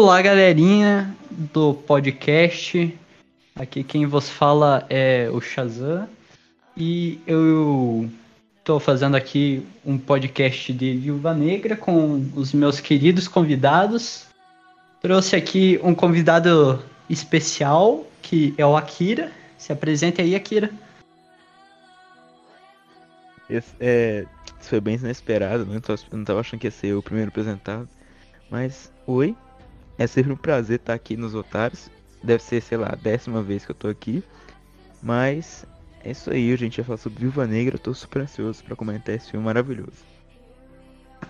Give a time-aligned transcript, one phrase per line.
[0.00, 2.96] Olá, galerinha do podcast.
[3.56, 6.08] Aqui quem vos fala é o Shazam.
[6.76, 8.08] E eu
[8.60, 14.28] estou fazendo aqui um podcast de Viúva Negra com os meus queridos convidados.
[15.02, 16.80] Trouxe aqui um convidado
[17.10, 19.32] especial, que é o Akira.
[19.58, 20.70] Se apresente aí, Akira.
[23.50, 24.24] Esse, é,
[24.60, 25.80] isso foi bem inesperado, né?
[25.88, 27.88] Eu não tava achando que ia ser o primeiro apresentado.
[28.48, 29.34] Mas, oi.
[29.98, 31.90] É sempre um prazer estar aqui nos Otários.
[32.22, 34.22] Deve ser, sei lá, a décima vez que eu tô aqui.
[35.02, 35.66] Mas
[36.04, 37.74] é isso aí, a gente vai falar sobre Viúva Negra.
[37.74, 40.04] Eu tô super ansioso pra comentar esse filme maravilhoso.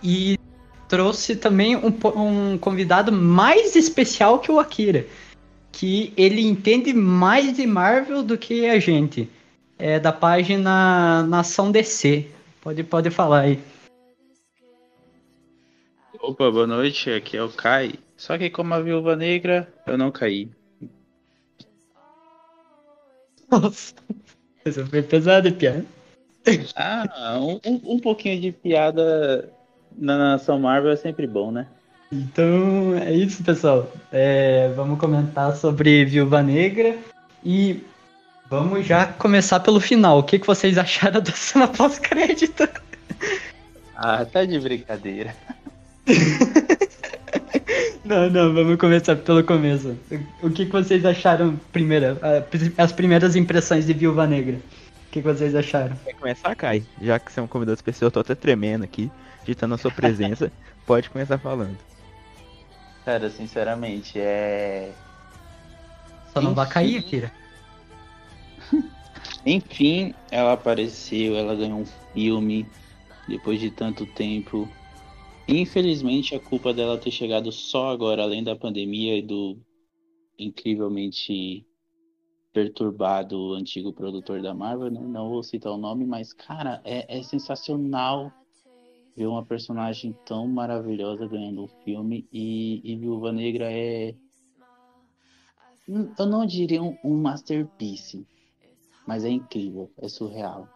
[0.02, 0.38] E
[0.86, 5.06] trouxe também um, um convidado mais especial que o Akira.
[5.72, 9.28] Que ele entende mais de Marvel do que a gente.
[9.78, 12.27] É da página Nação DC.
[12.60, 13.60] Pode, pode falar aí.
[16.20, 17.94] Opa, boa noite, aqui é o Kai.
[18.16, 20.50] Só que como a viúva negra, eu não caí.
[23.50, 23.94] Nossa,
[24.64, 25.84] isso foi pesado, Pia.
[26.75, 29.50] Ah, um, um- um pouquinho de piada
[29.97, 31.66] na nação Marvel é sempre bom, né?
[32.12, 33.91] Então é isso, pessoal.
[34.10, 36.97] É, vamos comentar sobre Viúva Negra
[37.44, 37.82] e
[38.48, 40.19] vamos já começar pelo final.
[40.19, 42.69] O que, que vocês acharam da cena pós-crédito?
[43.94, 45.34] Ah, tá de brincadeira.
[48.09, 49.95] Não, não, vamos começar pelo começo.
[50.42, 52.17] O que, que vocês acharam primeiro?
[52.78, 54.56] As primeiras impressões de Viúva Negra.
[54.56, 55.94] O que, que vocês acharam?
[56.06, 56.82] Quer começar, Kai?
[57.03, 59.10] Já que você é um convidado especial, eu tô até tremendo aqui,
[59.44, 60.50] ditando a sua presença.
[60.87, 61.77] Pode começar falando.
[63.05, 64.91] Cara, sinceramente, é.
[66.32, 67.31] Só não vai cair, Akira.
[69.44, 72.66] Enfim, ela apareceu, ela ganhou um filme
[73.28, 74.66] depois de tanto tempo.
[75.48, 79.56] Infelizmente, a culpa dela ter chegado só agora, além da pandemia e do
[80.38, 81.66] incrivelmente
[82.53, 85.00] perturbado antigo produtor da Marvel, né?
[85.00, 88.31] Não vou citar o nome, mas, cara, é, é sensacional
[89.16, 94.14] ver uma personagem tão maravilhosa ganhando um filme e, e Viúva Negra é.
[96.19, 98.26] Eu não diria um, um masterpiece,
[99.06, 100.69] mas é incrível, é surreal.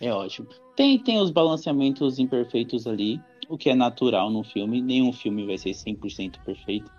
[0.00, 0.48] É ótimo.
[0.74, 4.80] Tem, tem os balanceamentos imperfeitos ali, o que é natural no filme.
[4.80, 6.90] Nenhum filme vai ser 100% perfeito.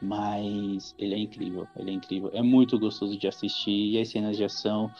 [0.00, 2.30] Mas ele é incrível, ele é incrível.
[2.32, 3.92] É muito gostoso de assistir.
[3.92, 4.90] E as cenas de ação.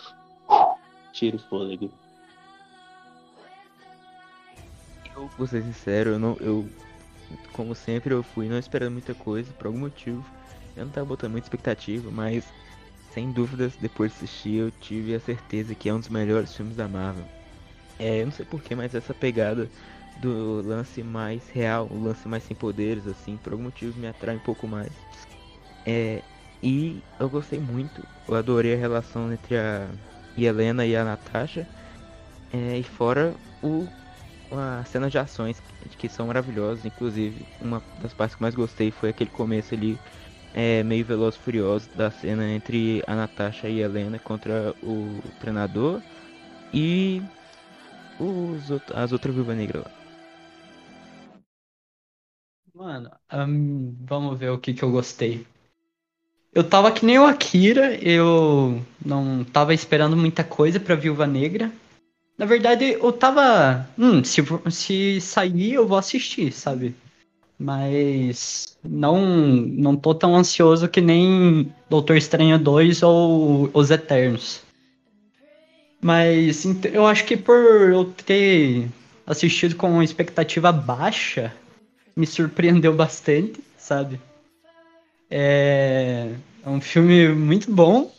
[1.12, 1.91] Tira o fôlego.
[5.15, 6.37] Eu vou ser sincero, eu não.
[6.41, 6.69] Eu,
[7.53, 10.25] como sempre, eu fui não esperando muita coisa, por algum motivo.
[10.77, 12.45] Eu não tava botando muita expectativa, mas
[13.12, 16.77] sem dúvidas, depois de assistir, eu tive a certeza que é um dos melhores filmes
[16.77, 17.25] da Marvel.
[17.99, 19.69] É, eu não sei porquê, mas essa pegada
[20.19, 24.37] do lance mais real, o lance mais sem poderes, assim, por algum motivo me atrai
[24.37, 24.91] um pouco mais.
[25.87, 26.23] É,
[26.62, 29.89] e eu gostei muito, eu adorei a relação entre a
[30.37, 31.67] Helena e a Natasha.
[32.53, 33.87] É, e fora o
[34.51, 35.61] as cenas de ações
[35.99, 39.99] que são maravilhosas, inclusive uma das partes que mais gostei foi aquele começo ali
[40.55, 45.21] é, meio veloz e furioso da cena entre a Natasha e a Helena contra o
[45.39, 46.01] treinador
[46.73, 47.23] e
[48.19, 49.97] os, as outras viúvas negras lá.
[52.78, 55.44] Mano, ahn, vamos ver o que, que eu gostei.
[56.55, 61.72] Eu tava que nem o Akira, eu não tava esperando muita coisa pra Viúva Negra.
[62.39, 63.84] Na verdade, eu tava.
[63.99, 66.94] Hum, se, se sair, eu vou assistir, sabe?
[67.59, 74.63] Mas não, não tô tão ansioso que nem Doutor Estranho 2 ou Os Eternos.
[76.01, 78.89] Mas eu acho que por eu ter
[79.27, 81.53] assistido com expectativa baixa,
[82.18, 84.20] me surpreendeu bastante, sabe?
[85.30, 86.32] É,
[86.66, 88.10] é um filme muito bom.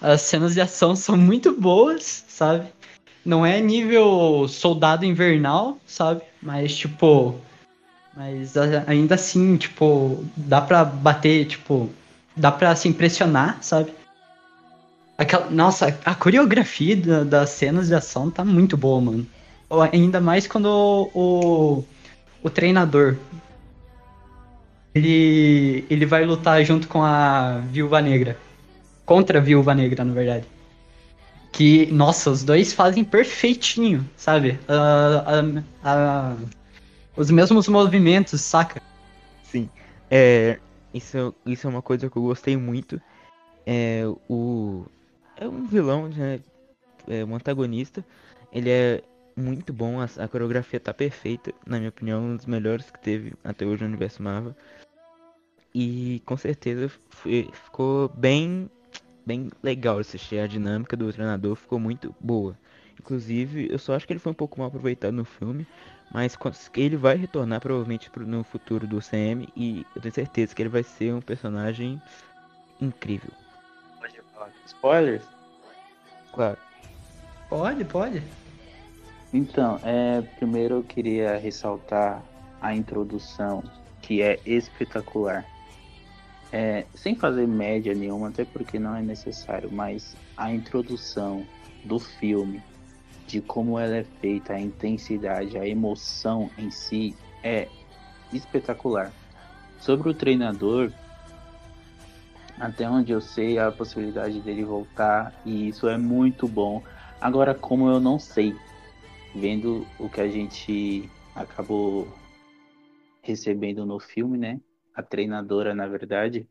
[0.00, 2.66] As cenas de ação são muito boas, sabe?
[3.24, 6.22] Não é nível Soldado Invernal, sabe?
[6.42, 7.36] Mas tipo,
[8.16, 8.56] mas
[8.88, 11.88] ainda assim, tipo, dá pra bater, tipo,
[12.36, 13.92] dá pra se impressionar, sabe?
[15.16, 19.26] Aquela, nossa, a coreografia da- das cenas de ação tá muito boa, mano.
[19.92, 20.66] Ainda mais quando
[21.14, 21.84] o,
[22.42, 23.16] o treinador
[24.94, 28.36] ele, ele vai lutar junto com a Viúva Negra.
[29.06, 30.46] Contra a Viúva Negra, na verdade.
[31.52, 34.58] Que, nossa, os dois fazem perfeitinho, sabe?
[34.68, 36.36] Ah, ah, ah,
[37.16, 38.80] os mesmos movimentos, saca?
[39.44, 39.68] Sim,
[40.10, 40.58] é,
[40.94, 43.00] isso, isso é uma coisa que eu gostei muito.
[43.66, 44.84] É o
[45.36, 46.40] é um vilão, né?
[47.08, 48.04] é, um antagonista.
[48.52, 49.02] Ele é
[49.40, 53.34] muito bom, a, a, coreografia tá perfeita, na minha opinião, um dos melhores que teve
[53.42, 54.54] até hoje no universo Marvel.
[55.74, 58.70] E com certeza foi, ficou bem,
[59.24, 60.40] bem legal assistir.
[60.40, 62.56] A dinâmica do treinador ficou muito boa.
[62.98, 65.66] Inclusive, eu só acho que ele foi um pouco mal aproveitado no filme,
[66.12, 66.36] mas
[66.76, 70.82] ele vai retornar provavelmente no futuro do CM e eu tenho certeza que ele vai
[70.82, 72.00] ser um personagem
[72.80, 73.30] incrível.
[73.98, 75.24] Pode falar spoilers?
[76.32, 76.58] Claro.
[77.48, 78.22] Pode, pode.
[79.32, 82.22] Então, é, primeiro eu queria ressaltar
[82.60, 83.62] a introdução,
[84.02, 85.46] que é espetacular.
[86.52, 91.46] É, sem fazer média nenhuma, até porque não é necessário, mas a introdução
[91.84, 92.60] do filme,
[93.28, 97.68] de como ela é feita, a intensidade, a emoção em si é
[98.32, 99.12] espetacular.
[99.78, 100.90] Sobre o treinador,
[102.58, 106.82] até onde eu sei, a possibilidade dele voltar, e isso é muito bom.
[107.20, 108.56] Agora, como eu não sei
[109.34, 112.06] vendo o que a gente acabou
[113.22, 114.60] recebendo no filme, né?
[114.94, 116.48] A treinadora, na verdade.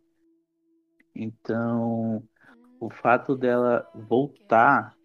[1.14, 2.24] Então,
[2.80, 4.96] o fato dela voltar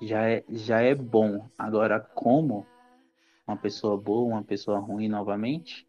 [0.00, 1.48] já é, já é bom.
[1.58, 2.66] Agora, como
[3.46, 5.86] uma pessoa boa, uma pessoa ruim novamente?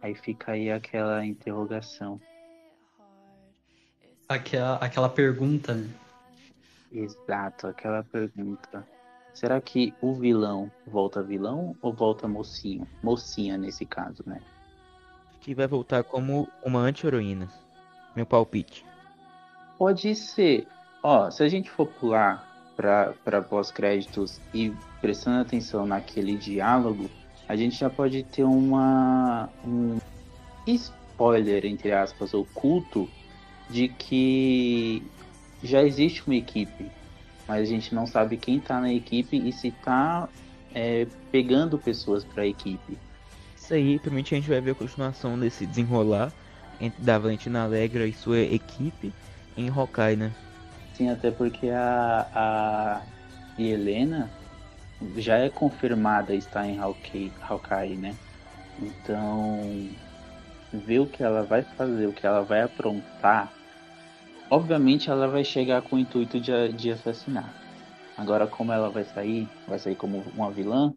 [0.00, 2.20] Aí fica aí aquela interrogação.
[4.28, 5.90] Aquela, aquela pergunta, né?
[6.92, 8.86] Exato, aquela pergunta.
[9.40, 12.86] Será que o vilão volta vilão ou volta mocinho?
[13.02, 14.38] Mocinha nesse caso, né?
[15.40, 17.48] Que vai voltar como uma anti-heroína.
[18.14, 18.84] Meu palpite.
[19.78, 20.68] Pode ser.
[21.02, 22.46] Ó, se a gente for pular
[22.76, 27.08] para pós-créditos e prestando atenção naquele diálogo,
[27.48, 29.98] a gente já pode ter uma um
[30.66, 33.08] spoiler entre aspas oculto
[33.70, 35.02] de que
[35.62, 36.99] já existe uma equipe
[37.50, 40.28] mas a gente não sabe quem está na equipe e se está
[40.72, 42.96] é, pegando pessoas para a equipe.
[43.56, 46.32] Isso aí, provavelmente a gente vai ver a continuação desse desenrolar
[46.80, 49.12] entre da Valentina Alegra e sua equipe
[49.56, 50.30] em Hawkeye, né?
[50.94, 53.02] Sim, até porque a, a
[53.60, 54.30] Helena
[55.16, 58.14] já é confirmada estar em Hawkeye, Hawkeye, né?
[58.80, 59.88] Então,
[60.72, 63.52] ver o que ela vai fazer, o que ela vai aprontar
[64.50, 67.54] Obviamente ela vai chegar com o intuito de, de assassinar.
[68.16, 69.48] Agora, como ela vai sair?
[69.68, 70.92] Vai sair como uma vilã?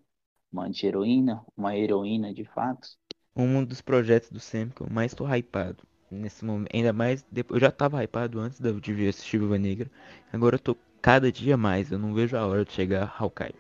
[0.52, 1.46] Uma anti-heroína?
[1.56, 2.88] Uma heroína de fato?
[3.36, 6.74] Um dos projetos do Sam que eu mais tô hypado nesse momento.
[6.74, 7.24] Ainda mais.
[7.32, 9.90] Depois, eu já tava hypado antes de ver assistir Viva Negra.
[10.32, 11.92] Agora eu tô cada dia mais.
[11.92, 13.56] Eu não vejo a hora de chegar Hawkeye.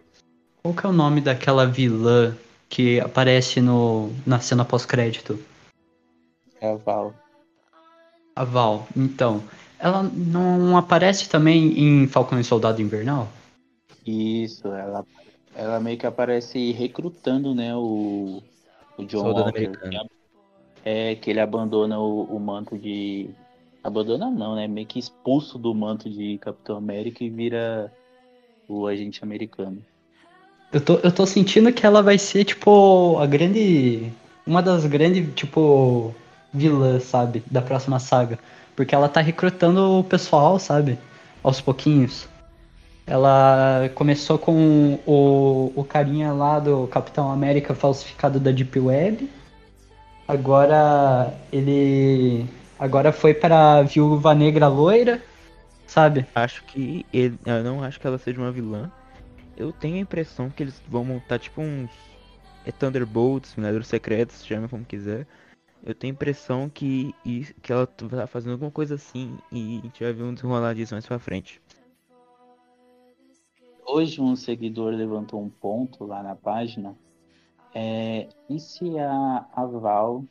[0.64, 2.36] Qual que é o nome daquela vilã
[2.68, 5.40] que aparece no, na cena pós-crédito?
[6.60, 7.14] É a Val.
[8.36, 9.44] A Val, então.
[9.84, 13.28] Ela não aparece também em Falcão e Soldado Invernal?
[14.08, 15.06] Isso, ela,
[15.54, 18.42] ela meio que aparece recrutando, né, o,
[18.98, 19.66] o John Soldado Walker.
[19.66, 20.10] americano.
[20.86, 23.30] É, que ele abandona o, o manto de.
[23.84, 24.70] Abandona não, né?
[24.70, 27.92] Meio que expulso do manto de Capitão América e vira
[28.70, 29.84] o agente americano.
[30.72, 34.12] Eu tô, eu tô sentindo que ela vai ser, tipo, a grande.
[34.48, 36.16] Uma das grandes, tipo,
[36.54, 37.44] vilãs, sabe?
[37.52, 38.40] Da próxima saga.
[38.76, 40.98] Porque ela tá recrutando o pessoal, sabe?
[41.44, 42.28] Aos pouquinhos.
[43.06, 49.30] Ela começou com o, o carinha lá do Capitão América falsificado da Deep Web.
[50.28, 52.46] Agora ele.
[52.80, 55.22] Agora foi pra Viúva Negra Loira,
[55.86, 56.26] sabe?
[56.34, 57.38] Acho que ele.
[57.46, 58.90] Eu não acho que ela seja uma vilã.
[59.58, 61.92] Eu tenho a impressão que eles vão montar tipo uns.
[62.66, 65.28] É Thunderbolts, Vingadores Secretos, chama como quiser.
[65.86, 67.14] Eu tenho a impressão que,
[67.62, 70.94] que ela tá fazendo alguma coisa assim e a gente vai ver um desenrolar disso
[70.94, 71.62] mais pra frente.
[73.86, 76.96] Hoje um seguidor levantou um ponto lá na página.
[77.76, 80.24] É, e se a, a Val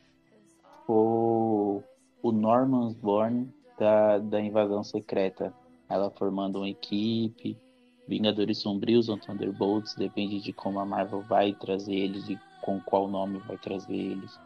[0.87, 1.85] for
[2.23, 5.53] o Norman Osborn da, da invasão secreta?
[5.87, 7.59] Ela formando uma equipe,
[8.09, 13.07] Vingadores Sombrios ou Thunderbolts, depende de como a Marvel vai trazer eles e com qual
[13.07, 14.39] nome vai trazer eles.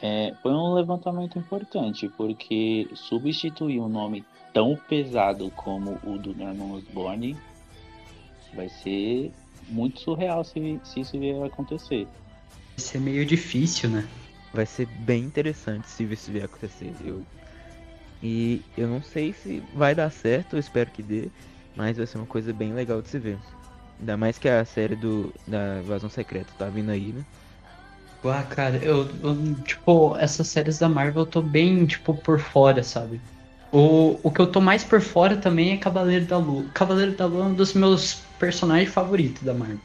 [0.00, 6.76] É, foi um levantamento importante, porque substituir um nome tão pesado como o do Norman
[6.76, 7.36] Osborn
[8.54, 9.32] vai ser
[9.68, 12.06] muito surreal se, se isso vier a acontecer.
[12.76, 14.08] Vai ser meio difícil, né?
[14.52, 16.94] Vai ser bem interessante se isso vier a acontecer.
[17.04, 17.22] Eu...
[18.22, 21.28] E eu não sei se vai dar certo, eu espero que dê,
[21.74, 23.38] mas vai ser uma coisa bem legal de se ver.
[23.98, 27.24] Ainda mais que a série do, da Invasão Secreta tá vindo aí, né?
[28.24, 32.82] Ah, cara, eu, eu, tipo, essas séries da Marvel eu tô bem, tipo, por fora,
[32.82, 33.20] sabe?
[33.72, 36.64] O, o que eu tô mais por fora também é Cavaleiro da Lua.
[36.72, 39.78] Cavaleiro da Lua é um dos meus personagens favoritos da Marvel.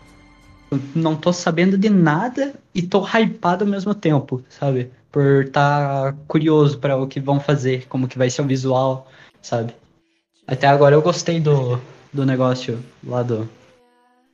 [0.71, 4.91] Eu não tô sabendo de nada e tô hypado ao mesmo tempo, sabe?
[5.11, 9.07] Por estar tá curioso para o que vão fazer, como que vai ser o visual,
[9.41, 9.73] sabe?
[10.45, 11.79] Até agora eu gostei do,
[12.13, 13.49] do negócio lá do,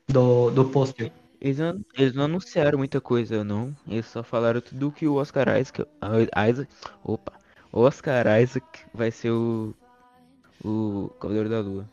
[0.10, 1.12] do, do pôster.
[1.44, 3.76] Eles não, eles não anunciaram muita coisa, não.
[3.86, 5.86] Eles só falaram tudo que o Oscar Isaac,
[6.50, 6.72] Isaac
[7.04, 7.34] opa,
[7.74, 9.76] Oscar Isaac vai ser o,
[10.64, 11.90] o Cavaleiro da Lua.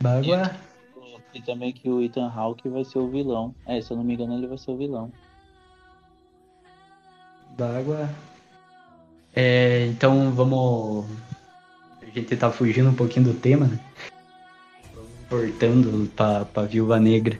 [0.00, 0.54] Bagua.
[1.34, 3.52] E também que o Ethan Hawke vai ser o vilão.
[3.66, 5.12] É, se eu não me engano, ele vai ser o vilão.
[7.58, 8.08] Bagua.
[9.34, 11.04] É, então vamos.
[12.00, 13.80] A gente tá fugindo um pouquinho do tema, né?
[15.28, 17.36] Voltando pra, pra Viúva Negra.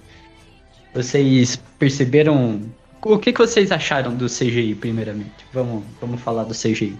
[0.94, 2.62] Vocês perceberam.
[3.02, 5.46] O que, que vocês acharam do CGI, primeiramente?
[5.52, 6.98] Vamos, vamos falar do CGI.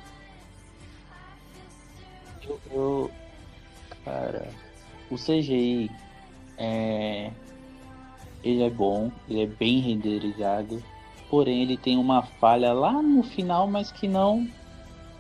[2.73, 3.11] Eu,
[4.05, 4.49] cara,
[5.11, 5.91] o CGI
[6.57, 7.31] é,
[8.45, 10.83] ele é bom, ele é bem renderizado,
[11.29, 14.49] porém ele tem uma falha lá no final, mas que não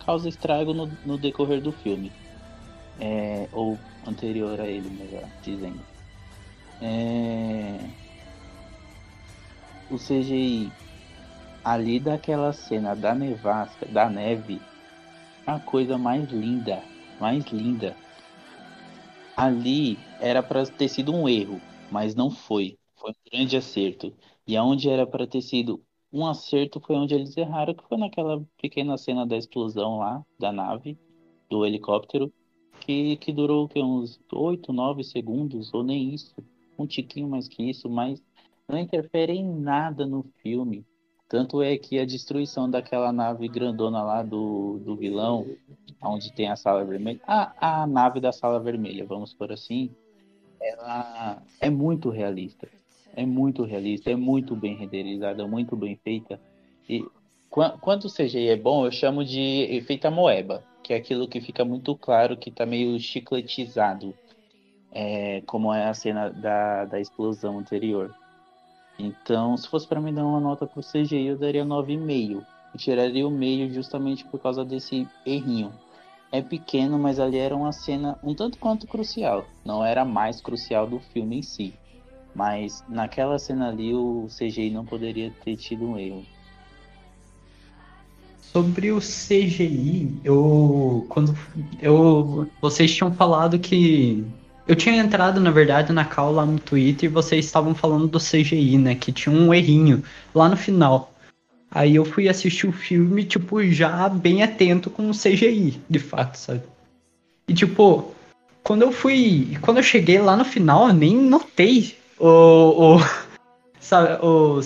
[0.05, 2.11] causa estrago no, no decorrer do filme,
[3.01, 5.81] é, ou anterior a ele, melhor dizendo.
[6.81, 7.79] É,
[9.91, 10.71] o CGI
[11.65, 14.61] ali daquela cena da nevasca, da neve,
[15.47, 16.83] a coisa mais linda,
[17.21, 17.97] mais linda.
[19.37, 22.79] Ali era para ter sido um erro, mas não foi.
[22.97, 24.13] Foi um grande acerto.
[24.47, 25.83] E aonde era para ter sido
[26.13, 30.51] um acerto foi onde eles erraram, que foi naquela pequena cena da explosão lá da
[30.51, 30.99] nave,
[31.49, 32.33] do helicóptero,
[32.81, 36.35] que, que durou que, uns 8, 9 segundos, ou nem isso,
[36.79, 38.21] um tiquinho mais que isso, mas
[38.71, 40.85] não interfere em nada no filme.
[41.29, 45.47] Tanto é que a destruição daquela nave grandona lá do, do vilão,
[46.03, 49.91] onde tem a sala vermelha, a, a nave da sala vermelha, vamos por assim,
[50.61, 52.69] ela é muito realista.
[53.15, 56.41] É muito realista, é muito bem renderizada, muito bem feita.
[56.89, 57.05] E
[57.49, 61.65] quando o CGI é bom, eu chamo de efeito amoeba, que é aquilo que fica
[61.65, 64.15] muito claro que está meio chicletizado,
[64.93, 68.15] é, como é a cena da, da explosão anterior.
[69.01, 72.45] Então, se fosse para me dar uma nota pro CGI, eu daria 9,5.
[72.73, 75.73] Eu tiraria o meio justamente por causa desse errinho.
[76.31, 79.47] É pequeno, mas ali era uma cena um tanto quanto crucial.
[79.65, 81.75] Não era mais crucial do filme em si.
[82.35, 86.25] Mas naquela cena ali o CGI não poderia ter tido um erro.
[88.53, 91.35] Sobre o CGI, eu quando
[91.81, 94.25] eu vocês tinham falado que
[94.71, 98.21] eu tinha entrado, na verdade, na call lá no Twitter e vocês estavam falando do
[98.21, 98.95] CGI, né?
[98.95, 100.01] Que tinha um errinho
[100.33, 101.13] lá no final.
[101.69, 106.37] Aí eu fui assistir o filme, tipo, já bem atento com o CGI, de fato,
[106.37, 106.63] sabe?
[107.49, 108.15] E tipo,
[108.63, 109.59] quando eu fui.
[109.61, 112.95] Quando eu cheguei lá no final, eu nem notei o.
[112.95, 112.99] o
[113.81, 114.61] sabe, o,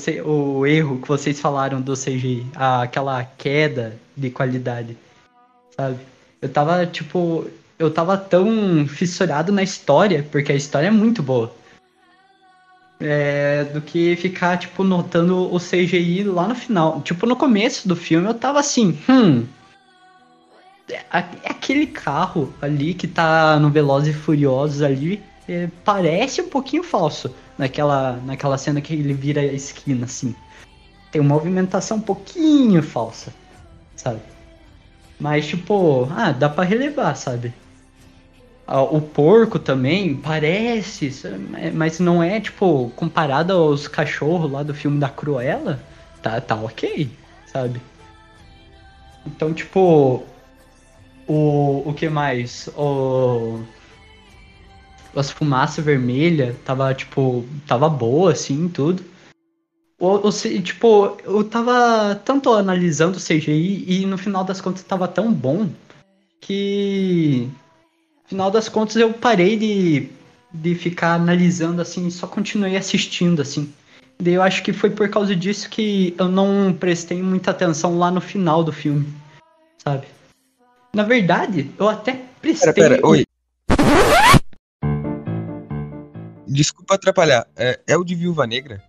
[0.58, 4.98] o erro que vocês falaram do CGI, aquela queda de qualidade,
[5.74, 5.96] sabe?
[6.42, 7.46] Eu tava, tipo,
[7.84, 11.54] eu tava tão fissurado na história, porque a história é muito boa.
[13.00, 17.02] É, do que ficar, tipo, notando o CGI lá no final.
[17.02, 19.46] Tipo, no começo do filme eu tava assim, hum.
[20.90, 26.82] É, aquele carro ali que tá no Velozes e Furiosos ali é, parece um pouquinho
[26.82, 30.34] falso naquela, naquela cena que ele vira a esquina, assim.
[31.10, 33.32] Tem uma movimentação um pouquinho falsa,
[33.96, 34.20] sabe?
[35.18, 37.54] Mas, tipo, ah, dá pra relevar, sabe?
[38.66, 41.12] O porco também parece,
[41.74, 45.82] mas não é, tipo, comparado aos cachorros lá do filme da Cruella,
[46.22, 47.10] tá, tá ok,
[47.44, 47.80] sabe?
[49.26, 50.24] Então, tipo,
[51.26, 52.68] o, o que mais?
[52.74, 53.60] O,
[55.14, 59.04] as fumaças vermelhas tava, tipo, tava boa, assim, tudo.
[59.98, 65.06] O, o, tipo, eu tava tanto analisando o CGI e no final das contas tava
[65.06, 65.68] tão bom
[66.40, 67.48] que
[68.26, 70.08] final das contas eu parei de,
[70.52, 73.72] de ficar analisando assim, só continuei assistindo assim.
[74.18, 78.10] Daí eu acho que foi por causa disso que eu não prestei muita atenção lá
[78.10, 79.12] no final do filme,
[79.82, 80.06] sabe?
[80.94, 82.72] Na verdade, eu até prestei.
[82.72, 83.24] Pera, pera, oi.
[86.46, 87.46] Desculpa atrapalhar.
[87.56, 88.80] É, é o de Viúva Negra?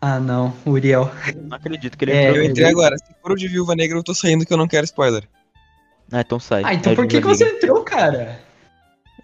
[0.00, 1.10] Ah, não, Uriel.
[1.34, 2.96] Não acredito que ele É, Eu entrei agora.
[2.98, 5.26] Se for o de Viúva Negra, eu tô saindo que eu não quero spoiler.
[6.10, 6.62] Ah, então sai.
[6.64, 8.40] Ah, então É por que, que você entrou, cara?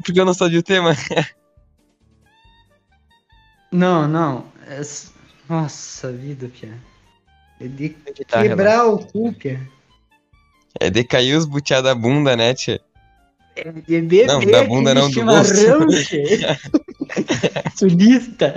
[0.04, 0.94] Porque eu não sabia o tema.
[3.72, 4.44] Não, não.
[4.66, 4.80] é
[5.48, 6.74] Nossa vida, Pia.
[7.60, 7.90] É de
[8.28, 9.60] Tá, quebrar o cu, Pia.
[10.80, 12.80] É de cair os butiá da bunda, né, tia?
[13.56, 16.38] É de beber Não, da bunda não, do chimarrão, tchê.
[17.76, 18.52] Sulista.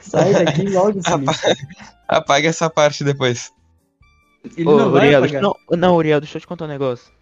[0.00, 1.54] Sai daqui logo, sulista.
[2.08, 3.52] Apaga essa parte depois.
[4.56, 5.42] Ele Ô, não vai Uriel, apagar.
[5.42, 7.12] não, não, Uriel, deixa eu te contar um negócio.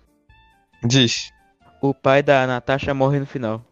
[0.85, 1.30] Diz.
[1.80, 3.62] O pai da Natasha morre no final.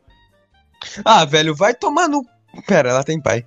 [1.05, 2.25] Ah, velho, vai tomar no.
[2.67, 3.47] Pera, ela tem pai.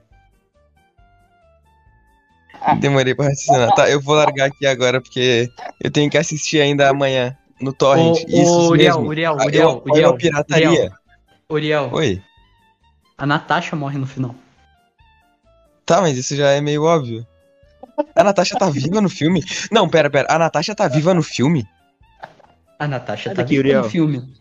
[2.80, 3.74] Demorei pra raciocinar.
[3.76, 5.50] Tá, eu vou largar aqui agora porque
[5.82, 8.18] eu tenho que assistir ainda amanhã no Torrent.
[8.18, 9.10] Ô, Isso ô, Uriel, mesmo.
[9.10, 10.70] Uriel, Ah, eu Uriel, apoio Uriel, a pirataria.
[10.70, 10.92] Uriel.
[11.50, 12.22] Uriel, Oi.
[13.18, 14.36] a Natasha morre no final.
[15.86, 17.26] Tá, mas isso já é meio óbvio.
[18.16, 19.42] A Natasha tá viva no filme?
[19.72, 20.28] Não, pera, pera.
[20.30, 21.66] A Natasha tá viva no filme?
[22.80, 24.34] A Natasha Sai tá viva no filme.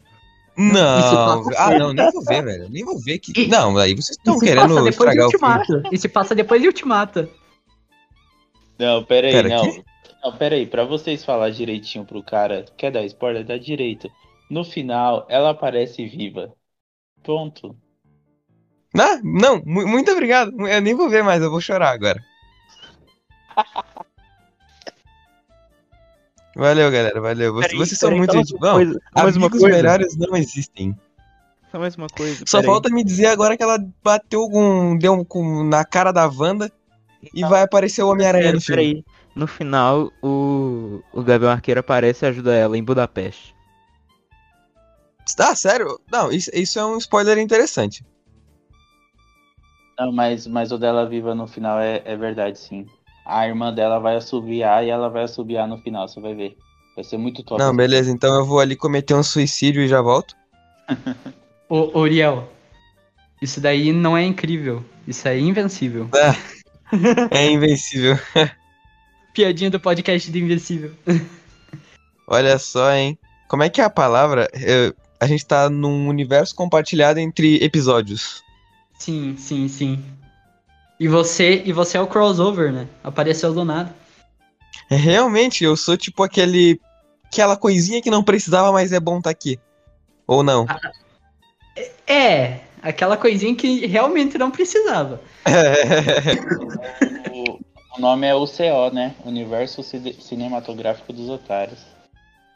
[0.58, 1.44] Não.
[1.44, 2.68] passa Ah, não, nem vou ver, velho.
[2.70, 3.32] Nem vou ver que.
[3.38, 5.88] E- Não, aí vocês estão querendo estragar o filme.
[5.92, 7.28] E se passa depois de Ultimato.
[8.78, 9.70] Não, pera aí, Pera, não.
[9.70, 9.84] quê?
[10.22, 13.44] Não, pera aí, pra vocês falar direitinho pro cara, quer dar spoiler?
[13.44, 14.10] Dá direito.
[14.50, 16.52] No final, ela aparece viva.
[17.22, 17.76] Ponto.
[18.98, 20.52] Ah, não, mu- muito obrigado.
[20.66, 22.22] Eu nem vou ver mais, eu vou chorar agora.
[26.56, 27.52] Valeu, galera, valeu.
[27.52, 29.76] Vocês, vocês são muito gente uma coisa, Amigos coisa.
[29.76, 30.98] melhores não existem.
[31.70, 32.44] Só mais uma coisa.
[32.46, 34.96] Só falta me dizer agora que ela bateu com.
[34.96, 36.72] deu um, com, na cara da Wanda
[37.34, 38.94] e vai aparecer o Homem-Aranha no filme.
[38.94, 39.04] Peraí.
[39.34, 43.54] No final, o, o Gavião Arqueiro aparece e ajuda ela em Budapeste.
[45.38, 46.00] Ah, sério?
[46.10, 48.02] Não, isso, isso é um spoiler interessante.
[49.98, 52.86] Não, mas, mas o dela viva no final é, é verdade, sim.
[53.26, 56.56] A irmã dela vai assobiar e ela vai assobiar no final, você vai ver.
[56.94, 57.60] Vai ser muito top.
[57.60, 60.34] Não, beleza, então eu vou ali cometer um suicídio e já volto.
[61.68, 62.48] Ô, Uriel,
[63.42, 64.84] isso daí não é incrível.
[65.06, 66.08] Isso é invencível.
[67.30, 68.16] É invencível.
[69.34, 70.92] Piadinha do podcast do Invencível.
[72.26, 73.18] Olha só, hein?
[73.48, 74.48] Como é que é a palavra?
[74.54, 78.42] Eu- a gente tá num universo compartilhado entre episódios.
[78.98, 80.04] Sim, sim, sim.
[80.98, 82.86] E você, e você é o crossover, né?
[83.04, 83.94] Apareceu do nada.
[84.88, 86.80] Realmente, eu sou tipo aquele.
[87.26, 89.58] aquela coisinha que não precisava, mas é bom tá aqui.
[90.26, 90.66] Ou não?
[92.06, 95.20] É, aquela coisinha que realmente não precisava.
[97.32, 97.58] O,
[97.96, 99.14] o nome é UCO, né?
[99.24, 101.80] Universo Cine- Cinematográfico dos Otários.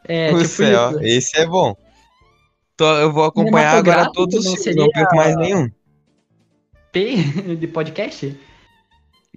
[0.07, 0.99] É, o tipo isso.
[1.01, 1.75] esse é bom.
[2.75, 5.69] Tô- eu vou acompanhar agora todos os não filmes, não seria- perco mais nenhum.
[6.91, 7.15] P
[7.59, 8.37] de podcast?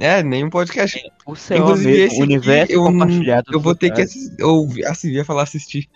[0.01, 1.01] É, nenhum podcast.
[1.25, 3.47] O céu Inclusive, mesmo, esse o universo aqui, eu, compartilhado.
[3.53, 4.11] eu vou ter que otários.
[4.17, 4.43] assistir.
[4.43, 4.87] Ouvir.
[4.87, 5.89] Assim, ia falar assistir.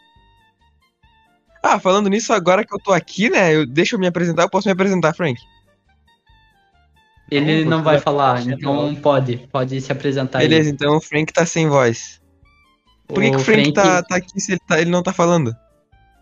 [1.62, 3.54] Ah, falando nisso, agora que eu tô aqui, né?
[3.54, 5.40] Eu, deixa eu me apresentar, eu posso me apresentar, Frank.
[7.30, 10.48] Ele Não, não vai falar, então pode, pode se apresentar aí.
[10.48, 12.20] Beleza, então o Frank tá sem voz.
[13.06, 15.54] Por que, que o Frank, Tá, tá aqui se ele, tá- ele não tá falando?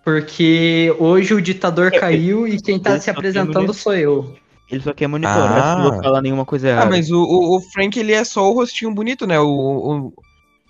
[0.05, 4.37] Porque hoje o ditador caiu e quem tá se apresentando sou eu.
[4.71, 5.77] Ele só quer monitorar se Ah.
[5.79, 6.87] não vou falar nenhuma coisa errada.
[6.87, 9.39] Ah, mas o, o, o Frank, ele é só o rostinho bonito, né?
[9.39, 10.13] O, o-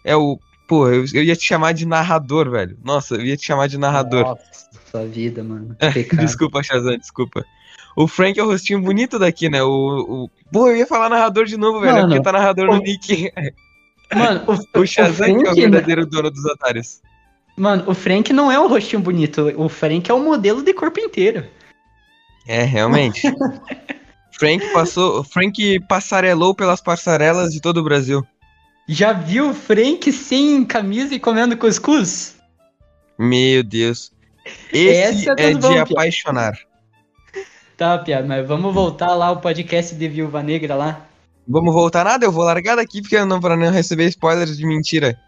[0.05, 0.39] é o...
[0.69, 2.77] Pô, eu, eu ia te chamar de narrador, velho.
[2.85, 4.25] Nossa, eu ia te chamar de narrador.
[4.25, 5.77] Nossa vida, mano.
[6.19, 7.45] Desculpa, Shazam, desculpa.
[7.97, 9.63] O Frank é o rostinho bonito daqui, né?
[9.63, 9.69] O,
[10.27, 10.31] o...
[10.53, 11.91] Pô, eu ia falar narrador de novo, velho.
[11.91, 13.31] é Mano, porque tá narrador no o- nick.
[14.15, 14.43] Mano,
[14.75, 17.01] o, O Shazam que é o Frank, verdadeiro dono dos otários.
[17.57, 19.53] mano, o Frank não é o rostinho bonito.
[19.57, 21.45] O Frank é o modelo de corpo inteiro.
[22.47, 23.23] É, realmente.
[24.39, 25.25] Frank passou.
[25.25, 28.25] Frank passarelou pelas passarelas de todo o Brasil.
[28.89, 32.37] Já viu o Frank sem camisa e comendo cuscuz?
[33.19, 34.13] Meu Deus.
[34.73, 36.57] Esse é é de apaixonar.
[37.77, 41.07] Tá, Pia, mas vamos voltar lá ao podcast de Viúva Negra lá.
[41.49, 44.67] Vamos voltar nada, eu vou largar daqui porque eu não para não receber spoilers de
[44.67, 45.19] mentira.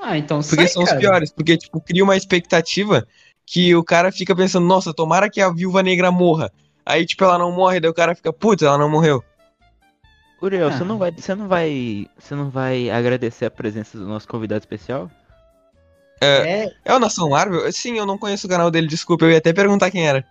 [0.00, 1.00] Ah, então Porque sai, são os cara.
[1.00, 3.06] piores, porque tipo cria uma expectativa
[3.52, 6.50] que o cara fica pensando, nossa, tomara que a viúva negra morra.
[6.86, 9.22] Aí tipo ela não morre, daí o cara fica, putz, ela não morreu.
[10.40, 10.72] Uriel, Ah.
[10.72, 11.12] você não vai.
[11.12, 12.06] Você não vai.
[12.18, 15.10] Você não vai agradecer a presença do nosso convidado especial?
[16.20, 17.70] É, É o Nação Marvel?
[17.72, 20.24] Sim, eu não conheço o canal dele, desculpa, eu ia até perguntar quem era.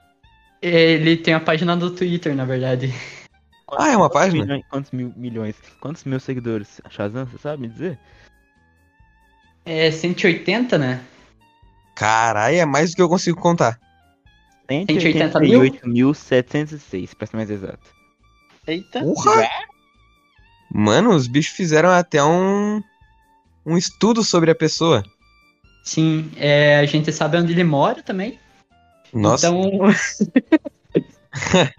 [0.61, 2.93] ele tem a página do Twitter, na verdade.
[3.77, 4.43] Ah, é uma Quantos página?
[4.45, 5.55] milhões- quantos mil milhões?
[5.79, 6.81] Quantos mil seguidores?
[6.89, 7.97] Shazam, você sabe me dizer?
[9.65, 11.01] É 180, né?
[11.95, 13.79] Caralho, é mais do que eu consigo contar.
[14.69, 15.61] 180 mil?
[15.61, 17.79] 188.706, pra ser mais exato.
[18.65, 19.01] Eita.
[19.01, 19.47] Porra!
[20.73, 22.81] Mano, os bichos fizeram até um
[23.65, 25.03] um estudo sobre a pessoa.
[25.83, 28.39] Sim, é, a gente sabe onde ele mora também.
[29.13, 29.81] Nossa, Então,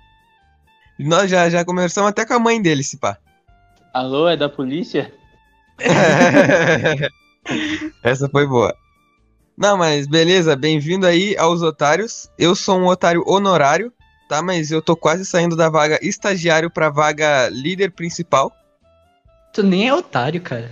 [0.98, 3.16] nós já, já conversamos até com a mãe dele, se pá.
[3.92, 5.12] Alô, é da polícia?
[8.02, 8.74] Essa foi boa.
[9.56, 12.28] Não, mas beleza, bem-vindo aí aos otários.
[12.38, 13.92] Eu sou um otário honorário,
[14.28, 14.42] tá?
[14.42, 18.50] Mas eu tô quase saindo da vaga estagiário pra vaga líder principal.
[19.52, 20.70] Tu nem é otário, cara.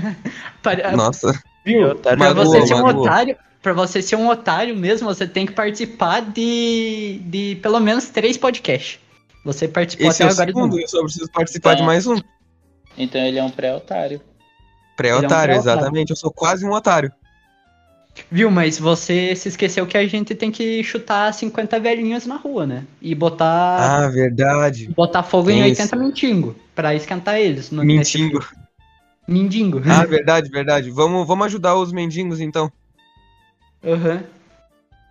[0.62, 1.32] Para- Nossa.
[1.64, 1.88] Viu?
[1.90, 3.04] otário Pra magoou, você ser um magoou.
[3.04, 8.08] otário, para você ser um otário mesmo, você tem que participar de, de pelo menos
[8.08, 9.00] três podcasts.
[9.44, 10.80] Você participou Esse é até o agora de segundo, um.
[10.80, 12.16] eu só preciso participar de Então- mais um.
[12.96, 14.20] Então ele é um pré-otário.
[14.96, 15.54] Pré-otário, pré-otário.
[15.56, 16.10] exatamente.
[16.10, 17.10] Eu sou quase um otário.
[18.30, 22.66] Viu, mas você se esqueceu que a gente tem que chutar 50 velhinhos na rua,
[22.66, 22.84] né?
[23.00, 24.88] E botar, Ah, verdade.
[24.94, 27.70] botar fogo em tem 80 mendigo pra esquentar eles.
[27.70, 28.38] no- Mendigo.
[28.38, 28.62] nesse-
[29.26, 29.80] Mendigo.
[29.88, 30.90] Ah, verdade, verdade.
[30.90, 32.70] Vamos, vamos ajudar os mendigos então.
[33.84, 34.24] Aham.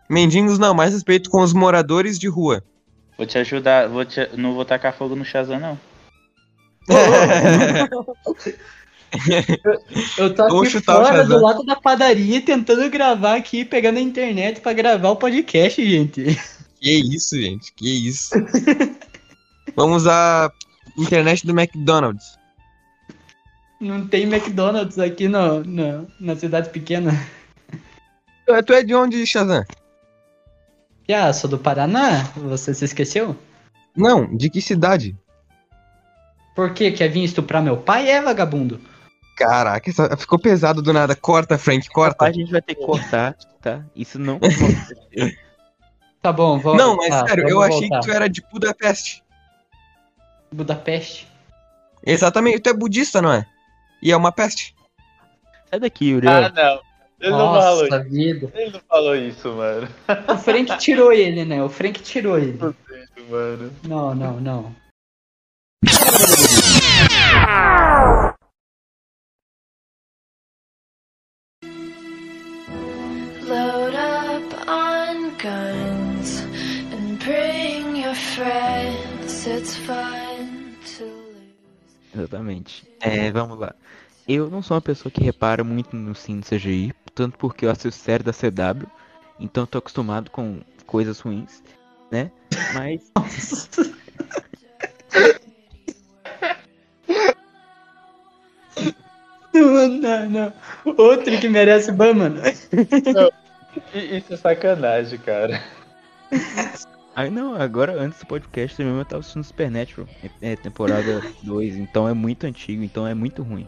[0.10, 2.64] Mendigos não, mais respeito com os moradores de rua.
[3.18, 5.80] Vou te ajudar, vou te- não vou tacar fogo no Shazam, não.
[10.18, 14.62] Eu tô Vamos aqui fora do lado da padaria tentando gravar aqui, pegando a internet
[14.62, 16.40] pra gravar o podcast, gente.
[16.80, 18.34] Que isso, gente, que isso.
[19.76, 20.52] Vamos à
[20.98, 22.40] internet do McDonald's.
[23.80, 27.12] Não tem McDonald's aqui no, no- na cidade pequena.
[28.46, 29.64] Tu é- Tu é de onde, Shazam?
[31.14, 32.24] Ah, sou do Paraná?
[32.38, 33.36] Você se esqueceu?
[33.96, 35.16] Não, de que cidade?
[36.56, 36.92] Por quê?
[36.92, 38.10] Quer vir estuprar meu pai?
[38.10, 38.80] É, vagabundo.
[39.36, 41.16] Caraca, essa- ficou pesado do nada.
[41.16, 42.26] Corta, Frank, corta.
[42.26, 43.84] a gente vai ter que cortar, tá?
[43.96, 44.40] Isso não.
[46.22, 46.78] Tá bom, vamos.
[46.78, 48.00] Não, mas tá, sério, eu achei voltar.
[48.02, 49.24] que tu era de Budapeste.
[50.54, 51.28] Budapeste.
[52.06, 53.44] Exatamente, tu é budista, não é?
[54.04, 54.76] E é uma peste.
[55.72, 56.32] Sai daqui, Uriel.
[56.46, 56.80] Ah, não.
[57.20, 58.10] Ele não falou Nossa isso.
[58.12, 58.52] vida.
[58.54, 59.88] Ele não falou isso, mano.
[60.28, 61.64] O Frank tirou ele, né?
[61.64, 62.60] O Frank tirou ele.
[63.84, 64.76] Não, não, não.
[73.52, 76.40] Load up on guns
[76.94, 79.46] and bring your friends.
[79.46, 82.16] It's fun to lose.
[82.16, 82.84] Exatamente.
[83.02, 83.76] É, vamos lá.
[84.26, 87.92] Eu não sou uma pessoa que repara muito no cine CGI, tanto porque eu assisto
[88.02, 88.88] série da CW,
[89.38, 91.62] então eu tô acostumado com coisas ruins,
[92.10, 92.32] né?
[92.74, 93.02] Mas
[99.54, 100.54] Não, não, não.
[100.98, 102.42] Outro que merece ban, mano.
[102.46, 103.41] I-
[103.94, 105.62] Isso é sacanagem, cara.
[107.14, 110.08] Aí não, agora antes do podcast mesmo eu tava assistindo Supernatural,
[110.42, 113.68] é, é temporada 2, então é muito antigo, então é muito ruim.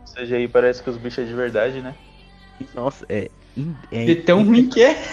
[0.00, 1.94] Ou seja, aí parece que os bichos é de verdade, né?
[2.74, 3.30] Nossa, é.
[3.92, 4.96] é De tão ruim que é.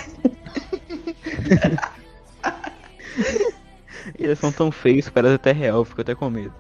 [4.18, 6.54] Eles são tão feios, parece até real, eu fico até com medo.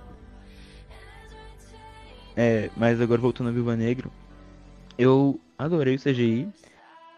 [2.36, 4.12] É, mas agora voltando a Viúva Negro,
[4.98, 6.48] eu adorei o CGI.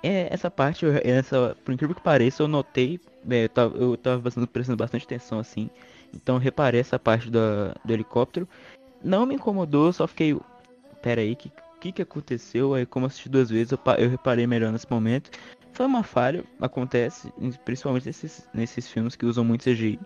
[0.07, 4.29] É, essa parte, essa, por incrível que pareça, eu notei, é, eu tava, eu tava
[4.45, 5.67] prestando bastante atenção assim,
[6.13, 8.47] então reparei essa parte da, do helicóptero.
[9.03, 10.37] Não me incomodou, só fiquei,
[11.01, 12.75] pera aí, que que que aconteceu?
[12.75, 15.31] Aí como assisti duas vezes, eu, eu reparei melhor nesse momento.
[15.73, 19.99] Foi uma falha, acontece, principalmente nesses, nesses filmes que usam muito CGI.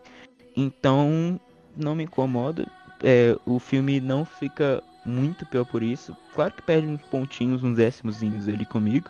[0.55, 1.39] Então,
[1.75, 2.65] não me incomoda.
[3.03, 6.15] É, o filme não fica muito pior por isso.
[6.33, 9.09] Claro que perde uns pontinhos, uns décimozinhos ali comigo,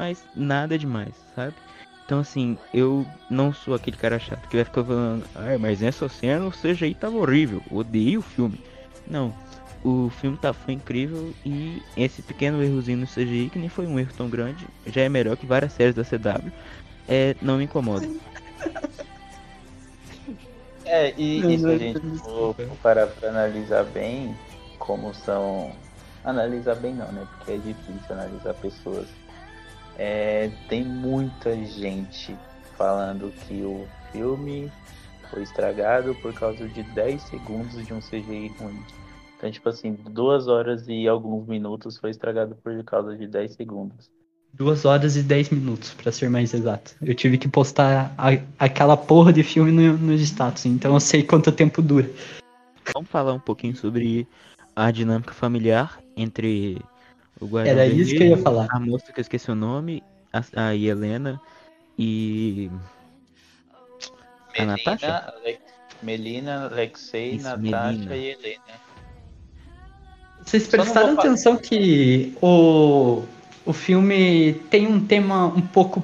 [0.00, 1.54] mas nada demais, sabe?
[2.06, 6.08] Então, assim, eu não sou aquele cara chato que vai ficar falando, ai, mas nessa
[6.08, 8.58] cena o CGI tava horrível, odeio o filme.
[9.06, 9.32] Não,
[9.84, 13.98] o filme tá, foi incrível e esse pequeno errozinho no CGI, que nem foi um
[13.98, 16.50] erro tão grande, já é melhor que várias séries da CW,
[17.06, 18.08] é, não me incomoda.
[20.86, 24.34] É, e, Não, e se não, a gente for, for parar pra analisar bem
[24.78, 25.70] como são.
[26.24, 27.26] Analisar bem não, né?
[27.36, 29.06] Porque é difícil analisar pessoas.
[29.96, 32.36] É, tem muita gente
[32.76, 34.70] falando que o filme
[35.30, 38.82] foi estragado por causa de 10 segundos de um CGI ruim.
[39.36, 44.10] Então, tipo assim, duas horas e alguns minutos foi estragado por causa de 10 segundos.
[44.52, 46.94] Duas horas e 10 minutos, pra ser mais exato.
[47.00, 51.22] Eu tive que postar a- aquela porra de filme no- nos status, então eu sei
[51.22, 52.10] quanto tempo dura.
[52.92, 54.26] Vamos falar um pouquinho sobre
[54.74, 56.82] a dinâmica familiar entre
[57.64, 58.68] Era isso que eu ia Vermelho, falar.
[58.70, 61.40] a moça que eu esqueci o nome, a, a Helena
[61.98, 62.70] e
[64.58, 65.32] A Natasha?
[65.42, 65.58] Ale-
[66.02, 67.58] Melina, Alexei, Isso, Natasha
[67.92, 68.16] Melina.
[68.16, 68.60] e Helena.
[70.44, 71.20] Vocês prestaram falar.
[71.20, 73.22] atenção que o,
[73.66, 76.02] o filme tem um tema um pouco.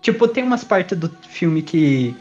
[0.00, 2.14] Tipo, tem umas partes do filme que.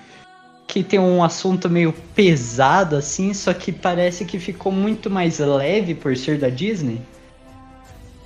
[0.67, 5.95] que tem um assunto meio pesado, assim, só que parece que ficou muito mais leve
[5.95, 6.99] por ser da Disney.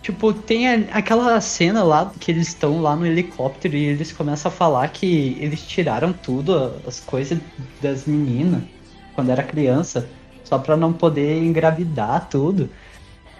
[0.01, 4.49] Tipo, tem a- aquela cena lá que eles estão lá no helicóptero e eles começam
[4.51, 7.39] a falar que eles tiraram tudo, as coisas
[7.81, 8.63] das meninas,
[9.13, 10.09] quando era criança,
[10.43, 12.69] só pra não poder engravidar tudo.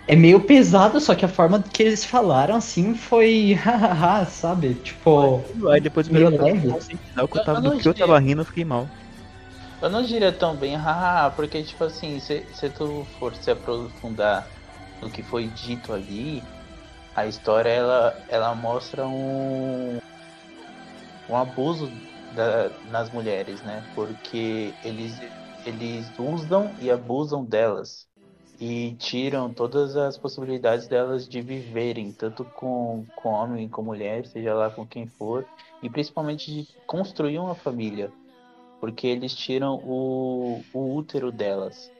[0.07, 3.53] É meio pesado, só que a forma que eles falaram assim foi.
[3.63, 4.73] hahaha, sabe?
[4.75, 5.45] Tipo.
[5.71, 6.67] Aí depois eu Meio me leve.
[6.67, 8.87] que eu tava, eu do não que eu tava rindo, eu fiquei mal.
[9.81, 14.58] Eu não diria tão bem, haha, porque, tipo assim, se, se tu for se aprofundar
[15.01, 16.41] no que foi dito ali,
[17.15, 19.97] a história, ela, ela mostra um,
[21.27, 21.89] um abuso
[22.29, 23.87] da- nas mulheres, né?
[23.93, 25.19] Porque eles,
[25.65, 28.07] eles usam e abusam delas.
[28.59, 34.53] E tiram todas as possibilidades delas de viverem, tanto com, com homem, com mulher, seja
[34.53, 35.49] lá com quem for,
[35.81, 38.13] e principalmente de construir uma família
[38.79, 41.91] porque eles tiram o, o útero delas.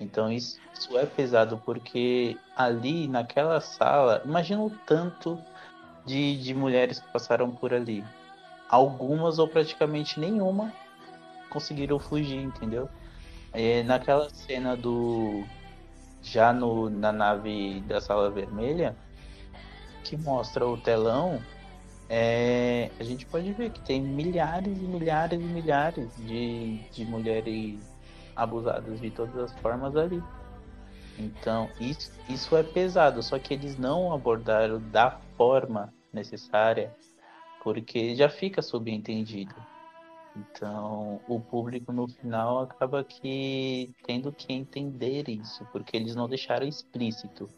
[0.00, 5.38] Então isso, isso é pesado porque ali naquela sala, imagina o tanto
[6.06, 8.04] de, de mulheres que passaram por ali.
[8.68, 10.72] Algumas ou praticamente nenhuma
[11.50, 12.88] conseguiram fugir, entendeu?
[13.52, 15.44] É, naquela cena do.
[16.22, 18.94] Já no, na nave da sala vermelha,
[20.04, 21.40] que mostra o telão,
[22.08, 27.78] é, a gente pode ver que tem milhares e milhares e milhares de, de mulheres
[28.38, 30.22] abusadas de todas as formas ali.
[31.18, 36.94] Então, isso, isso é pesado, só que eles não abordaram da forma necessária,
[37.62, 39.54] porque já fica subentendido.
[40.36, 46.66] Então, o público no final acaba que tendo que entender isso, porque eles não deixaram
[46.66, 47.48] explícito,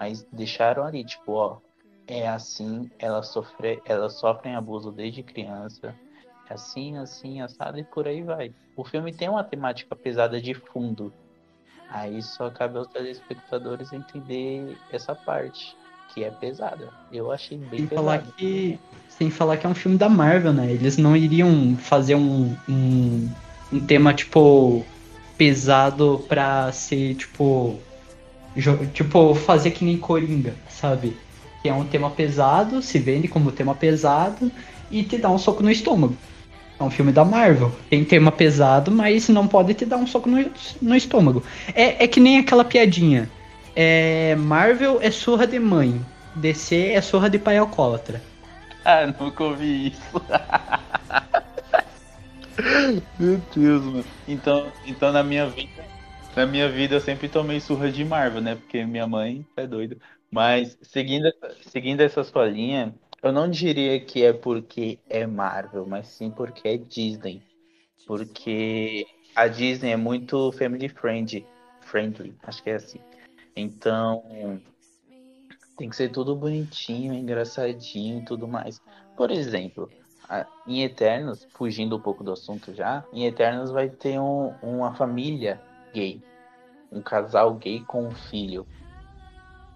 [0.00, 1.58] mas deixaram ali, tipo, ó,
[2.06, 3.34] é assim, elas,
[3.84, 5.94] elas sofrem abuso desde criança,
[6.48, 8.52] assim, assim, assado e por aí vai.
[8.76, 11.12] O filme tem uma temática pesada de fundo,
[11.88, 15.76] aí só cabe aos telespectadores entender essa parte,
[16.12, 16.90] que é pesada.
[17.12, 18.78] Eu achei bem Sem falar que.
[19.08, 20.70] Sem falar que é um filme da Marvel, né?
[20.70, 23.30] Eles não iriam fazer um, um,
[23.72, 24.84] um tema, tipo,
[25.38, 27.78] pesado pra ser, tipo.
[28.92, 31.16] Tipo, fazer que nem Coringa, sabe?
[31.60, 34.50] Que é um tema pesado, se vende como tema pesado
[34.90, 36.16] e te dá um soco no estômago.
[36.78, 37.72] É um filme da Marvel.
[37.88, 40.44] Tem tema pesado, mas não pode te dar um soco no,
[40.82, 41.42] no estômago.
[41.74, 43.30] É, é que nem aquela piadinha.
[43.76, 46.00] É, Marvel é surra de mãe.
[46.34, 48.20] DC é surra de pai alcoólatra.
[48.84, 50.02] Ah, nunca ouvi isso.
[53.18, 54.04] Meu Deus, mano.
[54.28, 55.84] Então, então na minha vida,
[56.36, 58.56] na minha vida eu sempre tomei surra de Marvel, né?
[58.56, 59.96] Porque minha mãe é doida.
[60.30, 61.32] Mas seguindo,
[61.62, 66.68] seguindo essa sua linha, eu não diria que é porque é Marvel, mas sim porque
[66.68, 67.42] é Disney.
[68.06, 71.46] Porque a Disney é muito family friendly,
[71.80, 73.00] friendly, acho que é assim.
[73.56, 74.60] Então,
[75.78, 78.78] tem que ser tudo bonitinho, engraçadinho e tudo mais.
[79.16, 79.90] Por exemplo,
[80.66, 85.60] em Eternos, fugindo um pouco do assunto já, em Eternos vai ter um- uma família
[85.94, 86.20] gay.
[86.92, 88.66] Um casal gay com um filho.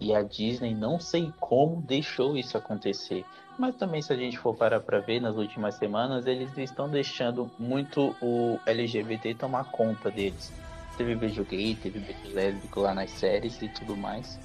[0.00, 3.24] E a Disney, não sei como, deixou isso acontecer.
[3.58, 7.50] Mas também, se a gente for parar pra ver, nas últimas semanas, eles estão deixando
[7.58, 10.52] muito o LGBT tomar conta deles.
[10.96, 14.38] Teve beijo gay, teve beijo lésbico lá nas séries e tudo mais.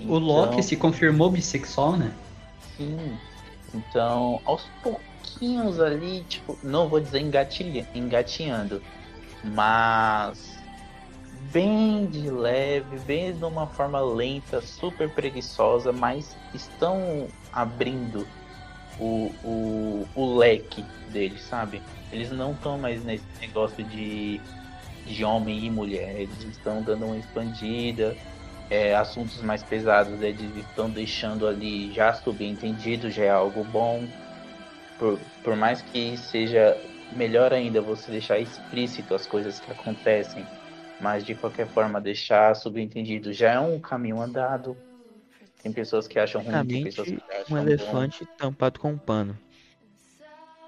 [0.00, 2.12] O Loki Então- se confirmou bissexual, né?
[2.76, 3.18] Sim.
[3.74, 8.80] Então, aos pouquinhos ali, tipo, não vou dizer engatilha, engatinhando,
[9.44, 10.58] mas
[11.52, 18.26] bem de leve, bem de uma forma lenta, super preguiçosa, mas estão abrindo
[18.98, 21.82] o, o, o leque deles, sabe?
[22.10, 24.40] Eles não estão mais nesse negócio de,
[25.06, 28.16] de homem e mulher, eles estão dando uma expandida,
[28.70, 34.06] é, assuntos mais pesados eles estão deixando ali já subentendido, já é algo bom.
[34.98, 36.76] Por, por mais que seja
[37.12, 40.46] melhor ainda você deixar explícito as coisas que acontecem,
[41.02, 44.76] mas de qualquer forma deixar subentendido já é um caminho andado.
[45.62, 47.66] Tem pessoas que acham ruim, tem pessoas que acham um bom.
[47.68, 49.36] elefante tampado com um pano.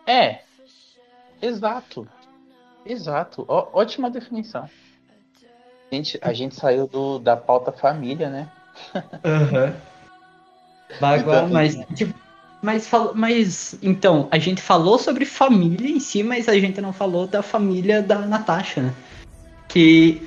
[0.07, 0.43] É,
[1.41, 2.07] exato.
[2.85, 3.45] Exato.
[3.49, 4.69] Ó- ótima definição.
[5.93, 8.49] Gente, a gente saiu do, da pauta família, né?
[9.25, 9.73] Aham.
[11.01, 12.15] Bagua, Então, mas, tipo,
[12.63, 17.27] mas, mas, então, a gente falou sobre família em si, mas a gente não falou
[17.27, 18.95] da família da Natasha, né?
[19.75, 20.23] Que,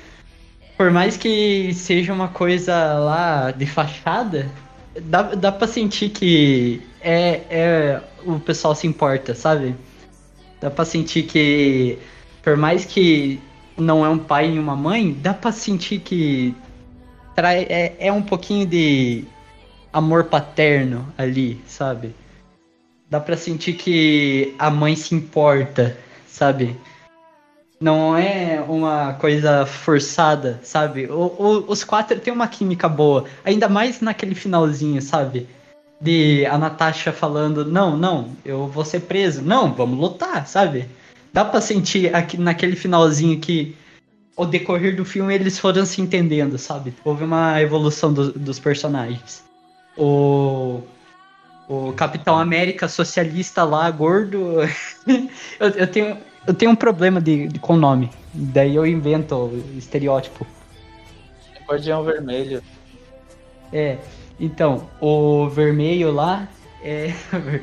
[0.76, 4.46] por mais que seja uma coisa lá de fachada,
[5.04, 9.74] dá, dá pra sentir que é, é, o pessoal se importa, sabe?
[10.60, 11.98] Dá pra sentir que,
[12.42, 13.40] por mais que
[13.74, 16.54] não é um pai e uma mãe, dá pra sentir que
[17.34, 19.24] trai, é, é um pouquinho de
[19.90, 22.14] amor paterno ali, sabe?
[23.08, 26.76] Dá pra sentir que a mãe se importa, sabe?
[27.80, 31.06] Não é uma coisa forçada, sabe?
[31.06, 33.24] O, o, os quatro têm uma química boa.
[33.44, 35.46] Ainda mais naquele finalzinho, sabe?
[36.00, 39.42] De a Natasha falando, não, não, eu vou ser preso.
[39.42, 40.88] Não, vamos lutar, sabe?
[41.32, 43.76] Dá pra sentir aqui, naquele finalzinho que
[44.36, 46.94] ao decorrer do filme eles foram se entendendo, sabe?
[47.04, 49.44] Houve uma evolução do, dos personagens.
[49.96, 50.80] O,
[51.68, 54.62] o Capitão América socialista lá, gordo.
[55.60, 58.10] eu, eu, tenho, eu tenho um problema de, de, com nome.
[58.32, 60.46] Daí eu invento o estereótipo.
[61.68, 62.62] Guardião Vermelho.
[63.72, 63.98] É,
[64.40, 66.48] então, o vermelho lá
[66.82, 67.12] é.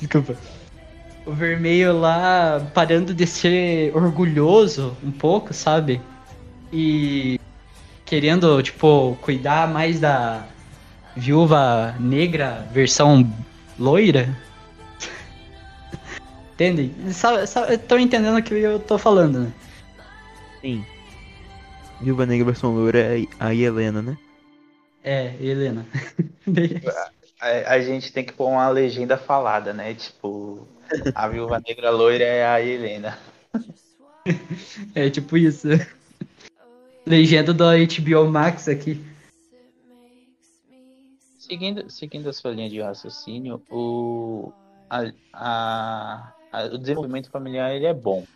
[0.00, 0.36] Desculpa
[1.28, 6.00] o vermelho lá parando de ser orgulhoso um pouco, sabe?
[6.72, 7.38] E
[8.06, 10.46] querendo, tipo, cuidar mais da
[11.18, 13.28] viúva negra versão
[13.78, 14.28] loira.
[16.54, 16.92] Entende?
[17.72, 19.52] Estão entendendo o que eu tô falando, né?
[20.60, 20.84] Sim.
[22.00, 24.16] Viúva negra versão loira é a Helena, né?
[25.02, 25.86] É, Helena.
[27.40, 29.94] a, a gente tem que pôr uma legenda falada, né?
[29.94, 30.66] Tipo,
[31.14, 33.18] a viúva negra loira é a Helena.
[34.94, 35.68] É tipo isso.
[37.06, 39.02] Legenda do HBO Max aqui.
[41.48, 44.52] Seguindo, seguindo a sua linha de raciocínio, o,
[44.90, 48.26] a, a, a, o desenvolvimento familiar ele é bom.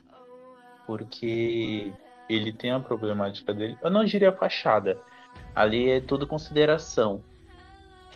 [0.86, 1.92] Porque
[2.28, 3.76] ele tem a problemática dele.
[3.82, 4.98] Eu não diria fachada.
[5.54, 7.22] Ali é tudo consideração.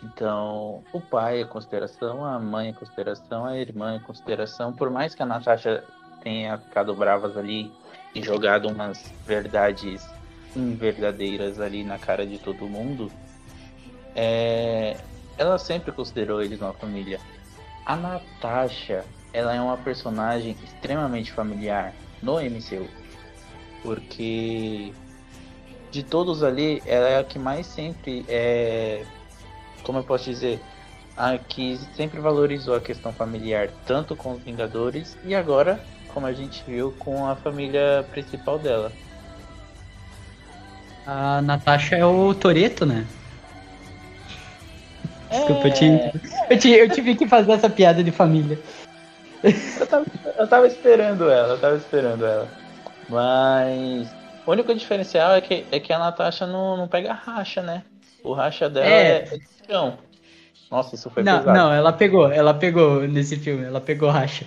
[0.03, 4.73] Então, o pai é consideração, a mãe é consideração, a irmã é consideração.
[4.73, 5.83] Por mais que a Natasha
[6.23, 7.71] tenha ficado bravas ali
[8.15, 10.07] e jogado umas verdades
[10.55, 13.11] inverdadeiras ali na cara de todo mundo,
[14.17, 14.97] é...
[15.37, 17.19] ela sempre considerou eles uma família.
[17.85, 22.89] A Natasha, ela é uma personagem extremamente familiar no MCU,
[23.83, 24.91] porque
[25.91, 29.05] de todos ali, ela é a que mais sempre é
[29.87, 30.59] como eu posso dizer,
[31.15, 35.79] a que sempre valorizou a questão familiar, tanto com os Vingadores e agora,
[36.13, 38.91] como a gente viu, com a família principal dela.
[41.05, 43.07] A Natasha é o Toreto, né?
[45.29, 45.69] Desculpa, é...
[45.69, 45.73] eu,
[46.59, 48.59] tive, eu, eu tive que fazer essa piada de família.
[49.43, 50.05] Eu tava,
[50.37, 52.47] eu tava esperando ela, eu tava esperando ela.
[53.07, 54.09] Mas
[54.45, 57.83] o único diferencial é que, é que a Natasha não, não pega racha, né?
[58.23, 59.97] O racha dela é, é chão.
[60.69, 61.57] Nossa, isso foi não, pesado.
[61.57, 64.45] Não, ela pegou, ela pegou nesse filme, ela pegou racha.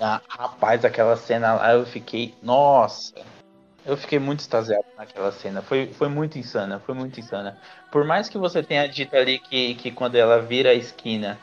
[0.00, 2.34] Ah, rapaz, aquela cena lá eu fiquei.
[2.42, 3.14] Nossa!
[3.86, 5.60] Eu fiquei muito extasiado naquela cena.
[5.60, 7.58] Foi, foi muito insana, foi muito insana.
[7.92, 11.38] Por mais que você tenha dito ali que, que quando ela vira a esquina,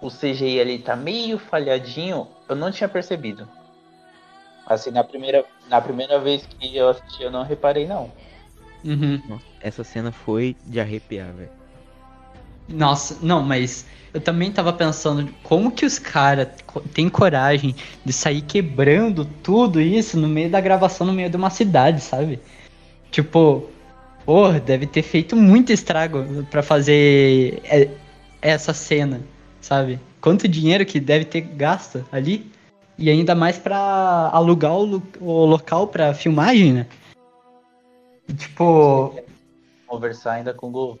[0.00, 3.48] o CGI ali tá meio falhadinho, eu não tinha percebido.
[4.66, 8.10] Assim, na primeira, na primeira vez que eu assisti, eu não reparei, não.
[8.84, 9.38] Uhum.
[9.60, 11.63] Essa cena foi de arrepiar, velho.
[12.68, 16.48] Nossa, não, mas eu também tava pensando como que os caras
[16.92, 17.74] têm coragem
[18.04, 22.40] de sair quebrando tudo isso no meio da gravação, no meio de uma cidade, sabe?
[23.10, 23.68] Tipo,
[24.24, 27.60] porra, deve ter feito muito estrago para fazer
[28.40, 29.20] essa cena,
[29.60, 29.98] sabe?
[30.20, 32.50] Quanto dinheiro que deve ter gasto ali
[32.96, 36.86] e ainda mais para alugar o, o local para filmagem, né?
[38.36, 39.14] Tipo,
[39.86, 40.98] conversar ainda com o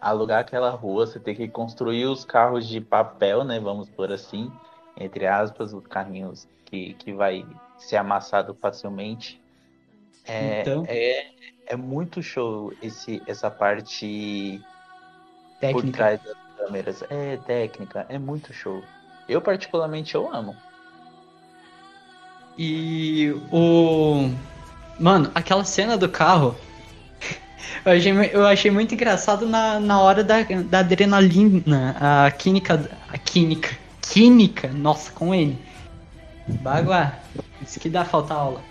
[0.00, 3.58] alugar aquela rua, você tem que construir os carros de papel, né?
[3.58, 4.50] Vamos por assim,
[4.96, 7.44] entre aspas, os carrinhos que, que vai
[7.78, 9.40] ser amassado facilmente.
[10.24, 10.84] É, então...
[10.86, 11.26] é,
[11.66, 14.62] é muito show esse, essa parte
[15.60, 15.86] técnica.
[15.86, 17.04] por trás das câmeras.
[17.10, 18.82] É técnica, é muito show.
[19.28, 20.56] Eu particularmente eu amo.
[22.56, 24.30] E o.
[24.98, 26.56] Mano, aquela cena do carro
[27.84, 32.90] eu achei, eu achei muito engraçado na, na hora da, da adrenalina, a química.
[33.08, 33.76] A química.
[34.00, 35.58] Química, nossa, com N.
[36.46, 37.12] Bagua,
[37.62, 38.62] isso que dá falta aula.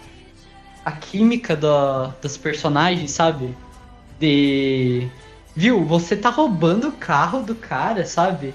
[0.83, 3.55] A química do, dos personagens, sabe?
[4.19, 5.07] De.
[5.55, 8.53] Viu, você tá roubando o carro do cara, sabe?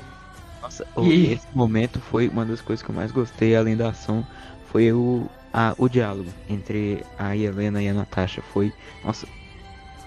[0.62, 1.32] Nossa, e...
[1.32, 4.26] esse momento foi uma das coisas que eu mais gostei, além da ação,
[4.70, 8.42] foi o, a, o diálogo entre a Helena e a Natasha.
[8.52, 8.72] Foi,
[9.04, 9.26] nossa,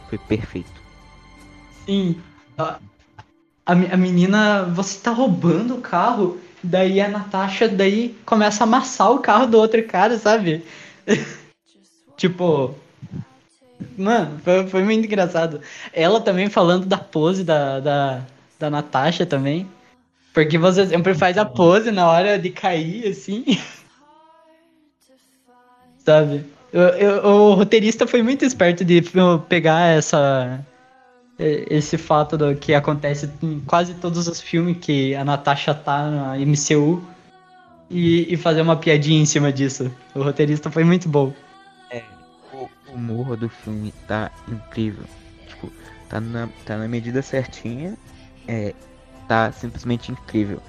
[0.10, 0.82] foi perfeito.
[1.86, 2.22] Sim.
[2.58, 2.80] A,
[3.66, 9.20] a, menina, você tá roubando o carro, daí a Natasha daí começa a amassar o
[9.20, 10.64] carro do outro cara, sabe?
[12.18, 12.76] tipo,
[13.98, 15.62] Mano, foi, foi muito engraçado.
[15.94, 18.22] Ela também falando da pose da, da,
[18.60, 19.68] da Natasha também.
[20.34, 23.46] Porque você sempre faz a pose na hora de cair, assim.
[26.06, 26.46] Sabe?
[26.82, 29.02] Eu- o roteirista foi muito esperto de
[29.48, 30.60] pegar essa.
[31.38, 36.40] Esse fato do que acontece em quase todos os filmes que a Natasha tá na
[36.40, 37.04] MCU
[37.90, 39.92] e, e fazer uma piadinha em cima disso.
[40.14, 41.34] O roteirista foi muito bom.
[42.54, 45.04] O humor do filme tá incrível.
[45.46, 45.70] Tipo,
[46.10, 47.98] tá na, tá na medida certinha.
[48.48, 48.74] É,
[49.28, 50.62] tá simplesmente incrível.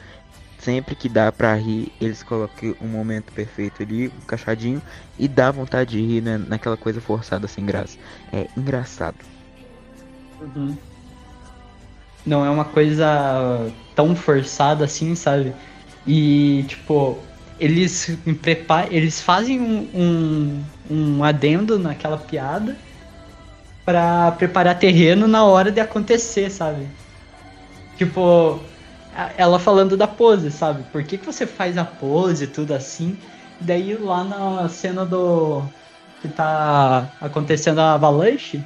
[0.66, 4.82] Sempre que dá pra rir, eles colocam um momento perfeito ali, encaixadinho,
[5.16, 7.96] e dá vontade de rir né, naquela coisa forçada sem graça.
[8.32, 9.14] É engraçado.
[12.26, 15.54] Não é uma coisa tão forçada assim, sabe?
[16.04, 17.16] E, tipo,
[17.60, 22.76] eles preparam, eles fazem um, um, um adendo naquela piada
[23.84, 26.88] pra preparar terreno na hora de acontecer, sabe?
[27.96, 28.60] Tipo,
[29.36, 30.82] ela falando da pose, sabe?
[30.92, 33.16] Por que, que você faz a pose e tudo assim?
[33.60, 35.62] Daí lá na cena do.
[36.20, 38.60] que tá acontecendo a avalanche,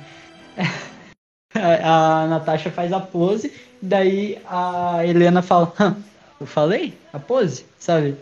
[1.54, 5.96] a, a Natasha faz a pose, daí a Helena fala, "Hã,
[6.40, 6.94] eu falei?
[7.12, 7.64] A pose?
[7.78, 8.16] Sabe?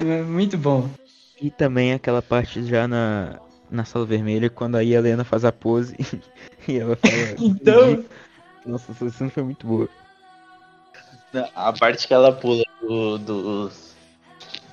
[0.00, 0.88] É muito bom.
[1.40, 3.38] E também aquela parte já na,
[3.70, 5.96] na sala vermelha, quando a Helena faz a pose
[6.68, 7.14] e ela fala.
[7.40, 8.04] Então,
[8.64, 9.88] Nossa, essa cena foi muito boa.
[11.54, 13.94] A parte que ela pula do, dos-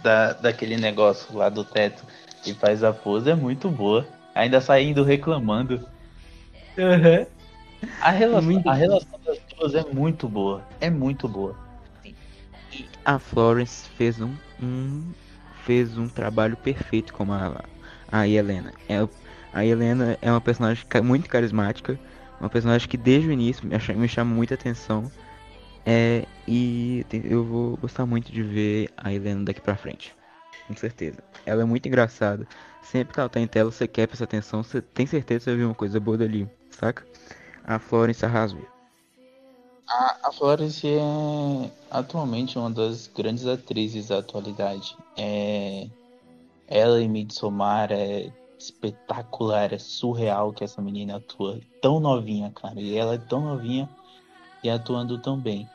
[0.01, 2.03] da, daquele negócio lá do teto
[2.45, 4.05] e faz a pose é muito boa.
[4.35, 5.87] Ainda saindo reclamando.
[6.77, 7.25] aham.
[8.01, 10.63] A relação, a relação das duas é muito boa.
[10.79, 11.55] É muito boa.
[12.71, 15.13] E a Florence fez um, um-
[15.65, 17.63] fez um trabalho perfeito como a,
[18.11, 18.73] a Helena.
[18.89, 19.07] É,
[19.53, 21.97] a Helena é uma personagem muito carismática,
[22.39, 25.09] uma personagem que desde o início me, me chama muita atenção.
[25.85, 30.15] É, e eu vou gostar muito de ver a Helena daqui pra frente.
[30.67, 31.17] Com certeza.
[31.45, 32.47] Ela é muito engraçada.
[32.81, 35.57] Sempre que ela tá em tela, você quer prestar atenção, você tem certeza que vai
[35.57, 37.05] ver uma coisa boa dali, saca?
[37.65, 38.65] A Florence arrasou.
[39.87, 44.95] A, a Florence é atualmente uma das grandes atrizes da atualidade.
[45.17, 45.87] É,
[46.67, 51.59] ela em Midsommar é espetacular, é surreal que essa menina atua.
[51.81, 52.79] Tão novinha, cara.
[52.79, 53.89] E ela é tão novinha
[54.63, 55.69] e atuando tão bem.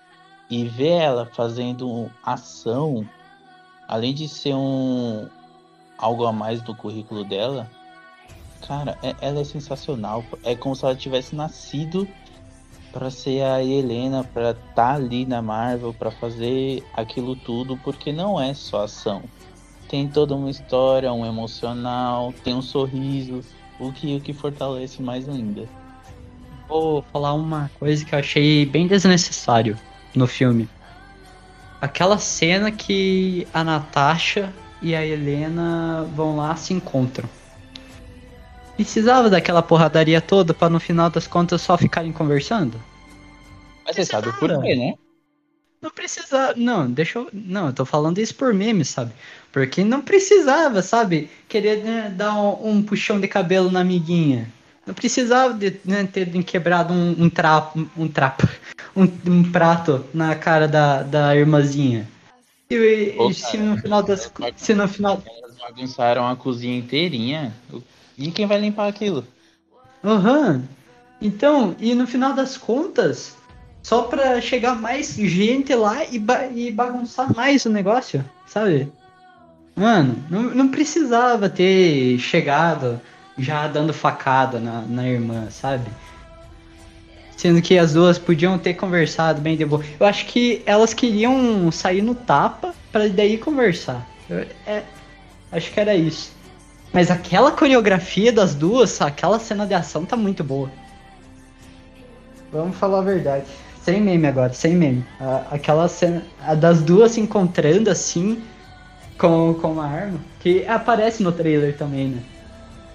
[0.51, 3.09] E ver ela fazendo ação,
[3.87, 5.29] além de ser um
[5.99, 7.69] algo a mais do currículo dela,
[8.67, 10.25] cara, é- ela é sensacional.
[10.43, 12.09] É como se ela tivesse nascido
[12.93, 18.41] Pra ser a Helena, pra estar ali na Marvel, pra fazer aquilo tudo, porque não
[18.41, 19.23] é só ação.
[19.89, 23.45] Tem toda uma história, um emocional, tem um sorriso,
[23.79, 25.69] o que, o que fortalece mais ainda.
[26.69, 29.79] Vou falar uma coisa que eu achei bem desnecessário
[30.15, 30.69] no filme.
[31.81, 34.53] Aquela cena que a Natasha
[34.83, 37.29] e a Helena vão lá se encontram.
[38.77, 42.81] Precisava daquela porradaria toda pra no final das contas só ficarem conversando?
[43.85, 44.95] Mas você sabe por quê, né?
[45.81, 46.55] Não precisava.
[46.57, 47.29] Não, deixa eu.
[47.33, 49.13] Não, eu tô falando isso por meme, sabe?
[49.53, 51.31] Porque não precisava, sabe?
[51.49, 54.53] Querer né, dar um, um puxão de cabelo na amiguinha.
[54.89, 58.49] Não precisava de né, ter quebrado um, um trapo, um trapo,
[58.97, 62.09] um, um prato na cara da, da irmãzinha.
[62.71, 64.33] E, Pô, se cara, no final das.
[64.57, 65.23] Se no final.
[65.27, 67.53] Elas bagunçaram a cozinha inteirinha.
[68.17, 69.27] E quem vai limpar aquilo?
[70.03, 70.63] Aham.
[71.21, 73.37] Então, e no final das contas,
[73.83, 78.91] só pra chegar mais gente lá e, ba- e bagunçar mais o negócio, sabe?
[79.77, 82.99] Mano, não, não precisava ter chegado
[83.39, 85.89] já dando facada na, na irmã, sabe?
[87.37, 89.83] Sendo que as duas podiam ter conversado bem de boa.
[90.01, 94.05] Eu acho que elas queriam sair no tapa pra daí conversar.
[94.29, 94.83] Eu- é,
[95.53, 96.33] acho que era isso.
[96.93, 100.71] Mas aquela coreografia das duas, aquela cena de ação tá muito boa.
[102.51, 103.45] Vamos falar a verdade.
[103.85, 105.05] Sem meme agora, sem meme.
[105.21, 108.43] A- aquela cena a das duas se encontrando assim,
[109.17, 112.23] com, com uma arma, que aparece no trailer também, né?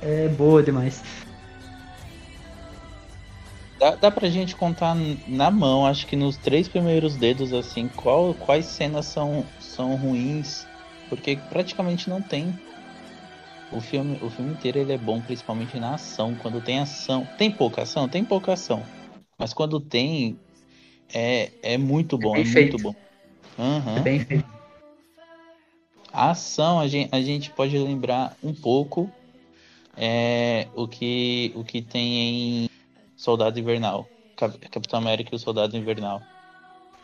[0.06, 1.02] É boa demais.
[3.80, 4.96] Dá, dá pra gente contar
[5.28, 10.68] na mão, acho que nos três primeiros dedos, assim, qual, quais cenas são, são ruins,
[11.10, 12.54] porque praticamente não tem.
[13.72, 16.36] O filme, o filme inteiro ele é bom, principalmente na ação.
[16.36, 17.28] Quando tem ação.
[17.38, 18.08] Tem pouca ação?
[18.08, 18.84] Tem pouca ação.
[19.38, 20.38] Mas quando tem,
[21.12, 22.78] é, é muito bom, é, bem muito feito.
[22.78, 22.96] bom.
[23.58, 23.98] Aham.
[23.98, 24.46] É bem feito.
[26.12, 29.10] A ação, a gente, a gente pode lembrar um pouco
[29.96, 32.70] é o que, o que tem em
[33.16, 34.10] Soldado Invernal.
[34.36, 36.22] Cap- Capitão América e o Soldado Invernal.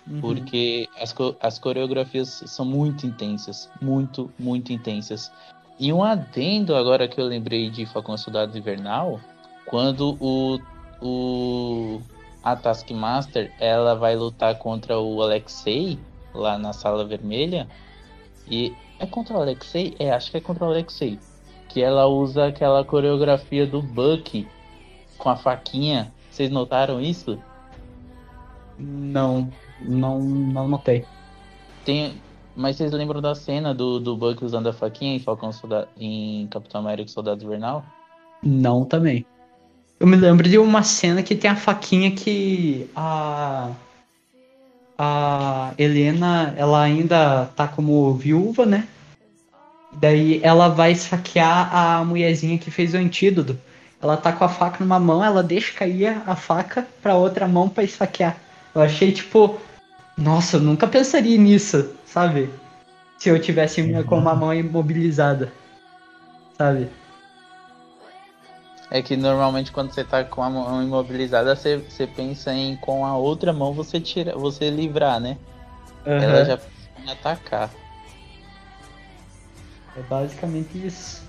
[0.08, 0.22] Uhum.
[0.22, 3.70] Porque as, as coreografias são muito intensas.
[3.82, 5.32] Muito, muito intensas.
[5.80, 9.20] E um adendo agora que eu lembrei de Falcão Soldado Invernal,
[9.66, 10.60] quando o,
[11.02, 12.02] o
[12.44, 15.98] a Taskmaster ela vai lutar contra o Alexei
[16.34, 17.68] lá na sala vermelha.
[18.50, 19.96] E é contra o Alexei?
[20.00, 21.20] É, acho que é contra o Alexei.
[21.70, 24.48] Que ela usa aquela coreografia do Bucky
[25.18, 26.12] com a faquinha.
[26.30, 27.40] Vocês notaram isso?
[28.78, 29.50] Não,
[29.82, 31.06] não, não notei.
[31.86, 32.14] Tem,
[32.56, 36.48] mas vocês lembram da cena do, do Buck usando a faquinha em Falcão Soldado, em
[36.48, 37.86] Capitão América e Soldado Invernal?
[38.42, 39.26] Não também.
[40.00, 43.72] Eu me lembro de uma cena que tem a faquinha que a
[45.02, 48.86] a Helena, ela ainda tá como viúva, né?
[49.92, 53.58] Daí ela vai saquear a mulherzinha que fez o antídoto.
[54.02, 57.68] Ela tá com a faca numa mão, ela deixa cair a faca pra outra mão
[57.68, 58.38] pra esfaquear.
[58.74, 59.60] Eu achei tipo,
[60.18, 62.50] nossa, eu nunca pensaria nisso, sabe?
[63.18, 65.52] Se eu tivesse uma- com uma mão imobilizada,
[66.58, 66.88] sabe?
[68.92, 73.06] É que normalmente quando você tá com a mão imobilizada, você, você pensa em com
[73.06, 75.38] a outra mão você tira, você livrar, né?
[76.06, 76.46] Ela Aham.
[76.46, 76.60] já
[77.12, 77.70] atacar.
[80.00, 81.22] É basicamente isso.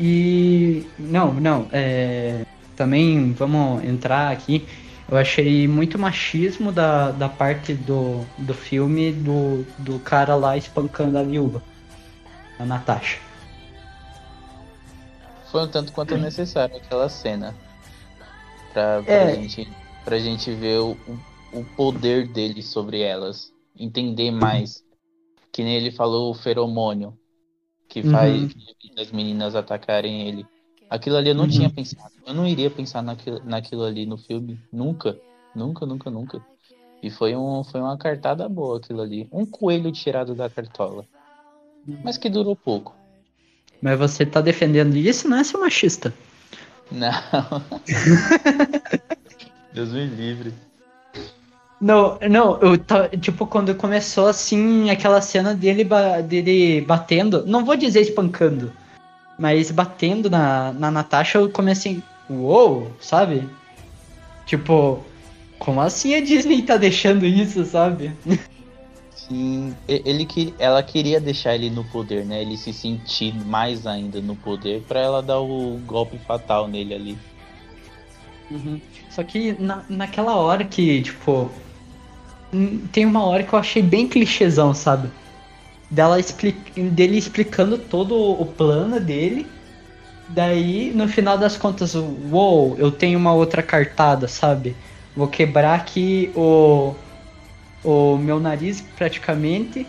[0.00, 4.66] E não, não, é, também vamos entrar aqui.
[5.10, 11.18] Eu achei muito machismo da, da parte do, do filme do, do cara lá espancando
[11.18, 11.62] a viúva,
[12.58, 13.18] a Natasha.
[15.50, 17.54] Foi um tanto quanto necessário aquela cena.
[18.72, 19.34] Pra, pra, É.
[19.34, 19.70] gente,
[20.02, 20.96] pra gente ver o,
[21.52, 23.52] o poder dele sobre elas.
[23.78, 24.82] Entender mais.
[25.52, 27.18] Que nem ele falou o feromônio.
[27.92, 28.48] Que faz Uhum.
[28.98, 30.46] as meninas atacarem ele.
[30.88, 31.50] Aquilo ali eu não Uhum.
[31.50, 32.10] tinha pensado.
[32.26, 34.58] Eu não iria pensar naquilo, naquilo ali no filme.
[34.72, 35.18] Nunca.
[35.54, 36.40] Nunca, nunca, nunca.
[37.02, 39.28] E foi, um, foi uma cartada boa aquilo ali.
[39.30, 41.04] Um coelho tirado da cartola.
[42.02, 42.94] Mas que durou pouco.
[43.82, 46.14] Mas você tá defendendo isso, não é seu machista?
[46.90, 47.10] Não.
[49.74, 50.54] Deus me livre.
[51.82, 55.84] Não, não, eu tá, tipo, quando começou assim, aquela cena dele,
[56.28, 58.72] dele batendo, não vou dizer espancando,
[59.36, 63.48] mas batendo na, na Natasha, eu comecei, uou, sabe?
[64.46, 65.04] Tipo,
[65.58, 68.12] como assim a Disney tá deixando isso, sabe?
[69.10, 72.42] Sim, ele que ela queria deixar ele no poder, né?
[72.42, 77.18] Ele se sentir mais ainda no poder pra ela dar o golpe fatal nele ali.
[78.52, 78.80] Uhum.
[79.10, 81.50] Só que na, naquela hora que, tipo.
[82.92, 85.08] Tem uma hora que eu achei bem clichêzão, sabe?
[85.90, 86.18] Dela
[86.92, 89.46] dele explicando todo o plano dele.
[90.28, 94.76] Daí, no final das contas, uou, eu tenho uma outra cartada, sabe?
[95.16, 96.94] Vou quebrar aqui o,
[97.82, 99.86] o meu nariz praticamente.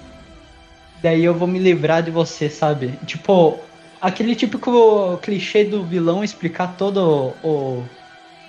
[1.02, 2.98] Daí eu vou me livrar de você, sabe?
[3.06, 3.60] Tipo,
[4.02, 7.84] aquele típico clichê do vilão explicar todo o,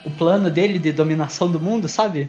[0.05, 2.29] o plano dele de dominação do mundo, sabe?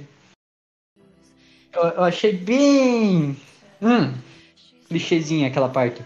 [1.75, 3.35] Eu, eu achei bem.
[3.81, 4.13] Hum,
[4.87, 6.01] clichêzinha aquela parte.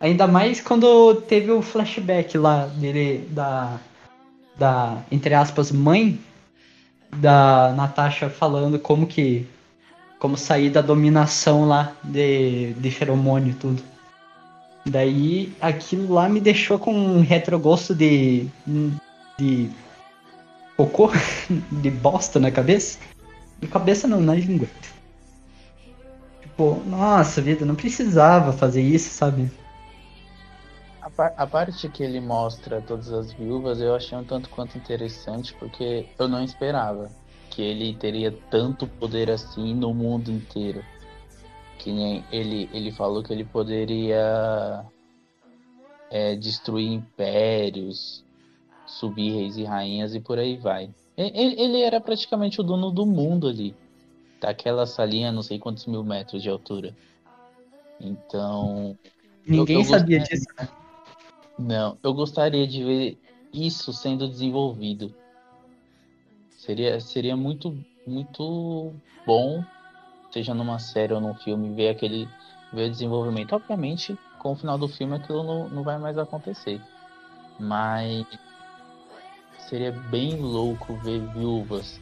[0.00, 3.78] Ainda mais quando teve o flashback lá dele, da.
[4.56, 6.20] Da, entre aspas, mãe
[7.16, 9.46] da Natasha falando como que.
[10.18, 13.82] Como sair da dominação lá de, de feromônio e tudo.
[14.86, 18.46] Daí aquilo lá me deixou com um retrogosto de.
[19.38, 19.68] de
[20.76, 21.10] cocô,
[21.70, 22.98] de bosta na cabeça.
[23.60, 24.68] De cabeça não, na língua.
[26.62, 29.50] Tipo, nossa vida, não precisava fazer isso, sabe?
[31.00, 34.78] A, par- a parte que ele mostra todas as viúvas eu achei um tanto quanto
[34.78, 37.10] interessante, porque eu não esperava
[37.50, 40.80] que ele teria tanto poder assim no mundo inteiro.
[41.80, 44.84] Que nem ele, ele falou que ele poderia
[46.10, 48.22] é, destruir impérios,
[48.86, 50.88] subir reis e rainhas e por aí vai.
[51.16, 53.81] Ele, ele era praticamente o dono do mundo ali.
[54.42, 56.92] Daquela salinha, não sei quantos mil metros de altura.
[58.00, 58.98] Então,
[59.46, 60.36] Ninguém eu sabia gostei.
[60.36, 60.68] disso, né?
[61.56, 63.18] não, eu gostaria de ver
[63.54, 65.14] isso sendo desenvolvido.
[66.58, 68.92] Seria, seria muito, muito
[69.24, 69.64] bom,
[70.32, 72.28] seja numa série ou num filme, ver aquele
[72.72, 73.54] ver o desenvolvimento.
[73.54, 76.80] Obviamente, com o final do filme aquilo não, não vai mais acontecer.
[77.60, 78.26] Mas
[79.68, 82.01] seria bem louco ver viúvas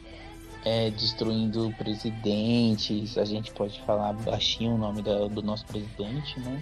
[0.63, 3.17] é, destruindo presidentes.
[3.17, 6.61] A gente pode falar baixinho o nome da- do nosso presidente, né?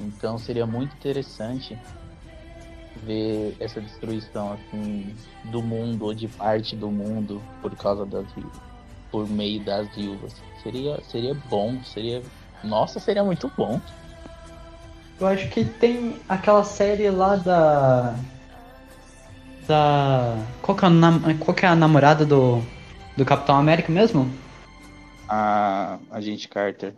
[0.00, 1.78] Então seria muito interessante
[3.04, 5.14] ver essa destruição assim
[5.44, 8.26] do mundo ou de parte do mundo por causa das
[9.10, 10.34] por meio das viúvas.
[10.60, 12.20] Seria, seria bom, seria.
[12.64, 13.80] Nossa, seria muito bom.
[15.20, 18.18] Eu acho que tem aquela série lá da.
[19.66, 20.36] Da.
[20.60, 21.38] Qual que é a, nam...
[21.38, 22.62] Qual que é a namorada do.
[23.16, 24.28] Do Capitão América mesmo?
[25.28, 26.94] A Agente Carter.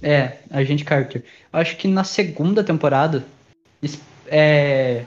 [0.00, 1.24] É, Agente Carter.
[1.52, 3.24] Eu acho que na segunda temporada
[4.26, 5.04] é,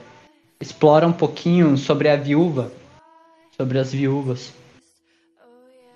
[0.60, 2.70] explora um pouquinho sobre a viúva.
[3.56, 4.52] Sobre as viúvas.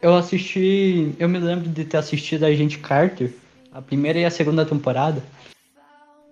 [0.00, 1.14] Eu assisti.
[1.18, 3.34] Eu me lembro de ter assistido a Agente Carter,
[3.72, 5.22] a primeira e a segunda temporada.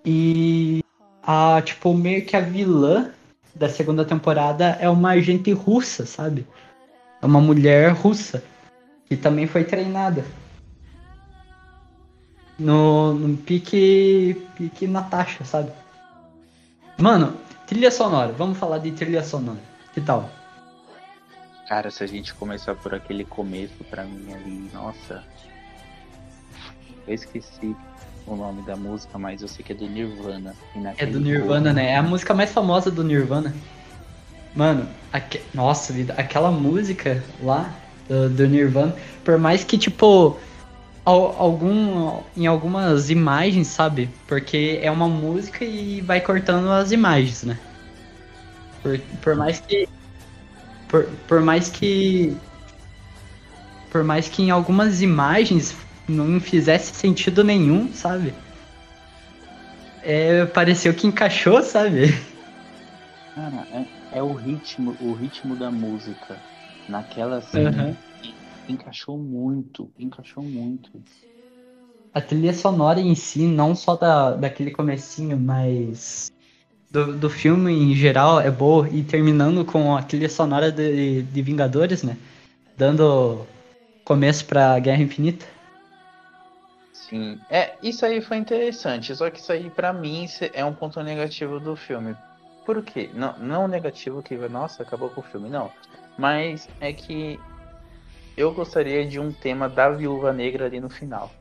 [0.05, 0.83] E
[1.23, 3.11] a, tipo, meio que a vilã
[3.57, 6.47] da segunda temporada é uma agente russa, sabe?
[7.23, 8.43] É uma mulher russa.
[9.07, 10.25] Que também foi treinada.
[12.59, 14.47] No, no pique.
[14.57, 15.73] Pique Natasha, sabe?
[16.99, 17.35] Mano,
[17.67, 18.33] trilha sonora.
[18.33, 19.61] Vamos falar de trilha sonora.
[19.95, 20.29] Que tal?
[21.69, 25.25] Cara, se a gente começar por aquele começo pra mim ali, nossa.
[27.07, 27.75] Eu esqueci
[28.27, 30.55] o nome da música, mas eu sei que é do Nirvana.
[30.99, 31.91] É do Nirvana, né?
[31.93, 33.55] É a música mais famosa do Nirvana.
[34.55, 35.41] Mano, aque...
[35.55, 37.70] nossa vida, aquela música lá
[38.09, 40.37] do, do Nirvana, por mais que, tipo,
[41.05, 44.11] al- algum, em algumas imagens, sabe?
[44.27, 47.57] Porque é uma música e vai cortando as imagens, né?
[48.83, 49.89] Por, por mais que.
[50.89, 52.37] Por, por mais que.
[53.91, 55.74] Por mais que em algumas imagens
[56.09, 58.33] não fizesse sentido nenhum, sabe?
[60.03, 62.07] É, pareceu que encaixou, sabe?
[63.35, 63.67] Cara,
[64.13, 66.41] é, é o ritmo, o ritmo da música.
[66.89, 67.97] Naquela cena Aham.
[68.69, 70.91] encaixou muito, encaixou muito.
[72.15, 76.31] A trilha sonora em si, não só da, daquele comecinho, mas
[76.91, 78.89] do, do filme em geral é boa.
[78.89, 82.17] E terminando com a trilha sonora de, de Vingadores, né?
[82.77, 83.45] Dando
[84.05, 85.56] começo pra Guerra Infinita.
[87.09, 91.01] Sim, é, isso aí foi interessante, só que isso aí pra mim é um ponto
[91.03, 92.17] negativo do filme.
[92.65, 93.11] Por quê?
[93.15, 95.71] Não, não negativo que, nossa, acabou com o filme, não.
[96.19, 97.39] Mas é que
[98.37, 101.33] eu gostaria de um tema da Viúva Negra ali no final.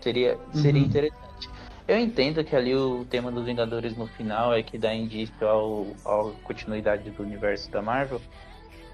[0.00, 0.86] Seria, seria Uhum.
[0.86, 1.50] interessante.
[1.88, 5.86] Eu entendo que ali o tema dos Vingadores no final é que dá indício ao,
[6.04, 8.20] à continuidade do universo da Marvel,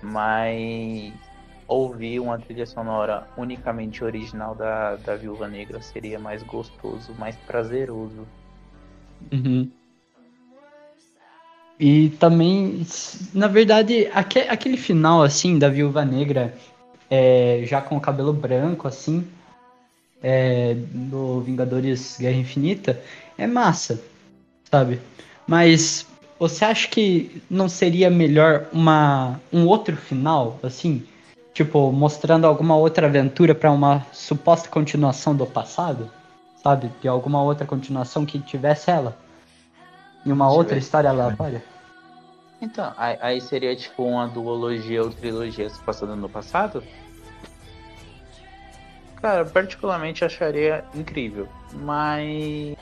[0.01, 1.12] mas
[1.67, 8.27] ouvir uma trilha sonora unicamente original da, da Viúva Negra seria mais gostoso, mais prazeroso.
[9.33, 9.71] Uhum.
[11.79, 12.87] E também,
[13.35, 16.55] na verdade, aque- aquele final assim da Viúva Negra,
[17.11, 19.27] é, já com o cabelo branco assim,
[20.23, 23.01] é, do Vingadores Guerra Infinita,
[23.37, 24.01] é massa,
[24.71, 25.01] sabe?
[25.47, 26.07] Mas
[26.39, 31.03] você acha que não seria melhor uma um outro final assim,
[31.55, 36.11] tipo mostrando alguma outra aventura para uma suposta continuação do passado,
[36.57, 36.90] sabe?
[37.00, 39.16] De alguma outra continuação que tivesse ela?
[40.26, 40.86] E uma outra Tivesse.
[40.86, 41.62] história aleatória?
[42.61, 46.82] Então, aí, aí seria tipo uma duologia ou trilogia se passando no passado?
[49.16, 52.76] Cara, particularmente acharia incrível, mas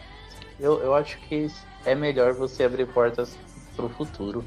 [0.58, 1.46] eu, eu acho que
[1.84, 3.36] é melhor você abrir portas
[3.76, 4.44] pro futuro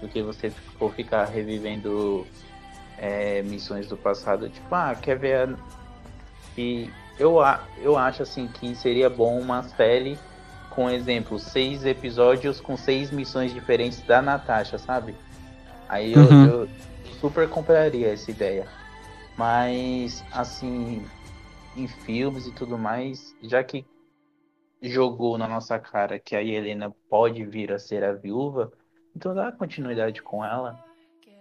[0.00, 2.26] do que você for ficar revivendo
[3.00, 4.48] é, missões do passado.
[4.48, 5.56] Tipo, ah, quer ver a...
[6.56, 6.86] E
[7.18, 7.36] eu,
[7.78, 10.18] eu acho assim que seria bom uma série
[10.70, 15.14] com exemplo, seis episódios com seis missões diferentes da Natasha, sabe?
[15.88, 16.46] Aí eu, Uhum.
[16.62, 16.68] eu
[17.20, 18.66] super compraria essa ideia.
[19.36, 21.04] Mas, assim,
[21.76, 23.84] em filmes e tudo mais, já que
[24.82, 28.72] jogou na nossa cara que a Helena pode vir a ser a viúva,
[29.14, 30.89] então dá continuidade com ela.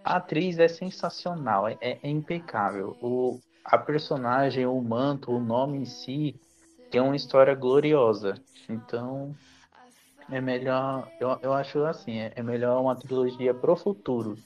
[0.03, 2.97] A atriz é sensacional, é, é impecável.
[3.01, 6.39] O, a personagem, o manto, o nome em si
[6.89, 8.35] tem uma história gloriosa.
[8.67, 9.35] Então,
[10.31, 14.37] é melhor, eu, eu acho assim, é, é melhor uma trilogia pro futuro.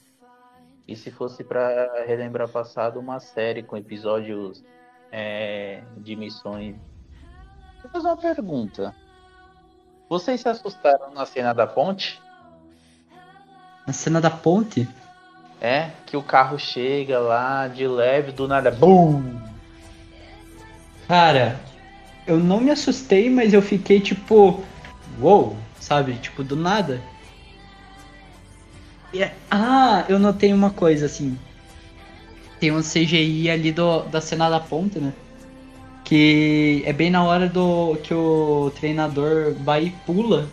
[0.86, 4.62] E se fosse para relembrar passado, uma série com episódios
[5.10, 6.76] é, de missões.
[7.82, 8.94] Eu fazer uma pergunta.
[10.08, 12.20] Vocês se assustaram na cena da ponte?
[13.86, 14.88] Na cena da ponte?
[15.64, 19.40] É, que o carro chega lá de leve, do nada, BUM!
[21.08, 21.58] Cara,
[22.26, 24.62] eu não me assustei, mas eu fiquei tipo.
[25.18, 26.16] Uou, sabe?
[26.16, 27.00] Tipo, do nada.
[29.10, 31.38] E é- Ah, eu notei uma coisa assim.
[32.60, 35.14] Tem um CGI ali do, da cena da ponte, né?
[36.04, 40.46] Que é bem na hora do que o treinador vai e pula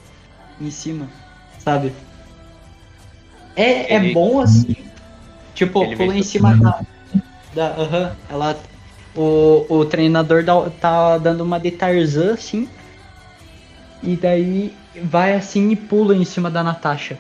[0.62, 1.10] em cima,
[1.60, 1.92] sabe?
[3.58, 4.90] É, é bom assim.
[5.66, 6.82] Tipo, Ele pula em cima da.
[7.54, 8.58] da aham, ela.
[9.16, 12.68] O, o treinador dá- tá dando uma de Tarzan, assim.
[14.02, 17.18] E daí vai assim e pula em cima da Natasha.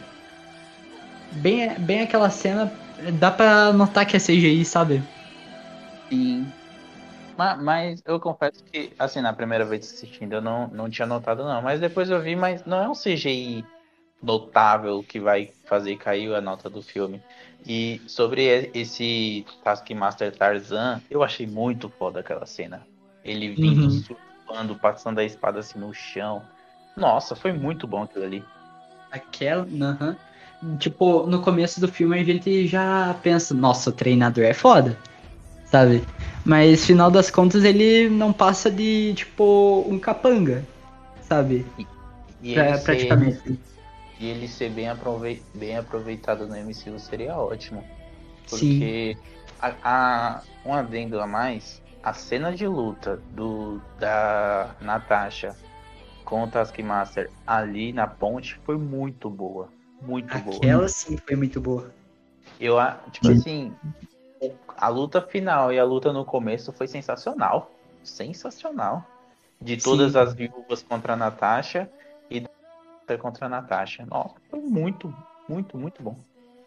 [1.34, 2.72] Bem, bem aquela cena.
[3.20, 5.04] Dá pra notar que é CGI, sabe?
[6.12, 6.52] Sim.
[7.38, 11.44] Ma- Mas, eu confesso que, assim, na primeira vez assistindo, eu não, não tinha notado,
[11.44, 11.62] não.
[11.62, 13.64] Mas depois eu vi, mas não é um CGI
[14.22, 17.22] notável que vai fazer cair a nota do filme.
[17.66, 22.86] E sobre e- esse Taskmaster Tarzan, eu achei muito foda aquela cena.
[23.24, 23.90] Ele vindo, Uhum.
[24.48, 26.42] surfando, passando a espada assim no chão.
[26.98, 28.44] Nossa, foi muito bom aquilo ali.
[29.12, 29.64] Aquela.
[29.82, 30.16] aham.
[30.78, 34.98] Tipo, no começo do filme a gente já pensa, nossa, o treinador é foda.
[35.66, 36.04] Sabe?
[36.46, 40.66] Mas final das contas ele não passa de, tipo, um capanga.
[41.22, 41.66] Sabe?
[42.44, 43.60] E Pra- ele ser- praticamente.
[44.22, 47.84] E ele ser bem, aprove- bem aproveitado no MCU seria ótimo.
[48.48, 49.18] Porque
[49.60, 55.56] a, a- um adendo a mais, a cena de luta do da Natasha
[56.24, 59.70] com o Taskmaster ali na ponte foi muito boa.
[60.00, 60.58] Muito boa.
[60.58, 61.92] Aquela sim foi muito boa.
[62.60, 63.74] Eu, a- tipo assim,
[64.78, 67.72] a luta final e a luta no começo foi sensacional.
[68.04, 69.04] Sensacional.
[69.60, 70.20] De todas Sim.
[70.20, 71.90] as viúvas contra a Natasha
[73.12, 74.06] da contra a Natasha.
[74.10, 75.14] Nossa, foi muito,
[75.48, 76.16] muito, muito bom.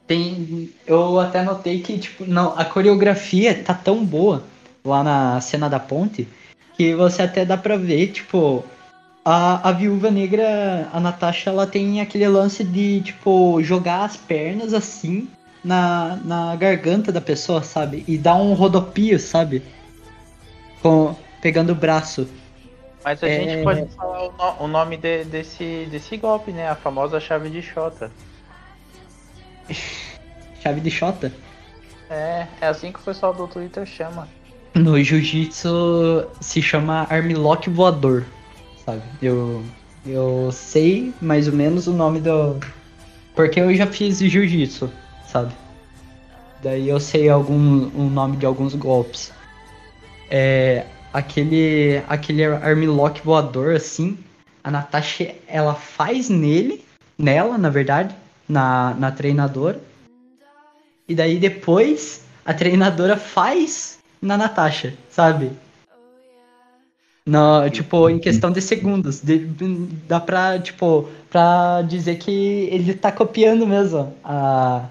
[0.06, 0.70] Tem.
[0.86, 4.42] Eu até notei que, tipo, não, a coreografia tá tão boa
[4.84, 6.28] lá na cena da ponte
[6.76, 8.64] que você até dá pra ver, tipo,
[9.24, 14.74] a, a viúva negra, a Natasha, ela tem aquele lance de, tipo, jogar as pernas
[14.74, 15.28] assim
[15.64, 18.04] na, na garganta da pessoa, sabe?
[18.06, 19.62] E dar um rodopio, sabe?
[20.82, 22.28] Com, pegando o braço.
[23.04, 23.40] Mas a É.
[23.40, 26.68] gente pode falar o, no- o nome de- desse, desse golpe, né?
[26.68, 28.10] A famosa chave de Xota.
[30.62, 31.30] Chave de Xota.
[32.08, 34.26] É, é assim que o pessoal do Twitter chama.
[34.74, 38.24] No jiu-jitsu se chama armlock voador,
[38.84, 39.02] sabe?
[39.22, 39.62] Eu,
[40.06, 42.58] eu sei mais ou menos o nome do.
[43.34, 44.90] Porque eu já fiz jiu-jitsu,
[45.26, 45.52] sabe?
[46.62, 49.32] Daí eu sei algum, o nome de alguns golpes.
[50.30, 50.86] É.
[51.14, 54.18] Aquele, aquele armlock voador, assim,
[54.64, 56.84] a Natasha, ela faz nele,
[57.16, 58.12] nela, na verdade,
[58.48, 59.80] na, na treinadora.
[61.08, 65.52] E daí depois a treinadora faz na Natasha, sabe?
[67.26, 69.20] No, tipo, em questão de segundos.
[69.20, 69.38] De-
[70.08, 74.86] dá pra, tipo, pra dizer que ele tá copiando mesmo a,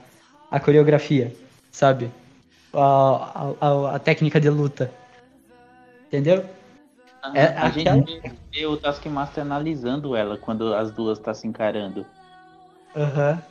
[0.50, 1.36] a coreografia,
[1.72, 2.10] sabe?
[2.74, 4.90] A, a- a técnica de luta.
[6.14, 6.46] Entendeu?
[7.34, 8.22] É, a aquela- gente
[8.54, 12.06] vê o Taskmaster analisando ela quando as duas tá se encarando.
[12.96, 13.42] Aham.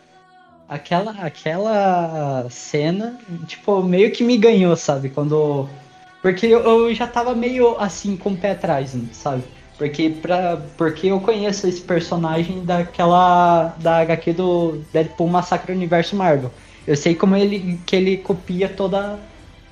[0.69, 5.09] Aquela, aquela cena, tipo, meio que me ganhou, sabe?
[5.09, 5.69] Quando.
[6.23, 9.43] Porque eu, eu já tava meio assim com o pé atrás, sabe?
[9.77, 13.75] Porque, pra, porque eu conheço esse personagem daquela.
[13.81, 16.53] da HQ do Deadpool Massacre Universo Marvel.
[16.87, 19.19] Eu sei como ele que ele copia toda.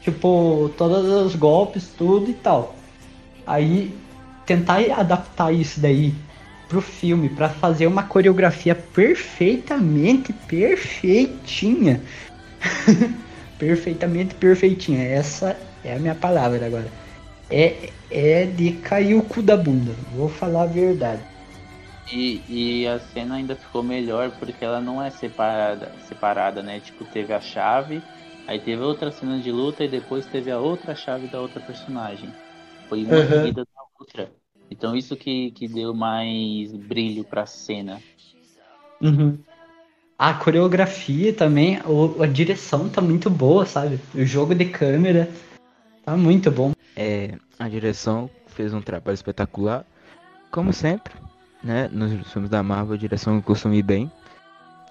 [0.03, 2.75] Tipo, todos os golpes, tudo e tal.
[3.51, 3.93] Aí
[4.47, 6.15] tentar adaptar isso daí
[6.69, 12.01] pro filme pra fazer uma coreografia perfeitamente perfeitinha.
[13.59, 15.03] perfeitamente perfeitinha.
[15.03, 16.87] Essa é a minha palavra agora.
[17.51, 19.97] É, é de cair o cu da bunda.
[20.15, 21.21] Vou falar a verdade.
[22.13, 26.79] E, e a cena ainda ficou melhor porque ela não é separada, separada, né?
[26.79, 28.01] Tipo, teve a chave,
[28.47, 32.33] aí teve outra cena de luta e depois teve a outra chave da outra personagem.
[32.91, 33.29] Foi uma Uhum.
[33.29, 34.33] seguida da outra.
[34.69, 38.03] Então isso que, que deu mais brilho pra cena.
[39.01, 39.39] Uhum.
[40.19, 44.01] A coreografia também, o- a direção tá muito boa, sabe?
[44.13, 45.31] O jogo de câmera
[46.05, 46.73] tá muito bom.
[46.97, 49.87] É, a direção fez um trabalho espetacular,
[50.51, 51.15] como sempre,
[51.63, 51.89] né?
[51.93, 54.11] Nos filmes da Marvel, a direção costuma ir bem,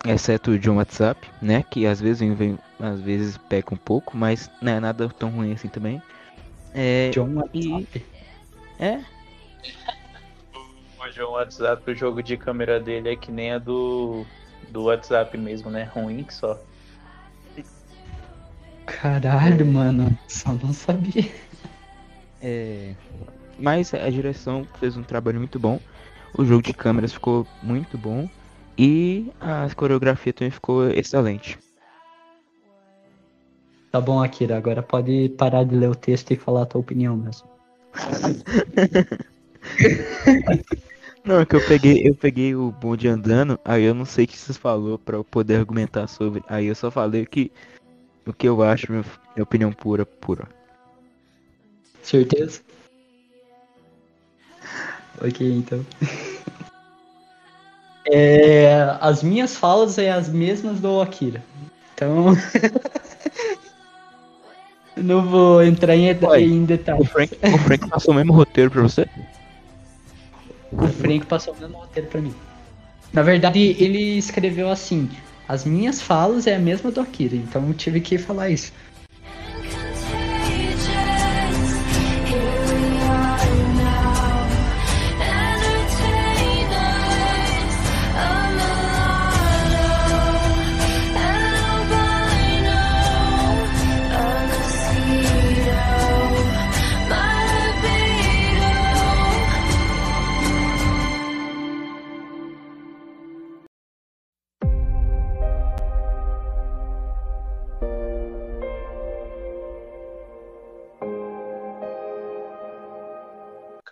[0.08, 1.64] exceto o John WhatsApp, né?
[1.70, 5.30] Que às vezes vem, vem- às vezes peca um pouco, mas não é nada tão
[5.30, 6.02] ruim assim também.
[6.74, 8.06] É, John e- WhatsApp.
[8.80, 9.00] é,
[11.00, 14.26] O João WhatsApp, o jogo de câmera dele é que nem a do,
[14.70, 15.84] do WhatsApp mesmo, né?
[15.94, 16.60] Ruim que só.
[18.86, 20.18] Caralho, mano.
[20.28, 21.32] Só não sabia.
[22.42, 22.94] é,
[23.58, 25.80] mas a direção fez um trabalho muito bom,
[26.38, 28.30] o jogo de câmeras ficou muito bom
[28.78, 31.58] e a coreografia também ficou excelente.
[33.92, 34.58] Tá bom, Akira.
[34.58, 37.48] Agora pode parar de ler o texto e falar a tua opinião mesmo.
[41.24, 44.28] Não, é que eu peguei, eu peguei o bonde andando, aí eu não sei o
[44.28, 46.42] que vocês falou pra eu poder argumentar sobre.
[46.48, 47.52] Aí eu só falei que
[48.26, 49.04] o que eu acho, minha,
[49.36, 50.48] minha opinião pura, pura.
[52.02, 52.62] Certeza?
[55.22, 55.86] Ok, então.
[58.12, 61.44] É, as minhas falas é as mesmas do Akira.
[61.94, 62.34] Então.
[64.96, 67.10] Não vou entrar em, Ué, em O detalhes.
[67.10, 69.08] Frank, o Frank passou o mesmo roteiro pra você?
[70.72, 72.34] O Frank passou o mesmo roteiro pra mim.
[73.14, 75.10] Na verdade, ele escreveu assim:
[75.48, 78.72] as minhas falas é a mesma do Akira, então eu tive que falar isso.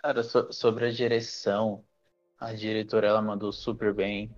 [0.08, 1.84] Cara, so- sobre a direção,
[2.38, 4.34] a diretora ela mandou super bem.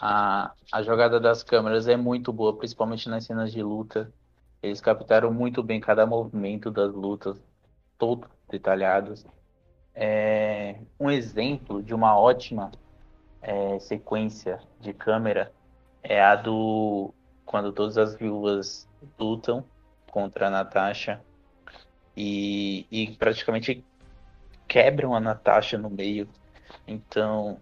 [0.00, 4.12] A, a jogada das câmeras é muito boa, principalmente nas cenas de luta.
[4.62, 7.40] Eles captaram muito bem cada movimento das lutas,
[7.98, 9.24] todos detalhados.
[9.94, 12.72] É, um exemplo de uma ótima
[13.42, 15.54] é, sequência de câmera
[16.02, 18.88] é a do quando todas as viúvas
[19.18, 19.70] lutam
[20.10, 21.24] contra a Natasha
[22.16, 23.87] e, e praticamente
[24.68, 26.28] quebram a Natasha no meio.
[26.86, 27.58] Então,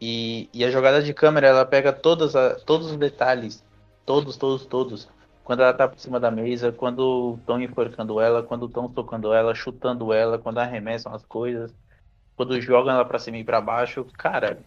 [0.00, 3.64] e, e a jogada de câmera, ela pega todas a, todos os detalhes,
[4.04, 5.08] todos, todos, todos.
[5.44, 9.54] Quando ela tá por cima da mesa, quando estão enforcando ela, quando estão tocando ela,
[9.54, 11.72] chutando ela, quando arremessam as coisas,
[12.36, 14.58] quando jogam ela pra cima e pra baixo, cara,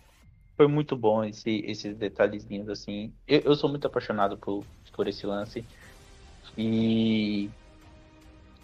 [0.57, 3.13] foi muito bom esse, esses detalhezinhos assim.
[3.28, 5.65] Eu, eu sou muito apaixonado por, por esse lance.
[6.57, 7.49] E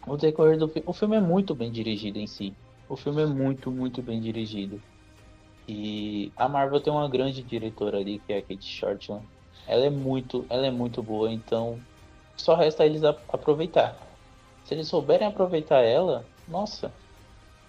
[0.07, 2.53] o decorrer do filme, o filme é muito bem dirigido em si.
[2.87, 4.83] O filme é muito, muito bem dirigido.
[5.67, 9.29] E a Marvel tem uma grande diretora ali, que é a Kate Shortland.
[9.67, 11.85] Ela é muito, ela é muito boa, então
[12.39, 13.99] só resta eles aproveitar.
[14.63, 16.95] Se eles souberem aproveitar ela, nossa.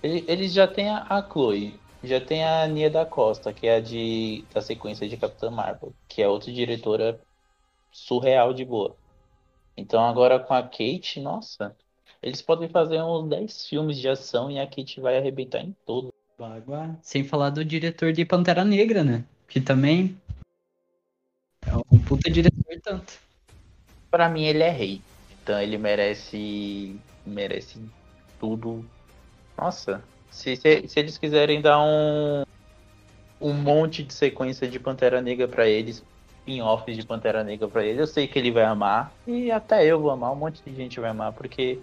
[0.03, 3.77] Ele- Eles já têm a, a Chloe, já tem a Nia da Costa, que é
[3.77, 7.21] a de da sequência de Capitã Marvel, que é outra diretora
[7.93, 8.99] surreal de boa.
[9.77, 11.77] Então agora com a Kate, nossa,
[12.27, 15.72] eles podem fazer uns 10 filmes de ação e a Kate vai arrebentar em.
[16.41, 16.99] Água.
[17.01, 19.24] Sem falar do diretor de Pantera Negra, né?
[19.49, 20.20] Que também
[21.64, 23.14] é um puta diretor tanto.
[24.11, 25.01] Pra mim ele é rei.
[25.41, 27.79] Então ele merece merece
[28.41, 28.85] tudo.
[29.57, 32.43] Nossa, se, se, se eles quiserem dar um
[33.41, 36.03] um monte de sequência de Pantera Negra pra eles,
[36.41, 40.01] spin-offs de Pantera Negra pra ele, eu sei que ele vai amar e até eu
[40.01, 41.79] vou amar, um monte de gente vai amar porque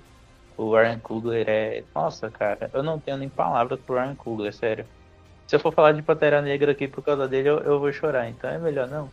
[0.57, 4.85] o Ryan Coogler é, nossa, cara, eu não tenho nem palavras pro Ryan Coogler, sério.
[5.47, 8.29] Se eu for falar de Pantera Negra aqui por causa dele, eu, eu vou chorar,
[8.29, 9.09] então é melhor não.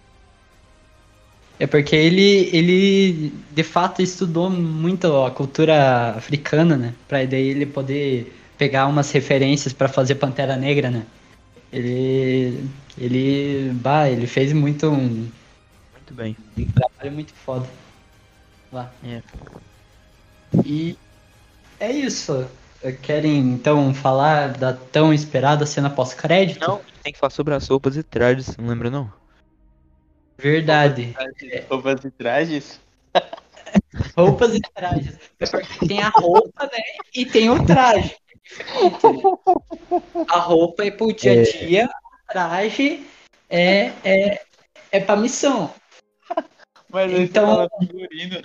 [1.59, 6.95] É porque ele, ele de fato estudou muito a cultura africana, né?
[7.07, 11.05] Pra daí ele poder pegar umas referências pra fazer Pantera Negra, né?
[11.72, 12.64] Ele,
[12.99, 15.28] ele, bah, ele fez muito um,
[15.93, 16.36] Muito bem.
[16.59, 17.66] um trabalho muito foda
[18.72, 18.91] lá.
[19.05, 19.20] É.
[20.64, 20.97] E
[21.81, 22.49] é isso.
[23.03, 26.61] Querem então falar da tão esperada cena pós-crédito?
[26.66, 29.12] Não, tem que falar sobre as roupas e trajes, não lembra não?
[30.39, 31.14] Verdade.
[31.68, 32.81] Roupas e trajes?
[34.16, 35.18] Roupas e trajes.
[35.39, 36.83] É porque tem a roupa, né?
[37.14, 38.16] E tem o traje.
[38.83, 39.26] É diferente?
[40.28, 43.07] A roupa é pro dia a dia, o traje
[43.51, 44.43] é, é,
[44.91, 45.72] é pra missão.
[46.89, 48.43] Mas Então- figurino.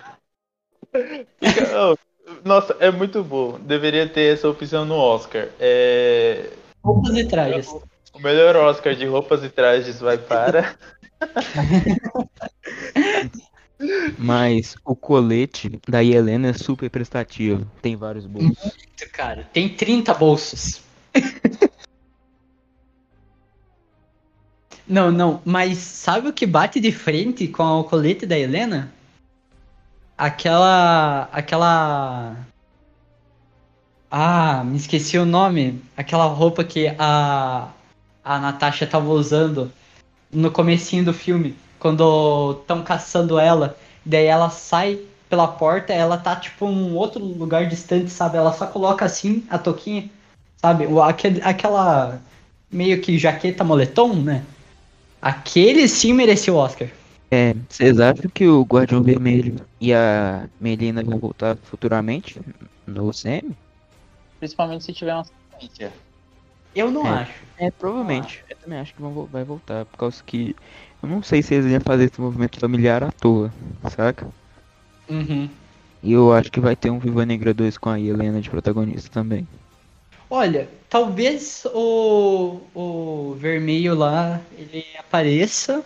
[2.43, 3.59] Nossa, é muito bom.
[3.59, 5.49] Deveria ter essa opção no Oscar.
[5.59, 6.51] É,
[6.83, 7.67] Roupas e trajes.
[8.13, 10.75] O melhor Oscar de roupas e trajes vai para.
[14.17, 17.69] Mas o colete da Helena é super prestativo.
[17.81, 18.57] Tem vários bolsos.
[18.63, 19.49] Muito, cara.
[19.51, 20.81] Tem 30 bolsos.
[24.87, 28.93] Não, não, mas sabe o que bate de frente com o colete da Helena?
[30.17, 31.29] Aquela.
[31.31, 32.35] Aquela.
[34.09, 35.81] Ah, me esqueci o nome.
[35.97, 37.69] Aquela roupa que a.
[38.23, 39.71] A Natasha tava usando
[40.31, 41.55] no comecinho do filme.
[41.79, 43.77] Quando estão caçando ela.
[44.05, 44.99] Daí ela sai
[45.29, 48.37] pela porta, ela tá tipo em outro lugar distante, sabe?
[48.37, 50.09] Ela só coloca assim a toquinha,
[50.57, 50.87] sabe?
[51.03, 52.21] Aquele, aquela
[52.71, 54.43] meio que jaqueta moletom, né?
[55.21, 56.87] Aquele sim mereceu o Oscar.
[57.31, 62.39] É, vocês acham que o Guardião Vermelho e a Melina vão voltar futuramente
[62.85, 63.55] no CM?
[64.39, 65.91] Principalmente se tiver uma sequência.
[66.75, 67.21] Eu não É.
[67.21, 67.33] acho.
[67.57, 68.43] É, provavelmente.
[68.49, 70.55] Eu também acho que vão, vai voltar, por causa que
[71.01, 73.51] eu não sei se eles iam fazer esse movimento familiar à toa,
[73.89, 74.27] saca?
[75.09, 75.49] Uhum.
[76.03, 79.09] E eu acho que vai ter um Viva Negra 2 com a Helena de protagonista
[79.09, 79.47] também.
[80.29, 85.83] Olha, talvez o, o vermelho lá ele apareça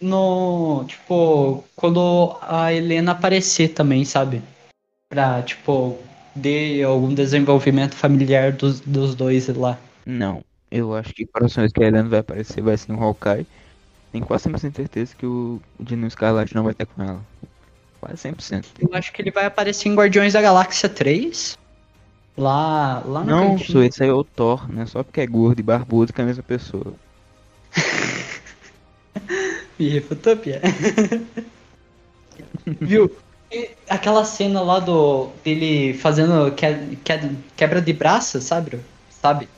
[0.00, 0.84] no.
[0.86, 4.42] Tipo, quando a Helena aparecer também, sabe?
[5.10, 5.98] Pra, tipo,
[6.40, 9.78] ter algum desenvolvimento familiar dos, dos dois lá.
[10.04, 13.46] Não, eu acho que Corações que a Helena vai aparecer vai ser um Hawkeye.
[14.12, 17.20] Tenho quase 100% certeza que o Dino Escarlate não vai estar com ela.
[18.00, 18.64] Quase 100%.
[18.80, 21.58] Eu acho que ele vai aparecer em Guardiões da Galáxia 3.
[22.36, 24.86] Lá, lá no Não, sou esse aí é o Thor, né?
[24.86, 26.94] Só porque é gordo e barbudo que é a mesma pessoa.
[29.78, 30.60] Me refutou, Pia.
[32.80, 33.10] Viu?
[33.50, 36.66] E aquela cena lá do dele fazendo que,
[36.96, 38.80] que- quebra de braço, sabe?
[39.10, 39.48] Sabe?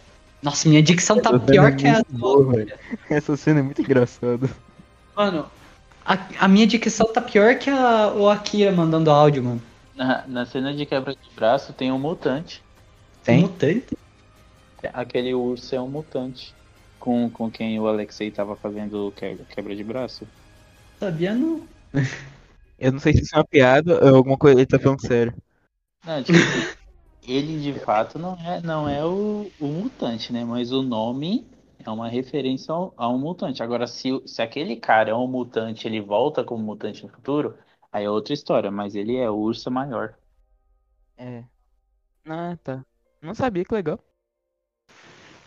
[0.42, 2.72] Nossa, minha dicção tá Essa cena pior é que a boa, velho.
[3.10, 4.48] Essa cena é muito engraçada.
[5.16, 5.46] Mano,
[6.04, 9.62] a, a minha dicção tá pior que a, o Akira mandando áudio, mano.
[9.94, 12.62] Na, na cena de quebra de braço tem um mutante.
[13.24, 13.42] Tem?
[13.42, 13.98] Mutante?
[14.94, 16.54] Aquele urso é um mutante.
[17.00, 20.26] Com, com quem o Alexei tava fazendo quebra, quebra de braço.
[21.00, 21.66] Sabia não.
[22.78, 24.58] Eu não sei se isso é uma piada ou alguma coisa.
[24.60, 25.34] Ele tá falando sério.
[26.04, 26.38] Não, tipo,
[27.28, 30.44] ele de fato não é, não é o, o mutante, né?
[30.44, 31.44] Mas o nome
[31.84, 33.62] é uma referência ao, a um mutante.
[33.62, 37.54] Agora, se, o- se aquele cara é um mutante ele volta como mutante no futuro,
[37.92, 38.70] aí é outra história.
[38.70, 40.14] Mas ele é o urso maior.
[41.18, 41.44] É.
[42.26, 42.84] Ah, tá.
[43.20, 43.98] Não sabia, que legal.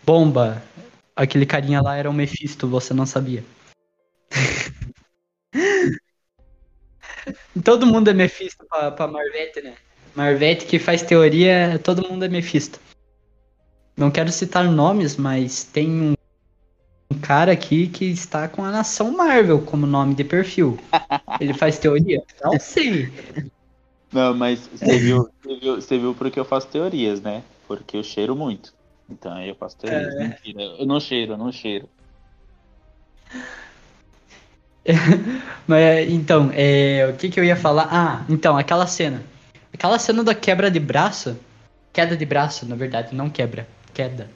[0.04, 0.62] Bomba.
[1.16, 3.44] Aquele carinha lá era o Mephisto, você não sabia.
[7.64, 9.76] todo mundo é Mephisto pra, pra Marvete, né?
[10.14, 12.80] Marvete que faz teoria, todo mundo é Mephisto.
[13.96, 16.14] Não quero citar nomes, mas tem um,
[17.12, 20.78] um cara aqui que está com a nação Marvel como nome de perfil.
[21.40, 22.20] Ele faz teoria?
[22.42, 23.12] Não sei.
[24.12, 27.42] Não, mas você viu, você viu, você viu porque eu faço teorias, né?
[27.66, 28.72] Porque eu cheiro muito.
[29.08, 30.14] Então aí eu faço teorias.
[30.14, 31.88] Mentira, eu não cheiro, eu não cheiro.
[35.66, 37.88] Mas então, é, o que que eu ia falar?
[37.90, 39.22] Ah, então, aquela cena.
[39.72, 41.36] Aquela cena da quebra de braço.
[41.92, 43.66] Queda de braço, na verdade, não quebra.
[43.92, 44.28] Queda.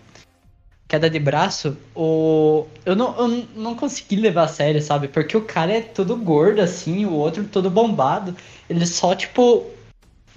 [0.88, 2.66] Queda de braço, o.
[2.86, 5.06] Eu não, eu não consegui levar a sério, sabe?
[5.06, 8.34] Porque o cara é todo gordo assim, o outro todo bombado.
[8.70, 9.66] Ele só, tipo,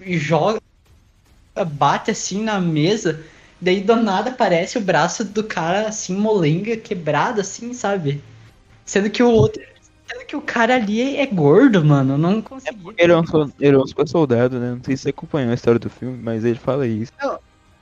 [0.01, 0.59] joga,
[1.67, 3.23] bate assim na mesa.
[3.61, 8.19] Daí do nada aparece o braço do cara assim, molenga, quebrado, assim, sabe?
[8.83, 9.61] Sendo que o outro.
[10.07, 12.17] Sendo que o cara ali é gordo, mano.
[12.17, 12.79] Não consegui.
[12.97, 13.23] Ele é um,
[13.59, 14.71] ele é um super soldado, né?
[14.71, 17.11] Não sei se você acompanhou a história do filme, mas ele fala isso.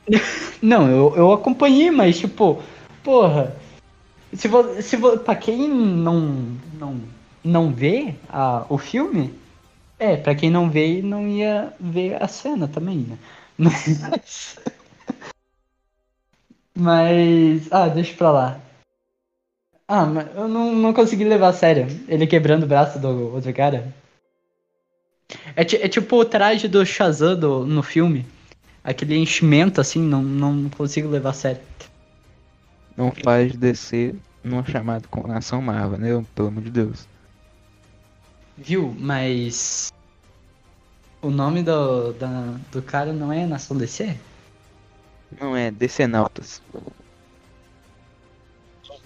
[0.61, 2.61] Não, eu, eu acompanhei, mas tipo,
[3.03, 3.55] porra.
[4.33, 7.01] Se vo, se vo, pra quem não, não,
[7.43, 9.33] não vê a, o filme,
[9.97, 13.17] é, pra quem não vê, não ia ver a cena também, né?
[13.57, 14.55] Mas.
[16.79, 17.67] Mas.
[17.71, 18.59] Ah, deixa pra lá.
[19.87, 21.87] Ah, mas eu não, não consegui levar a sério.
[22.07, 23.93] Ele quebrando o braço do outro cara.
[25.55, 28.25] É, ti- é tipo o traje do Shazam do, no filme.
[28.83, 31.61] Aquele enchimento, assim, não, não consigo levar a sério.
[32.95, 36.25] Não faz descer numa chamada com nação Marvel, né?
[36.33, 37.07] Pelo amor de Deus.
[38.57, 38.95] Viu?
[38.97, 39.91] Mas.
[41.21, 44.15] O nome do, da, do cara não é Nação DC?
[45.39, 46.61] Não é Decenautas.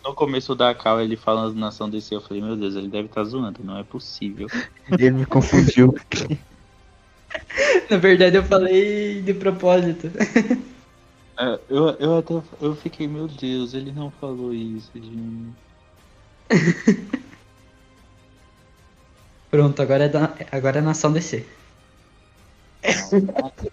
[0.03, 3.23] No começo da Cal, ele falando nação DC, eu falei, meu Deus, ele deve estar
[3.23, 4.47] zoando, não é possível.
[4.91, 5.95] Ele me confundiu.
[7.89, 10.11] Na verdade, eu falei de propósito.
[11.35, 15.51] É, eu, eu até eu fiquei, meu Deus, ele não falou isso, gente.
[19.49, 21.43] Pronto, agora é, da, agora é Nação DC.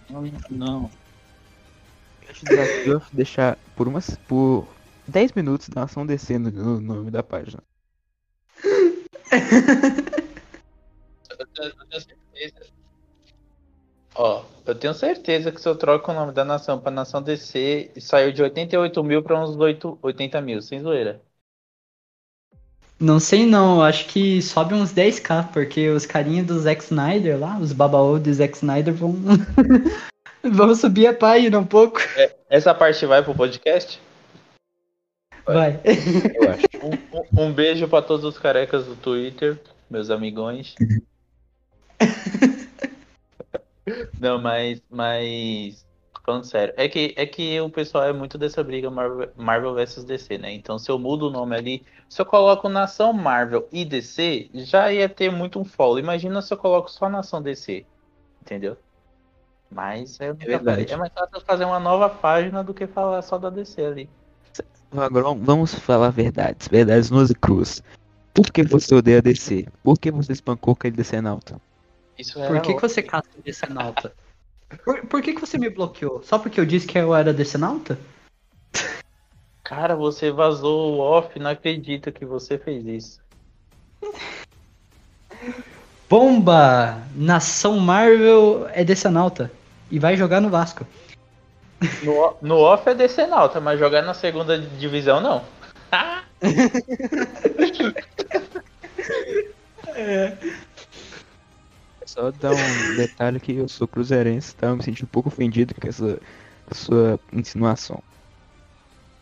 [0.09, 0.81] Não, não.
[0.83, 1.00] Eu
[2.41, 4.17] te desafio a deixar por umas.
[4.27, 4.67] por
[5.07, 7.61] 10 minutos da ação descendo no nome da página.
[11.39, 12.71] Eu tenho eu tenho certeza.
[14.13, 17.91] Ó, eu tenho certeza que se eu troco o nome da nação pra nação DC,
[17.99, 21.21] saiu de 88 mil pra uns 8, 80 mil, sem zoeira.
[22.99, 27.39] Não sei não, eu acho que sobe uns 10k, porque os carinhas do Zack Snyder
[27.39, 29.15] lá, os babaú do Zack Snyder vão.
[30.51, 31.99] vão subir a página um pouco.
[32.49, 34.01] Essa parte vai pro podcast?
[35.45, 35.79] Vai.
[36.35, 36.65] Eu acho.
[36.83, 40.75] Um, um- um beijo pra todos os carecas do Twitter, meus amigões.
[44.19, 45.85] Não, mas, mas
[46.23, 50.03] falando sério, é que é que o pessoal é muito dessa briga Marvel, Marvel versus
[50.03, 50.51] DC, né?
[50.53, 54.93] Então, se eu mudo o nome ali, se eu coloco nação Marvel e DC, já
[54.93, 55.97] ia ter muito um follow.
[55.99, 57.83] Imagina se eu coloco só nação DC,
[58.41, 58.77] entendeu?
[59.71, 60.91] Mas é, verdade.
[60.91, 64.09] é mais fácil fazer uma nova página do que falar só da DC ali.
[64.91, 67.81] Agora vamos- falar verdades, verdades nuas e cruas.
[68.33, 69.65] Por que você odeia a DC?
[69.81, 71.59] Por que você espancou aquele decenalta?
[72.17, 74.13] Isso é Por que, que você caça o Decenalta?
[74.85, 76.21] Por, por que, que você me bloqueou?
[76.23, 77.97] Só porque eu disse que eu era Decenalta?
[79.63, 83.21] Cara, você vazou o off, não acredito que você fez isso.
[86.09, 87.01] Bomba!
[87.15, 89.51] Nação Marvel é Decenalta.
[89.91, 90.87] E vai jogar no Vasco.
[92.03, 95.43] No, no off é decenalta, mas jogar na segunda divisão não.
[102.05, 104.67] Só dar um detalhe que eu sou cruzeirense, tá?
[104.67, 106.19] Eu me senti um pouco ofendido com essa
[106.71, 108.01] sua insinuação.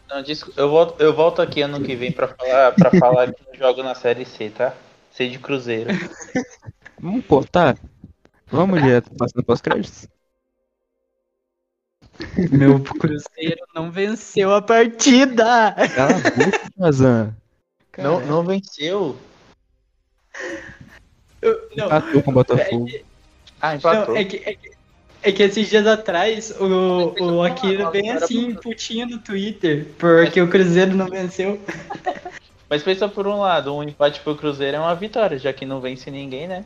[0.09, 0.23] Não,
[0.57, 3.83] eu volto, eu volto aqui ano que vem pra falar, pra falar que eu jogo
[3.83, 4.73] na série C, tá?
[5.11, 5.91] C de Cruzeiro.
[6.99, 7.77] Vamos cortar?
[8.47, 10.07] Vamos direto passando pós-créditos?
[12.51, 15.73] Meu Cruzeiro não venceu a partida!
[15.95, 17.35] Cala a boca, Mazan.
[17.97, 19.17] Não, não venceu.
[21.41, 22.87] Eu- não, Empatou com o Botafogo.
[23.61, 24.15] Ah, empatou.
[24.15, 24.71] não, é que, é, que,
[25.23, 28.61] é que esses dias atrás o, o Akira Nossa, bem assim, puta.
[28.61, 31.59] putinho no Twitter, porque o Cruzeiro não venceu.
[32.69, 35.81] Mas pensa por um lado, um empate pro Cruzeiro é uma vitória, já que não
[35.81, 36.65] vence ninguém, né?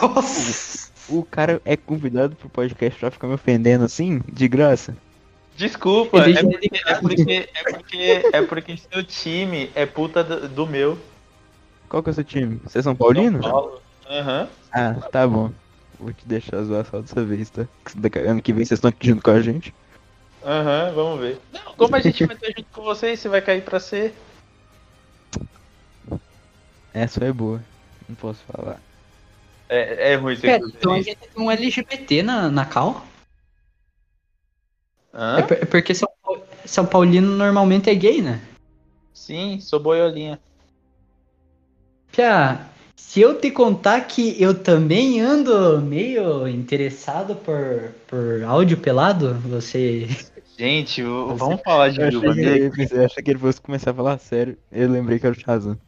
[0.00, 0.91] Nossa!
[1.08, 4.96] O cara é convidado pro podcast pra ficar me ofendendo assim, de graça.
[5.56, 10.66] Desculpa, é porque, é porque, é porque, é porque seu time é puta do, do
[10.66, 10.98] meu.
[11.88, 12.60] Qual que é o seu time?
[12.64, 13.42] Você é São Paulino?
[13.42, 13.82] São Paulo.
[14.08, 14.48] Aham.
[14.72, 15.50] Ah, tá bom.
[16.00, 17.66] Vou te deixar zoar só dessa vez, tá?
[18.26, 19.74] Ano que vem vocês estão aqui junto com a gente.
[20.44, 21.38] Aham, vamos ver.
[21.52, 24.12] Não, como a gente vai estar junto com vocês, você vai cair pra C.
[26.92, 27.62] Essa é boa.
[28.08, 28.80] Não posso falar.
[29.74, 30.78] É, é ruim ser Pera, Cruzeiro.
[30.78, 33.06] então a gente tem um LGBT na, na Cal?
[35.14, 35.38] Hã?
[35.38, 36.08] É, é porque São,
[36.66, 38.38] São Paulino normalmente é gay, né?
[39.14, 40.38] Sim, sou boiolinha.
[42.10, 49.32] Pia, se eu te contar que eu também ando meio interessado por, por áudio pelado,
[49.36, 50.06] você.
[50.58, 54.58] Gente, vamos falar de eu achei que ele fosse começar a falar sério.
[54.70, 55.78] Eu lembrei que era o Shazam.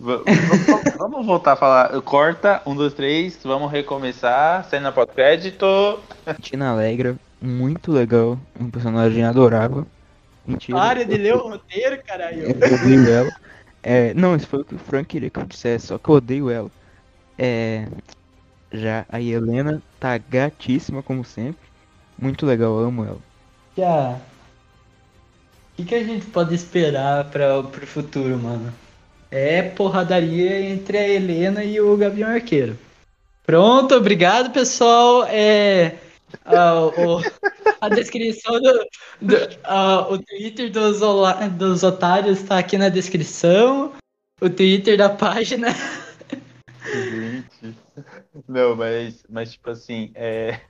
[0.98, 2.02] Vamos voltar a falar.
[2.02, 4.64] Corta, um, dois, três, vamos recomeçar.
[4.64, 5.66] Cena pós-crédito.
[6.40, 8.38] Tina Alegra, muito legal.
[8.58, 9.86] Um personagem adorável.
[10.46, 10.78] Mentira.
[10.78, 12.42] Para de ler o roteiro, caralho.
[12.42, 13.30] Eu odeio ela.
[13.82, 16.14] É, não, isso foi o que o Frank queria que eu dissesse, só que eu
[16.16, 16.70] odeio ela.
[17.38, 17.86] É,
[18.72, 21.62] já a Helena tá gatíssima, como sempre.
[22.18, 23.18] Muito legal, eu amo ela.
[23.74, 24.20] Pia,
[25.72, 28.72] o que, que a gente pode esperar para pro futuro, mano?
[29.36, 32.78] É porradaria entre a Helena e o Gavião Arqueiro.
[33.44, 35.24] Pronto, obrigado, pessoal.
[35.24, 35.96] É,
[36.44, 37.20] ah, o-
[37.80, 38.86] a descrição do,
[39.20, 41.00] do- ah, o Twitter dos,
[41.58, 43.92] dos otários tá aqui na descrição.
[44.40, 45.66] O Twitter da página.
[46.92, 47.74] Gente.
[48.48, 50.60] Não, mas, mas tipo assim, é.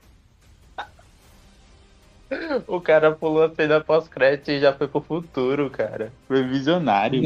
[2.67, 6.11] O cara pulou a cena pós-crédito e já foi pro futuro, cara.
[6.27, 7.23] Foi visionário.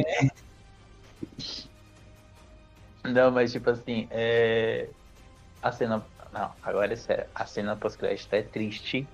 [3.04, 4.88] Não, mas tipo assim, é.
[5.62, 6.04] A cena.
[6.32, 7.26] Não, agora é sério.
[7.34, 9.06] A cena pós-crédito é triste.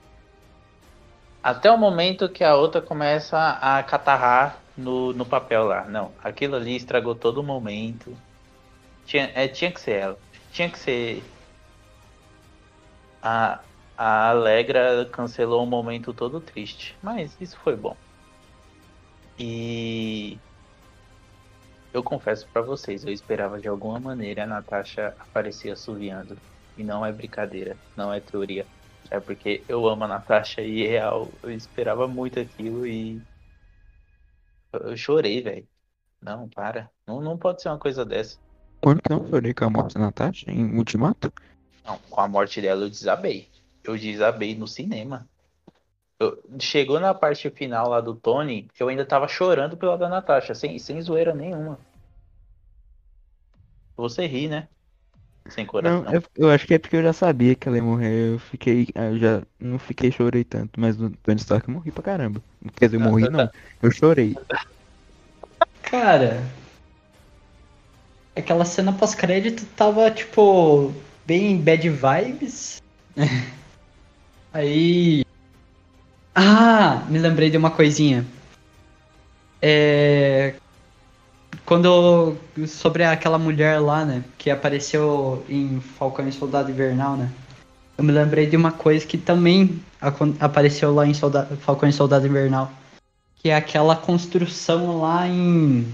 [1.42, 5.84] Até o momento que a outra começa a catarrar no, no papel lá.
[5.84, 8.16] Não, aquilo ali estragou todo o momento.
[9.06, 10.18] Tinha, é, tinha que ser ela.
[10.52, 11.22] Tinha que ser.
[13.22, 13.60] A,
[13.96, 16.96] a Alegra cancelou um momento todo triste.
[17.02, 17.96] Mas isso foi bom.
[19.38, 20.38] E.
[21.94, 26.36] Eu confesso pra vocês, eu esperava de alguma maneira a Natasha aparecer assoviando.
[26.76, 28.66] E não é brincadeira, não é teoria.
[29.08, 33.22] É porque eu amo a Natasha e real, eu esperava muito aquilo e.
[34.72, 35.68] Eu, eu chorei, velho.
[36.20, 36.90] Não, para.
[37.06, 38.38] Não, não pode ser uma coisa dessa.
[38.80, 41.32] Quando que não chorei com a morte da Natasha em Ultimato?
[41.84, 43.48] Não, com a morte dela eu desabei.
[43.84, 45.28] Eu desabei no cinema.
[46.20, 50.54] Eu- chegou na parte final lá do Tony, eu ainda tava chorando pela da Natasha,
[50.54, 51.78] sem, sem zoeira nenhuma.
[53.96, 54.68] Você ri, né?
[55.48, 56.02] Sem coração.
[56.04, 58.32] Não, eu, eu acho que é porque eu já sabia que ela ia morrer.
[58.32, 58.88] Eu fiquei.
[58.94, 60.80] Eu já não fiquei, chorei tanto.
[60.80, 62.42] Mas no Tony Stark eu morri pra caramba.
[62.76, 63.48] Quer dizer, eu morri não.
[63.82, 64.34] Eu chorei.
[65.82, 66.42] Cara,
[68.34, 70.92] aquela cena pós-crédito tava, tipo,
[71.26, 72.78] bem bad vibes.
[74.52, 75.23] Aí.
[76.34, 78.26] Ah, me lembrei de uma coisinha.
[79.62, 80.54] É.
[81.64, 82.36] Quando.
[82.66, 84.24] Sobre aquela mulher lá, né?
[84.36, 87.30] Que apareceu em Falcão e Soldado Invernal, né?
[87.96, 89.80] Eu me lembrei de uma coisa que também
[90.40, 92.70] apareceu lá em Solda- Falcão e Soldado Invernal.
[93.36, 95.86] Que é aquela construção lá em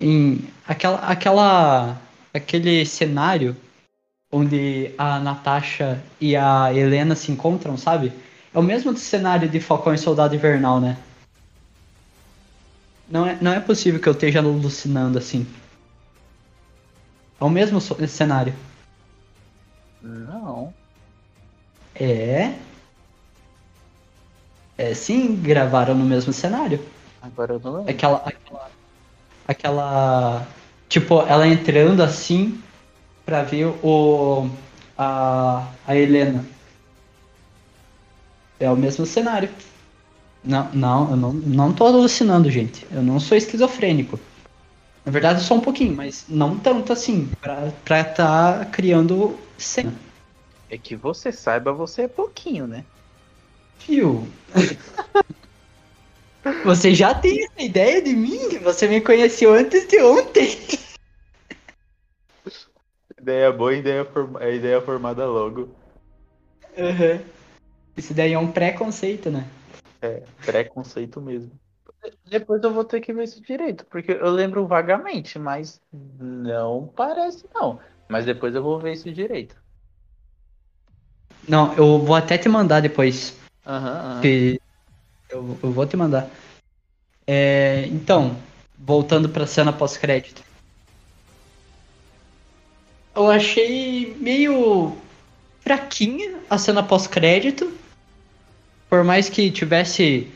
[0.00, 2.00] em aquela, aquela
[2.32, 3.56] aquele cenário
[4.30, 8.12] onde a Natasha e a Helena se encontram, sabe?
[8.56, 10.96] É o mesmo cenário de Falcão e Soldado Invernal, né?
[13.06, 15.46] Não é, não é possível que eu esteja alucinando assim.
[17.38, 17.78] É o mesmo
[18.08, 18.54] cenário.
[20.00, 20.72] Não.
[21.94, 22.54] É.
[24.78, 26.82] É sim, gravaram no mesmo cenário.
[27.20, 27.90] Agora eu não lembro.
[27.90, 28.70] Aquela, aquela,
[29.46, 30.46] aquela,
[30.88, 32.58] tipo, ela entrando assim
[33.26, 34.48] pra ver o
[34.96, 36.55] a, a Helena.
[38.58, 39.50] É o mesmo cenário.
[40.42, 42.86] Não, não, eu não, não tô alucinando, gente.
[42.90, 44.18] Eu não sou esquizofrênico.
[45.04, 49.94] Na verdade, eu sou um pouquinho, mas não tanto assim, pra, pra tá criando cena.
[50.68, 52.84] É que você saiba, você é pouquinho, né?
[53.78, 54.26] Fio.
[56.64, 58.58] Você já tem essa ideia de mim?
[58.60, 60.56] Você me conheceu antes de ontem.
[63.20, 64.36] Ideia boa, ideia, form...
[64.38, 65.68] é ideia formada logo.
[66.78, 67.35] Uhum.
[67.96, 69.48] Isso daí é um preconceito, né?
[70.02, 71.52] É, preconceito mesmo.
[72.24, 77.48] Depois eu vou ter que ver isso direito, porque eu lembro vagamente, mas não parece
[77.54, 77.80] não.
[78.08, 79.56] Mas depois eu vou ver isso direito.
[81.48, 83.36] Não, eu vou até te mandar depois.
[83.64, 84.20] Aham, aham.
[84.20, 84.60] que
[85.30, 86.28] eu, eu vou te mandar.
[87.26, 88.36] É, então,
[88.78, 90.42] voltando pra cena pós-crédito.
[93.14, 94.96] Eu achei meio
[95.60, 97.72] fraquinha a cena pós-crédito.
[98.88, 100.30] Por mais que tivesse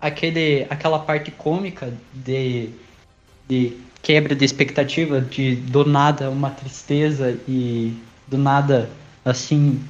[0.00, 2.70] aquele, aquela parte cômica de,
[3.48, 7.96] de quebra de expectativa, de do nada uma tristeza e
[8.26, 8.88] do nada,
[9.24, 9.82] assim,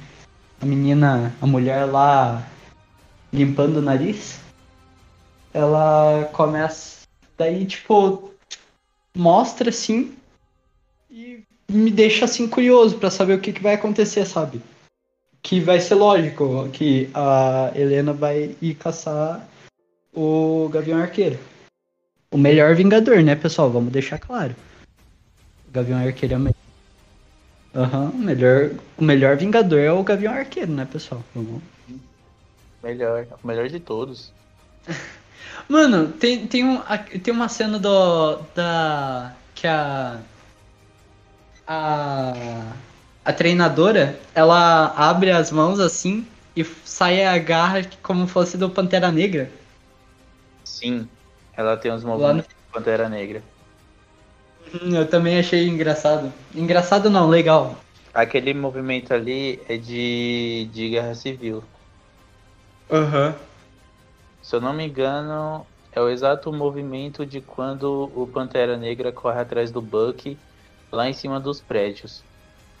[0.59, 2.47] a menina, a mulher lá
[3.31, 4.39] limpando o nariz,
[5.53, 7.05] ela começa.
[7.37, 8.31] Daí, tipo,
[9.15, 10.15] mostra assim
[11.09, 14.61] e me deixa assim curioso pra saber o que, que vai acontecer, sabe?
[15.41, 19.47] Que vai ser lógico que a Helena vai ir caçar
[20.13, 21.39] o Gavião Arqueiro.
[22.31, 23.69] O melhor Vingador, né, pessoal?
[23.69, 24.55] Vamos deixar claro.
[25.67, 26.55] O Gavião Arqueiro é o melhor.
[27.75, 31.23] Aham, o melhor, o melhor Vingador é o Gavião Arqueiro, né, pessoal?
[31.33, 31.61] Vamos,
[32.83, 34.31] Melhor, o melhor de todos.
[35.67, 36.81] Mano, tem, tem, um,
[37.23, 38.37] tem uma cena do.
[38.55, 39.35] Da.
[39.53, 40.19] Que a.
[41.67, 42.73] A.
[43.27, 46.25] A treinadora, ela abre as mãos assim
[46.55, 49.51] e sai a garra como fosse do Pantera Negra.
[50.63, 51.09] Sim,
[51.51, 53.43] ela tem uns Lá no- movimentos de Pantera Negra.
[54.73, 56.31] Hum, Eu também achei engraçado.
[56.55, 57.75] Engraçado não, legal.
[58.13, 61.63] Aquele movimento ali é de, de guerra civil.
[62.89, 63.35] Aham.
[64.41, 69.41] Se eu não me engano, é o exato movimento de quando o Pantera Negra corre
[69.41, 70.37] atrás do Bucky
[70.91, 72.26] lá em cima dos prédios.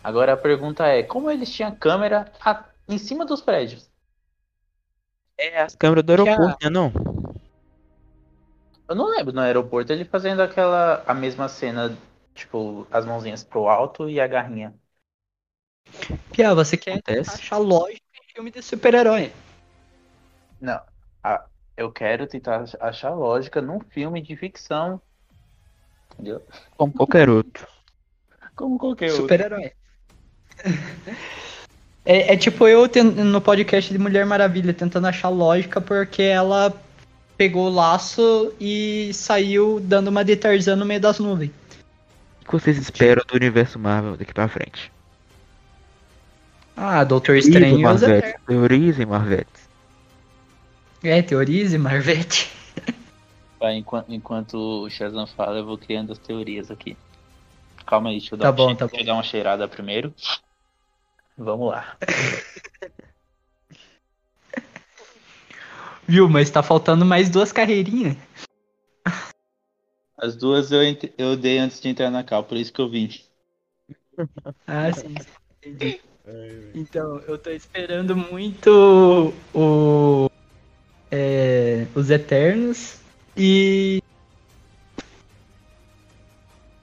[0.03, 3.89] Agora a pergunta é, como eles tinham câmera a- em cima dos prédios?
[5.37, 6.69] É as câmeras do Que a- aeroporto, né?
[6.69, 6.91] Não.
[8.87, 11.95] Eu não lembro no aeroporto ele fazendo aquela a mesma cena,
[12.33, 14.73] tipo, as mãozinhas pro alto e a garrinha.
[16.31, 17.31] Pia, você quer Acontece.
[17.31, 19.31] achar lógico em filme de super-herói.
[20.59, 20.81] Não,
[21.23, 21.45] a-
[21.75, 25.01] eu quero tentar ach- achar lógica num filme de ficção.
[26.13, 26.41] Entendeu?
[26.77, 27.67] Como qualquer outro.
[28.55, 29.23] Como qualquer outro.
[29.23, 29.71] Super-herói.
[32.05, 32.89] É, é tipo eu
[33.25, 36.73] no podcast de Mulher Maravilha tentando achar lógica porque ela
[37.37, 41.51] pegou o laço e saiu dando uma de Tarzan no meio das nuvens.
[42.41, 44.89] O que vocês esperam do universo Marvel daqui pra frente?
[46.75, 48.27] Ah, Doutor Estranho e Marvete.
[48.27, 48.45] Eternos.
[48.47, 49.67] Teorizem, Marvete.
[51.03, 52.49] É, teorize, Marvete.
[53.59, 54.53] Vai, enquanto, enquanto
[54.85, 56.95] o Shazam fala, eu vou criando as teorias aqui.
[57.85, 59.67] Calma aí, deixa eu dar, Tá uma, bom, che- tá deixa eu dar uma cheirada
[59.67, 60.13] primeiro.
[61.37, 61.97] Vamos lá.
[66.07, 68.15] Viu, mas tá faltando mais duas carreirinhas.
[70.17, 72.89] As duas eu, ent- eu dei antes de entrar na cal, por isso que eu
[72.89, 73.09] vim.
[74.65, 75.27] Ah, sim, sim,
[75.63, 76.01] entendi.
[76.73, 80.27] Então, eu tô esperando muito o.
[81.11, 82.99] é, os Eternos
[83.37, 83.99] e.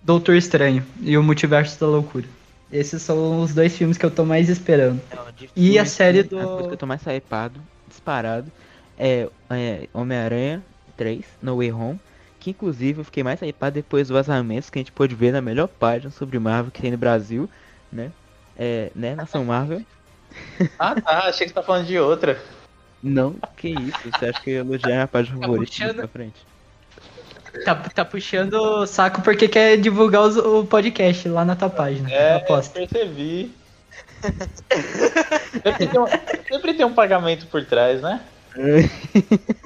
[0.02, 2.26] Doutor Estranho e o Multiverso da Loucura.
[2.74, 5.00] Esses são os dois filmes que eu tô mais esperando.
[5.14, 8.50] Não, de E a série assim, do- A coisa que eu tô mais hypado, disparado,
[8.98, 10.60] é, é Homem-Aranha
[10.96, 12.00] 3, No Way Home.
[12.40, 15.40] Que inclusive eu fiquei mais hypado depois dos vazamentos que a gente pôde ver na
[15.40, 17.48] melhor página sobre Marvel que tem no Brasil,
[17.92, 18.10] né?
[18.58, 19.80] É, né, Nação Marvel.
[20.78, 21.18] Ah, tá.
[21.28, 22.42] Achei que você tá falando de outra.
[23.02, 26.46] Não, que isso, você acha que eu elogiar a página Tá favorita puxando- pra frente?
[27.64, 32.10] Tá, tá puxando o saco porque quer divulgar os- o podcast lá na tua página.
[32.10, 32.72] É, aposta.
[32.80, 33.52] percebi.
[35.62, 36.06] sempre, tem um,
[36.48, 38.24] sempre tem um pagamento por trás, né?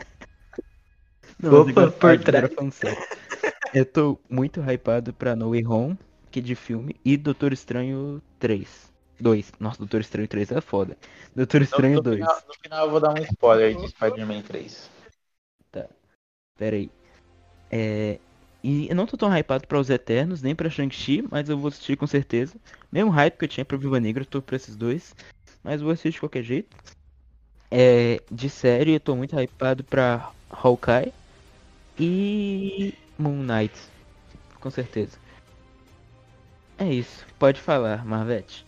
[1.40, 2.50] Não, Opa, por trás.
[3.72, 5.98] Eu tô muito hypado pra No Way Home,
[6.30, 8.88] que é de filme, e Doutor Estranho 3.
[9.20, 9.52] 2.
[9.60, 10.96] Nossa, Doutor Estranho 3 é foda.
[11.34, 12.16] Doutor Estranho no, 2.
[12.18, 14.90] Final, no final eu vou dar um spoiler de Spider-Man 3.
[16.58, 16.90] Pera aí.
[17.70, 18.18] É...
[18.62, 21.68] E eu não tô tão hypado pra Os Eternos, nem pra Shang-Chi, mas eu vou
[21.68, 22.56] assistir com certeza.
[22.90, 25.14] Mesmo hype que eu tinha pra Viva Negra, eu tô pra esses dois.
[25.62, 26.76] Mas vou assistir de qualquer jeito.
[27.70, 28.20] É...
[28.30, 31.12] De série, eu tô muito hypado pra Hawkeye
[31.98, 33.74] e Moon Knight.
[34.60, 35.18] Com certeza.
[36.78, 37.26] É isso.
[37.38, 38.64] Pode falar, Marvete.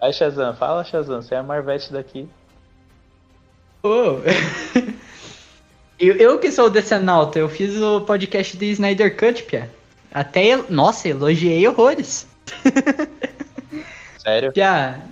[0.00, 2.28] Vai, Shazam, fala, Shazam, você é a Marvete daqui.
[3.82, 4.20] Ô.
[6.00, 9.70] eu, eu que sou o Decenalta, eu fiz o podcast de Snyder Cut, Pia.
[10.12, 12.26] Até, el- nossa, elogiei horrores.
[14.18, 14.52] Sério?
[14.52, 15.02] Pia.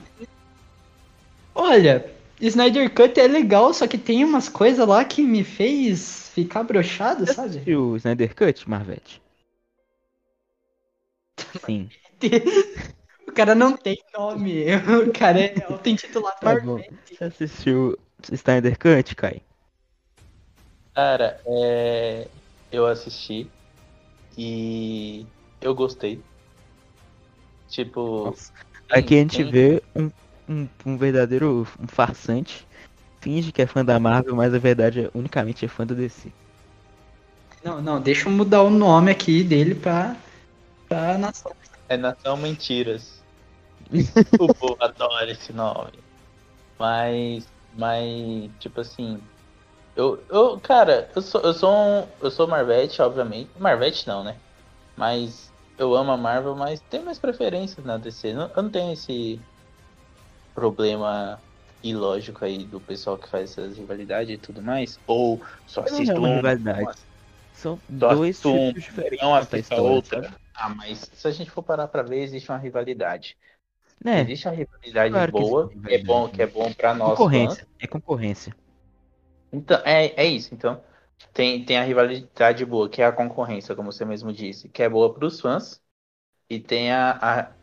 [1.54, 2.10] Olha,
[2.40, 7.26] Snyder Cut é legal, só que tem umas coisas lá que me fez ficar broxado,
[7.32, 7.62] sabe?
[7.66, 9.20] E o Snyder Cut, Marvete?
[11.66, 11.88] Sim.
[13.26, 14.64] O cara não tem nome,
[15.06, 16.46] o cara é auto-intitulado Tá.
[16.46, 16.84] Marvel.
[17.06, 17.98] Você assistiu
[18.32, 19.42] Snyder Cut, Kai?
[20.98, 22.28] Cara, é...
[22.72, 23.48] eu assisti
[24.36, 25.24] e
[25.60, 26.20] eu gostei.
[27.68, 28.50] Tipo, Nossa.
[28.90, 30.10] Aqui a gente tem- vê um,
[30.52, 32.66] um, um verdadeiro um farsante.
[33.20, 36.32] Finge que é fã da Marvel, mas a verdade é unicamente é fã da DC.
[37.62, 40.16] Não, não, deixa eu mudar o nome aqui dele pra,
[40.88, 41.52] pra nação.
[41.88, 43.22] é Nação Mentiras.
[44.40, 45.92] o povo adora esse nome.
[46.76, 49.22] Mas, mas, tipo assim,
[49.98, 53.52] eu, eu cara, eu sou, eu sou um, eu sou Marvete, obviamente.
[53.58, 54.40] Marvete não, né?
[54.96, 58.34] Mas eu amo a Marvel, mas tem mais preferências na DC.
[58.34, 59.46] Não- Eu não tenho esse
[60.54, 61.42] problema
[61.82, 65.00] ilógico aí do pessoal que faz essas rivalidades e tudo mais.
[65.06, 67.06] Ou só Não assisto uma um, rivalidade.
[67.52, 69.18] São Só dois um, tipos diferentes.
[69.20, 70.20] não assista história, outra.
[70.22, 70.36] sabe?
[70.54, 73.36] Ah, mas se a gente for parar pra ver, existe uma rivalidade.
[74.04, 77.26] É, Existe a rivalidade Claro boa, que é bom, que é bom para nós.
[77.26, 77.66] concorrência.
[77.66, 77.66] fãs.
[77.80, 78.54] É concorrência.
[79.52, 80.54] Então, é, é isso.
[80.54, 80.82] Então,
[81.32, 84.88] tem, tem a rivalidade boa, que é a concorrência, como você mesmo disse, que é
[84.88, 85.82] boa para os fãs.
[86.50, 87.12] E tem a,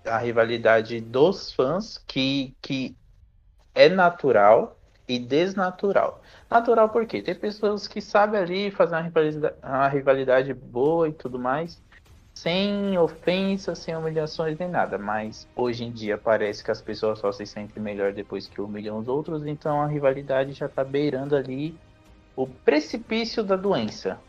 [0.05, 2.97] a, a rivalidade dos fãs, que, que
[3.75, 6.21] é natural e desnatural.
[6.49, 7.21] Natural por quê?
[7.21, 11.81] Tem pessoas que sabem ali fazer uma rivalidade, uma rivalidade boa e tudo mais,
[12.35, 14.97] sem ofensas, sem humilhações nem nada.
[14.97, 18.99] Mas hoje em dia parece que as pessoas só se sentem melhor depois que humilham
[18.99, 21.73] os outros, então a rivalidade já tá beirando ali
[22.35, 24.19] o precipício da doença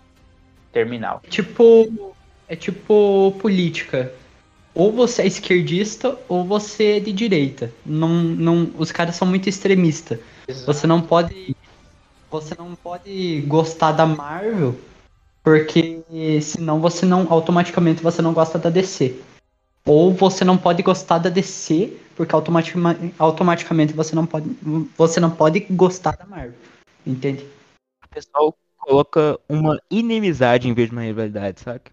[0.72, 1.20] terminal.
[1.28, 2.12] Tipo,
[2.48, 4.12] é tipo política.
[4.72, 7.72] Ou você é esquerdista ou você é de direita.
[7.84, 10.20] Não, não, os caras são muito extremistas.
[10.66, 11.56] Você não pode,
[12.30, 14.76] você não pode gostar da Marvel
[15.47, 16.02] porque
[16.43, 19.16] senão você não automaticamente você não gosta da DC.
[19.86, 24.48] Ou você não pode gostar da DC porque automatima, automaticamente você não pode
[24.98, 26.59] você não pode gostar da Marvel.
[27.06, 27.47] Entende?
[28.05, 31.93] O pessoal coloca uma inimizade em vez de uma rivalidade, saca?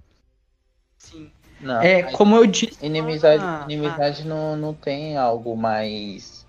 [0.97, 1.29] Sim.
[1.61, 6.43] Não, É, como eu disse, inimizade, ah, inimizade não, não tem algo mais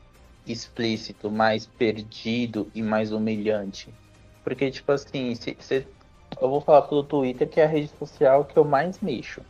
[0.46, 3.92] explícito, mais perdido e mais humilhante.
[4.42, 5.86] Porque, tipo assim, se, se-
[6.40, 9.44] eu vou falar pelo Twitter, que é a rede social que eu mais mexo.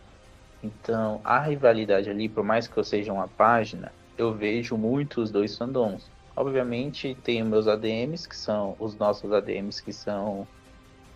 [0.62, 5.30] Então, a rivalidade ali, por mais que eu seja uma página, eu vejo muito os
[5.30, 6.10] dois fandoms.
[6.36, 10.48] Obviamente, os meus ADMs, que são os nossos ADMs, que são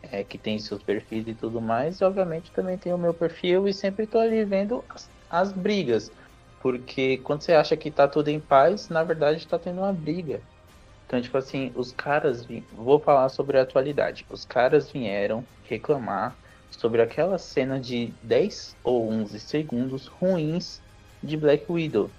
[0.02, 3.66] é, que tem seus perfis e tudo mais, e obviamente também tem o meu perfil
[3.68, 6.10] e sempre tô ali vendo as, as brigas.
[6.60, 10.42] Porque quando você acha que tá tudo em paz, na verdade tá tendo uma briga.
[11.08, 12.46] Então, tipo assim, os caras.
[12.46, 14.26] vi- Vou falar sobre a atualidade.
[14.30, 16.38] Os caras vieram reclamar
[16.70, 20.82] sobre aquela cena de 10 ou 11 segundos ruins
[21.22, 22.16] de Black Widow.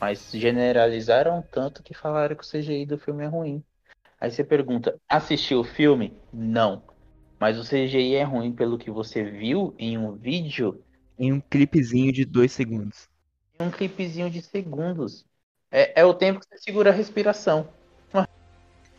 [0.00, 3.64] Mas generalizaram tanto que falaram que o CGI do filme é ruim.
[4.20, 6.18] Aí você pergunta, assistiu o filme?
[6.32, 6.84] Não.
[7.40, 10.84] Mas o CGI é ruim pelo que você viu em um vídeo,
[11.18, 13.08] Em um clipezinho de dois segundos.
[13.60, 15.24] em um clipezinho de segundos.
[15.70, 17.72] É, é o tempo que você segura a respiração.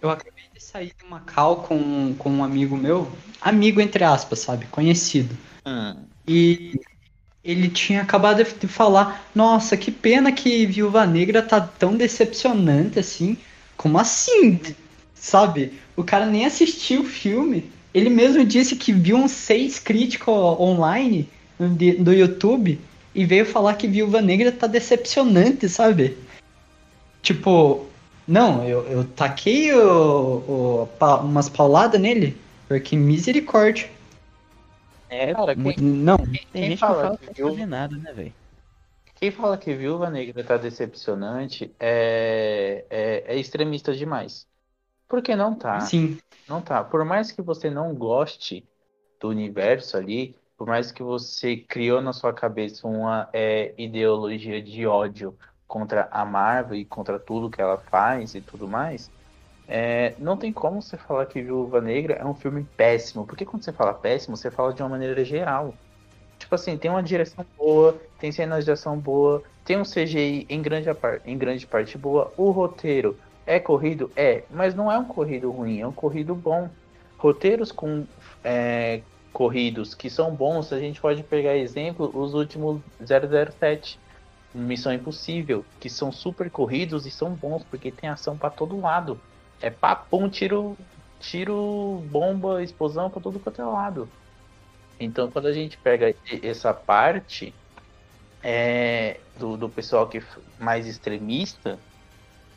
[0.02, 3.12] Eu acabei de sair de Macau com, com um amigo meu,
[3.42, 4.66] amigo entre aspas, sabe?
[4.68, 5.36] Conhecido.
[5.66, 5.96] Hum,
[6.28, 6.80] E
[7.44, 13.38] ele tinha acabado de falar: Nossa, que pena que Viúva Negra tá tão decepcionante assim.
[13.76, 14.60] Como assim?
[15.14, 15.74] Sabe?
[15.96, 17.70] O cara nem assistiu o filme.
[17.94, 21.28] Ele mesmo disse que viu uns seis críticos online
[21.60, 22.80] de- do YouTube
[23.16, 26.16] e veio falar que Viúva Negra tá decepcionante, sabe?
[27.22, 27.86] Tipo,
[28.30, 32.38] não, eu, eu taquei o, o- pa- umas pauladas nele,
[32.68, 33.90] porque misericórdia.
[35.10, 35.76] É, Cara, quem-.
[35.78, 36.18] Não,
[36.54, 38.34] quem gente que fala que viu- nada, né, velho?
[39.16, 44.48] Quem fala que Viúva Negra tá decepcionante é, é, é extremista demais.
[45.10, 45.82] Porque não tá.
[45.82, 46.18] sim.
[46.48, 46.84] Não tá.
[46.84, 48.66] Por mais que você não goste
[49.20, 54.86] do universo ali, por mais que você criou na sua cabeça uma é, ideologia de
[54.88, 55.38] ódio
[55.70, 59.10] contra a Marvel e contra tudo que ela faz e tudo mais,
[59.68, 63.26] é, não tem como você falar que Viúva Negra é um filme péssimo.
[63.26, 65.76] Porque quando você fala péssimo, você fala de uma maneira geral.
[66.40, 70.62] Tipo assim, tem uma direção boa, tem cenas de ação boa, tem um CGI em
[70.62, 70.90] grande,
[71.24, 73.16] em grande parte boa, o roteiro
[73.46, 74.12] é corrido?
[74.16, 76.70] É, mas não é um corrido ruim, é um corrido bom.
[77.18, 78.08] Roteiros com
[78.44, 79.02] é,
[79.32, 84.00] corridos que são bons, a gente pode pegar exemplo os últimos 007,
[84.54, 89.22] Missão Impossível, que são super corridos e são bons porque tem ação pra todo lado.
[89.62, 90.78] É papum, tiro,
[91.20, 94.10] tiro, bomba, explosão pra tudo quanto é lado.
[95.00, 96.14] Então, quando a gente pega
[96.44, 97.56] essa parte
[98.44, 100.20] é, do, do pessoal que
[100.60, 101.80] mais extremista,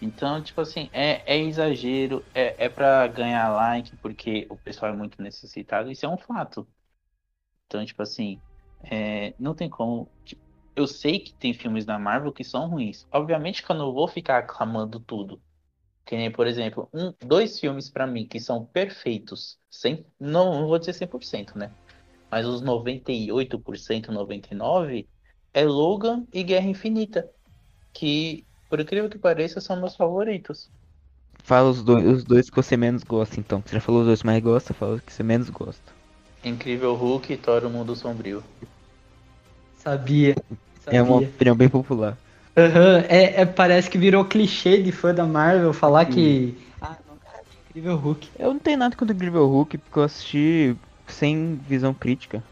[0.01, 4.97] então, tipo assim, é, é exagero, é, é para ganhar like, porque o pessoal é
[4.97, 6.69] muito necessitado, isso é um fato.
[7.67, 8.41] Então, tipo assim,
[8.85, 10.11] é, não tem como.
[10.25, 10.43] tipo,
[10.75, 13.07] eu sei que tem filmes da Marvel que são ruins.
[13.11, 15.41] Obviamente que eu não vou ficar aclamando tudo.
[16.05, 20.67] Que nem, por exemplo, um, dois filmes pra mim que são perfeitos, sem, não, não
[20.67, 21.71] vou dizer 100%, né?
[22.31, 25.09] Mas os 98%, 99%
[25.55, 27.31] é Logan e Guerra Infinita.
[27.93, 30.71] Que, por incrível que pareça, são meus favoritos.
[31.45, 33.63] Fala os dois, os dois que você menos gosta, então.
[33.65, 35.93] Você já falou os dois que mais gosta, fala os que você menos gosta.
[36.45, 38.43] Incrível Hulk e Thor, o Mundo Sombrio.
[39.83, 40.35] Sabia.
[40.91, 41.29] É uma sabia.
[41.35, 42.17] opinião bem popular.
[42.57, 46.55] Aham, é, é- parece que virou clichê de fã da Marvel falar que.
[46.81, 48.31] Ah, não, cara, que incrível Hulk.
[48.39, 50.77] Eu não tenho nada contra o Incrível Hulk, porque eu assisti
[51.09, 52.43] sem visão crítica.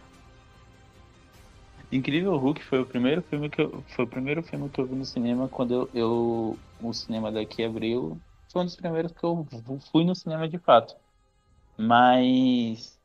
[1.93, 4.94] Incrível Hulk foi o primeiro filme que eu, foi o primeiro filme que eu vi
[4.94, 8.20] no cinema quando eu, eu o cinema daqui abriu.
[8.52, 9.47] Foi um dos primeiros que eu
[9.90, 10.94] fui no cinema de fato.
[11.78, 12.98] Mas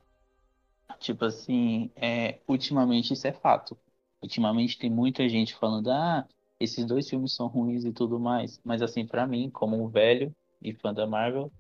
[0.99, 3.77] tipo assim, é, ultimamente isso é fato.
[4.22, 6.28] Ultimamente tem muita gente falando, ah,
[6.60, 8.60] esses dois filmes são ruins e tudo mais.
[8.64, 11.52] Mas assim, pra mim, como um velho e fã da Marvel,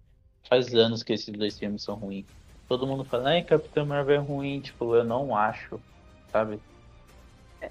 [0.47, 2.25] faz anos que esses dois filmes são ruins.
[2.67, 5.79] Todo mundo fala, ai, Capitão Marvel é ruim, tipo, eu não acho,
[6.31, 6.59] sabe?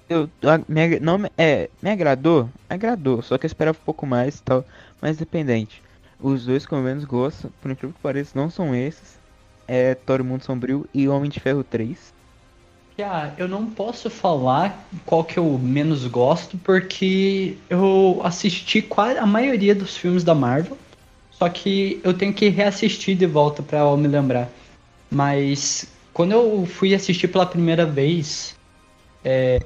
[0.09, 0.29] Eu,
[0.67, 2.49] me, não, é, me agradou?
[2.69, 4.63] Agradou, só que eu esperava um pouco mais tal,
[5.01, 5.81] mas dependente.
[6.19, 9.19] Os dois que eu menos gosto, por incrível que pareça, não são esses.
[9.67, 12.14] É Thor Mundo Sombrio e Homem de Ferro 3.
[12.97, 19.25] Ah, eu não posso falar qual que eu menos gosto, porque eu assisti quase a
[19.25, 20.77] maioria dos filmes da Marvel,
[21.31, 24.49] só que eu tenho que reassistir de volta pra me lembrar.
[25.11, 28.55] Mas quando eu fui assistir pela primeira vez
[29.25, 29.59] é,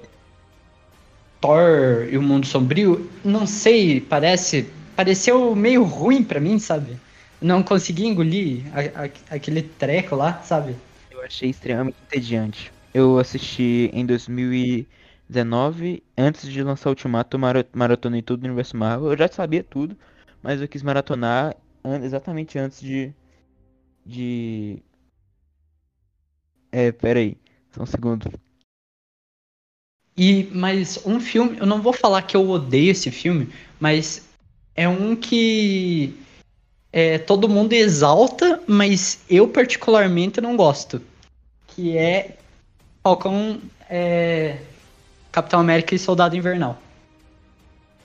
[1.40, 6.98] Thor e o Mundo Sombrio, não sei, parece, pareceu meio ruim pra mim, sabe?
[7.40, 10.76] Não consegui engolir a- a- aquele treco lá, sabe?
[11.12, 12.72] Eu achei extremamente entediante.
[12.94, 17.38] Eu assisti em 2019, antes de lançar Ultimato,
[17.74, 19.12] maratonei tudo no universo Marvel.
[19.12, 19.96] Eu já sabia tudo,
[20.42, 21.56] mas eu quis maratonar
[22.04, 23.14] exatamente antes de.
[24.06, 24.82] De.
[26.72, 27.38] É, pera aí,
[27.72, 28.32] só um segundo.
[30.18, 34.28] E, mas um filme, eu não vou falar que eu odeio esse filme, mas
[34.76, 36.14] é um que
[36.92, 41.02] é, todo mundo exalta, mas eu particularmente não gosto.
[41.68, 42.39] Que é
[43.14, 43.60] Falcão,
[43.90, 44.58] é,
[45.32, 46.78] Capitão América e Soldado Invernal.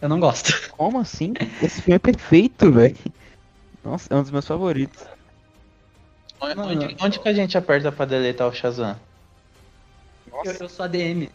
[0.01, 0.51] Eu não gosto.
[0.73, 1.35] Como assim?
[1.63, 2.97] Esse filme é perfeito, velho.
[3.85, 5.05] Nossa, é um dos meus favoritos.
[6.41, 8.97] Onde, Mano, onde- onde que a gente aperta pra deletar o Shazam?
[10.43, 11.29] Eu, eu sou ADM.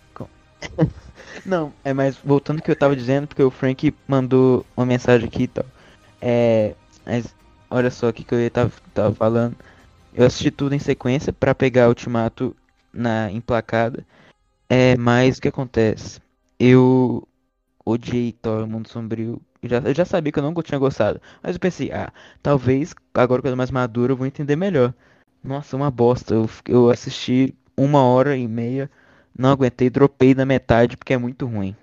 [1.46, 5.28] Não, é mais voltando ao que eu tava dizendo, porque o Frank mandou uma mensagem
[5.28, 5.66] aqui e tal.
[6.20, 6.74] É.
[7.06, 7.36] Mas
[7.70, 9.56] olha só o que, que eu tava, tava falando.
[10.12, 12.56] Eu assisti tudo em sequência pra pegar o Ultimato
[12.94, 14.06] na emplacada.
[14.70, 16.22] É, mas o que acontece?
[16.60, 17.28] Eu
[17.86, 19.42] odiei Thor Mundo Sombrio.
[19.62, 21.22] Eu já, eu já sabia que eu não tinha gostado.
[21.42, 22.12] Mas eu pensei, ah,
[22.42, 24.94] talvez agora que eu tô mais maduro eu vou entender melhor.
[25.44, 26.34] Nossa, uma bosta.
[26.34, 28.90] Eu, eu assisti uma hora e meia,
[29.38, 31.76] não aguentei, dropei na metade porque é muito ruim.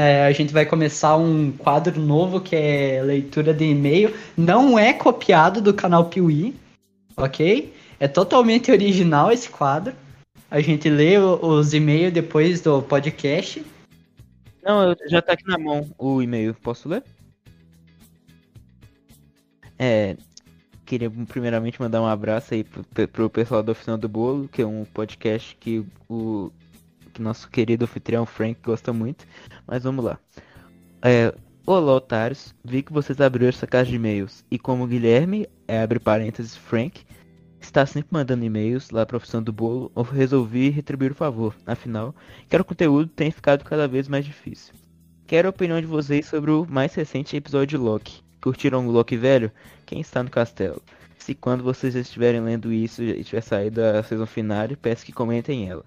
[0.00, 4.14] É, a gente vai começar um quadro novo que é leitura de e-mail.
[4.36, 6.54] Não é copiado do canal Piuí,
[7.16, 7.74] ok?
[7.98, 9.92] É totalmente original esse quadro.
[10.48, 13.66] A gente lê os e-mails depois do podcast.
[14.62, 16.54] Não, já tá aqui na mão o e-mail.
[16.62, 17.02] Posso ler?
[19.76, 20.16] É.
[20.86, 24.66] Queria primeiramente mandar um abraço aí pro, pro pessoal da Oficina do Bolo, que é
[24.66, 26.52] um podcast que o
[27.18, 29.26] que nosso querido anfitrião Frank gosta muito.
[29.66, 30.18] Mas vamos lá.
[31.02, 31.34] É,
[31.66, 32.54] Olá, otários.
[32.64, 34.42] Vi que vocês abriram essa caixa de e-mails.
[34.50, 37.04] E como Guilherme, é, abre parênteses, Frank,
[37.60, 41.54] está sempre mandando e-mails lá pra Oficina do Bolo, eu resolvi retribuir o favor.
[41.66, 42.14] Afinal,
[42.48, 44.72] quero conteúdo tenha ficado cada vez mais difícil.
[45.26, 48.22] Quero a opinião de vocês sobre o mais recente episódio de Loki.
[48.40, 49.52] Curtiram o Loki velho?
[49.84, 50.80] Quem está no castelo?
[51.18, 55.68] Se quando vocês estiverem lendo isso e tiver saído a season final, peço que comentem
[55.68, 55.84] ela.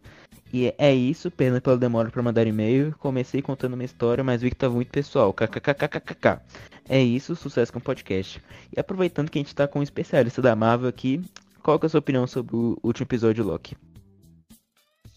[0.53, 2.94] E é isso, pena pela demora para mandar e-mail.
[2.99, 5.34] Comecei contando uma história, mas vi que tava muito pessoal.
[5.34, 6.41] KKKKKK.
[6.90, 8.41] É isso, sucesso com o podcast.
[8.76, 11.22] E aproveitando que a gente tá com um especialista da Marvel aqui,
[11.64, 13.78] qual que é a sua opinião sobre o último episódio Loki?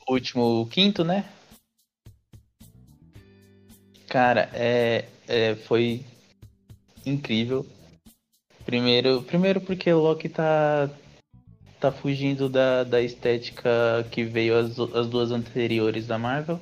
[0.09, 1.24] Último, quinto, né?
[4.09, 6.05] Cara, é, é, foi
[7.05, 7.66] incrível.
[8.65, 10.89] Primeiro, primeiro porque o Loki tá,
[11.85, 13.70] tá fugindo da, da estética
[14.11, 16.59] que veio as, as duas anteriores da Marvel,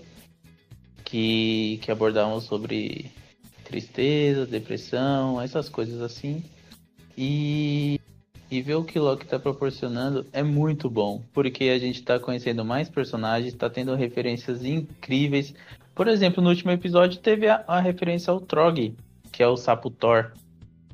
[1.05, 3.09] que, que abordavam sobre
[3.63, 6.43] tristeza, depressão, essas coisas assim.
[7.17, 8.01] E,
[8.51, 12.65] e ver o que Loki tá proporcionando é muito bom, porque a gente tá conhecendo
[12.65, 15.55] mais personagens, tá tendo referências incríveis.
[15.95, 18.97] Por exemplo, no último episódio teve a, a referência ao Trog,
[19.31, 20.33] que é o sapo Thor.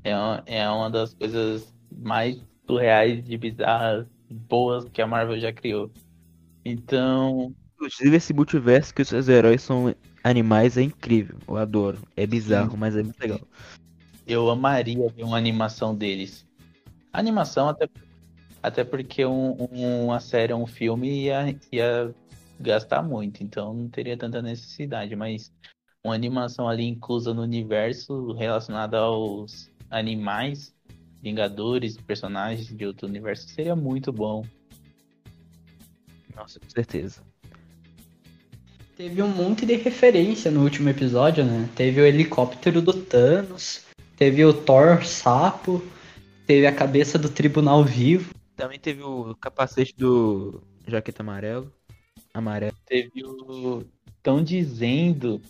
[0.05, 5.53] É uma, é uma das coisas mais surreais de bizarras, boas que a Marvel já
[5.53, 5.91] criou.
[6.65, 11.39] Então, Inclusive, esse multiverso que os seus heróis são animais é incrível.
[11.47, 11.99] Eu adoro.
[12.17, 13.41] É bizarro, mas é muito legal.
[14.27, 16.45] eu amaria ver uma animação deles.
[17.13, 17.89] Animação, até,
[18.63, 22.15] até porque um- um- uma série, um filme ia, ia
[22.61, 25.53] gastar muito, então não teria tanta necessidade, mas
[26.05, 30.75] uma animação ali inclusa no universo relacionada aos animais,
[31.23, 34.45] Vingadores, personagens de outro universo, seria muito bom.
[36.35, 37.21] Nossa, com certeza.
[38.97, 41.69] Teve um monte de referência no último episódio, né?
[41.75, 43.85] Teve o helicóptero do Thanos,
[44.17, 45.83] teve o Thor sapo,
[46.47, 48.35] teve a cabeça do tribunal vivo.
[48.57, 51.73] Também teve o capacete do Jaqueta Amarelo.
[52.35, 52.75] Amarelo.
[52.87, 53.85] Teve o.
[54.17, 55.41] Estão dizendo.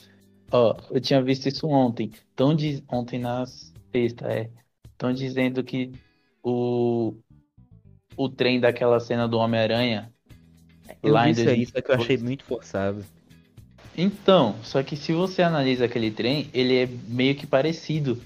[0.51, 2.11] Ó, eu tinha visto isso ontem.
[2.37, 2.83] Tão diz...
[2.89, 4.51] Ontem na sexta, é.
[4.99, 5.93] Estão dizendo que
[6.43, 7.15] o.
[8.17, 10.13] O trem daquela cena do Homem-Aranha.
[11.01, 12.01] Eu Lá vi em isso aí, só que eu 2022.
[12.03, 13.05] achei muito forçado.
[13.97, 18.21] Então, só que se você analisa aquele trem, ele é meio que parecido.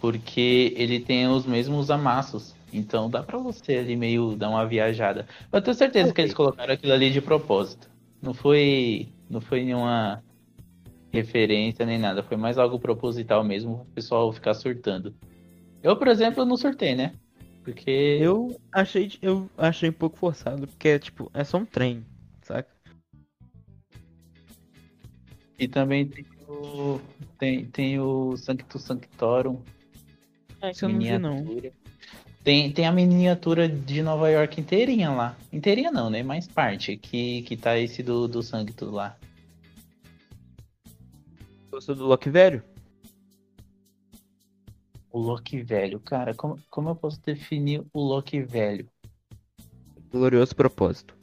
[0.00, 2.54] Porque ele tem os mesmos amassos.
[2.72, 5.26] Então dá pra você ali meio dar uma viajada.
[5.52, 7.90] Eu tenho certeza que eles colocaram aquilo ali de propósito.
[8.22, 9.08] Não foi.
[9.28, 10.22] Não foi nenhuma
[11.12, 12.22] referência nem nada.
[12.22, 15.12] Foi mais algo proposital mesmo pro pessoal ficar surtando.
[15.82, 17.14] Eu, por exemplo, não surtei, né?
[17.64, 18.18] Porque.
[18.20, 22.04] Eu achei, eu achei um pouco forçado, porque tipo, é só um trem,
[22.42, 22.70] saca?
[25.58, 27.00] E também tem o.
[27.38, 29.62] Tem, tem o Sanctus Sanctorum.
[30.60, 31.34] É, isso eu não vi não.
[31.36, 31.72] miniatura.
[32.42, 35.36] Tem, tem a miniatura de Nova York inteirinha lá.
[35.52, 36.22] Inteirinha não, né?
[36.22, 36.96] Mais parte.
[36.96, 39.16] Que, que tá esse do, do Sanctus lá.
[41.70, 42.62] Gostou do Loki velho?
[45.10, 46.00] O Loki velho.
[46.00, 48.88] Cara, como, como eu posso definir o Loki velho?
[50.10, 51.14] Glorioso propósito.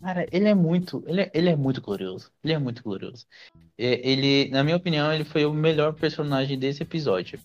[0.00, 2.30] Cara, ele é muito, ele é, ele é muito glorioso.
[2.42, 3.26] Ele é muito glorioso.
[3.76, 7.38] É, Ele, na minha opinião, ele foi o melhor personagem desse episódio.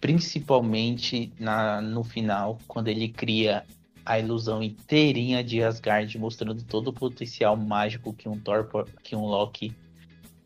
[0.00, 3.64] Principalmente na, no final, quando ele cria
[4.04, 8.68] a ilusão inteirinha de Asgard, mostrando todo o potencial mágico que um Thor,
[9.02, 9.74] que um Loki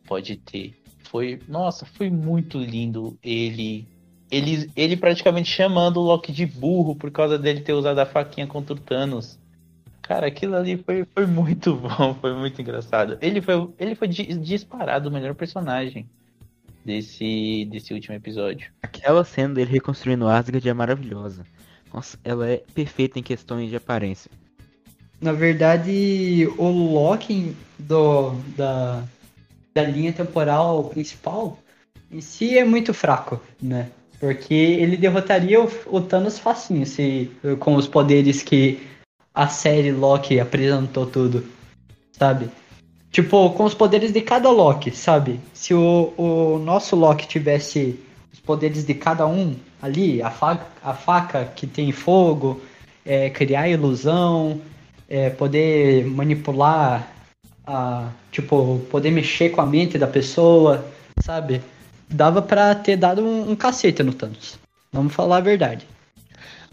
[0.07, 0.78] pode ter.
[1.11, 3.87] Foi, nossa, foi muito lindo ele
[4.31, 8.47] ele, ele praticamente chamando o Loki de burro por causa dele ter usado a faquinha
[8.47, 9.39] contra o Thanos.
[10.03, 13.19] Cara, aquilo ali foi, foi muito bom, foi muito engraçado.
[13.21, 16.07] Ele foi, ele foi di- disparado o melhor personagem
[16.85, 18.71] desse, desse último episódio.
[18.83, 21.45] Aquela cena dele reconstruindo Asgard é maravilhosa.
[21.93, 24.31] Nossa, ela é perfeita em questões de aparência.
[25.21, 29.03] Na verdade, o Loki do, da,
[29.79, 31.57] da linha temporal principal
[32.11, 33.91] em si é muito fraco, né?
[34.19, 37.31] Porque ele derrotaria o, o Thanos facinho se,
[37.61, 38.81] com os poderes que
[39.33, 41.47] a série Loki apresentou tudo,
[42.11, 42.51] sabe?
[43.13, 45.39] Tipo, com os poderes de cada Loki, sabe?
[45.55, 48.01] Se o, o nosso Loki tivesse
[48.33, 52.61] os poderes de cada um ali, a faca, a faca que tem fogo,
[53.07, 54.61] é, criar ilusão,
[55.09, 57.18] é, poder manipular,
[57.69, 60.85] a, tipo, poder mexer com a mente da pessoa,
[61.21, 61.61] sabe?
[62.09, 64.59] Dava pra ter dado um, um cacete no Thanos.
[64.91, 65.87] Vamos falar a verdade.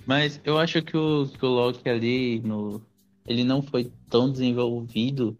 [0.05, 2.81] Mas eu acho que o, que o Loki ali, no,
[3.27, 5.37] ele não foi tão desenvolvido,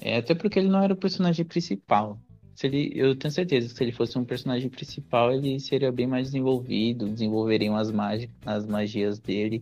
[0.00, 2.18] é, até porque ele não era o personagem principal.
[2.54, 6.06] Se ele, eu tenho certeza que se ele fosse um personagem principal, ele seria bem
[6.06, 9.60] mais desenvolvido, desenvolveriam as, magi as magias dele.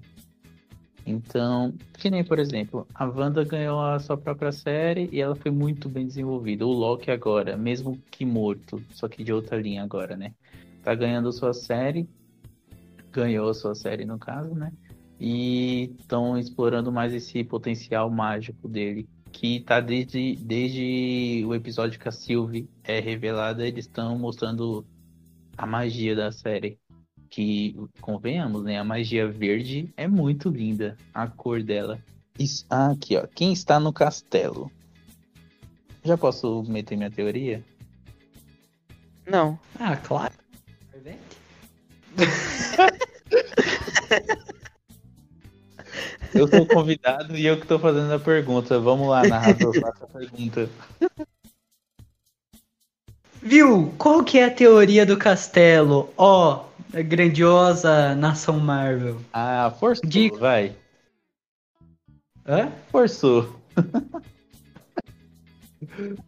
[1.07, 5.51] Então, que nem, por exemplo, a Wanda ganhou a sua própria série e ela foi
[5.51, 6.67] muito bem desenvolvida.
[6.67, 10.33] O Loki agora, mesmo que morto, só que de outra linha agora, né?
[10.83, 12.09] Tá ganhando sua série,
[13.11, 14.73] ganhou sua série no caso, né?
[15.19, 22.09] E estão explorando mais esse potencial mágico dele, que tá desde, desde o episódio que
[22.09, 24.85] a Sylvie é revelada, eles estão mostrando
[25.57, 26.79] a magia da série.
[27.33, 28.79] Que, convenhamos, né?
[28.79, 31.99] A magia verde é muito linda, a cor dela.
[32.39, 33.27] Isso, ah, aqui, ó.
[33.27, 34.71] Quem está no castelo?
[36.05, 37.65] Já posso meter minha teoria?
[39.27, 39.59] Não.
[39.81, 40.35] Ah, claro.
[46.35, 48.79] Eu sou convidado e eu que tô fazendo a pergunta.
[48.79, 50.69] Vamos lá, narrador, faça a pergunta.
[53.41, 53.93] Viu?
[53.97, 56.13] Qual que é a teoria do castelo?
[56.17, 56.65] Ó,
[57.01, 59.19] grandiosa nação Marvel.
[59.33, 60.37] Ah, forçou, Dica.
[60.37, 60.77] vai.
[62.47, 62.71] Hã?
[62.91, 63.57] Forçou.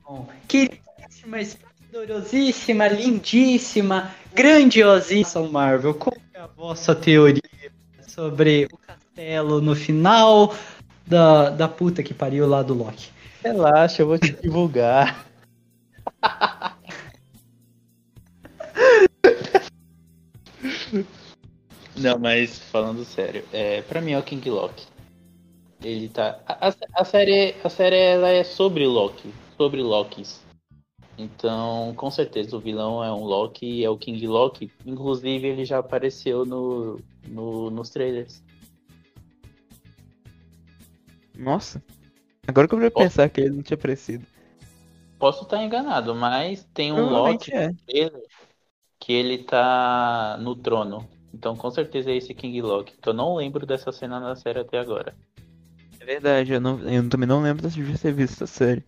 [0.05, 5.95] Bom, queridíssima, esplendorosíssima, lindíssima, grandiosíssima nação Marvel.
[5.95, 7.43] Qual é a vossa teoria
[8.07, 10.55] sobre o castelo no final
[11.07, 13.11] da, da puta que pariu lá do Loki?
[13.43, 15.27] Relaxa, eu vou te divulgar.
[22.05, 24.87] Não, mas falando sério, é, pra mim é o King Loki.
[25.83, 26.39] Ele tá.
[26.47, 30.45] A, a- série, a série ela é sobre Loki, sobre Lokis.
[31.17, 34.71] Então, com certeza o vilão é um Loki, é o King Loki.
[34.85, 38.43] Inclusive, ele já apareceu no, no, nos trailers.
[41.35, 41.83] Nossa.
[42.47, 44.27] Agora que eu vou pensar que ele não tinha aparecido.
[45.19, 47.71] Posso estar enganado, mas tem um Loki é.
[48.99, 51.14] que ele tá no trono.
[51.35, 52.95] Então, com certeza é esse King Loki.
[53.03, 55.15] Que eu não lembro dessa cena na série até agora.
[55.99, 58.85] É verdade, eu, não, eu também não lembro de ter visto essa série.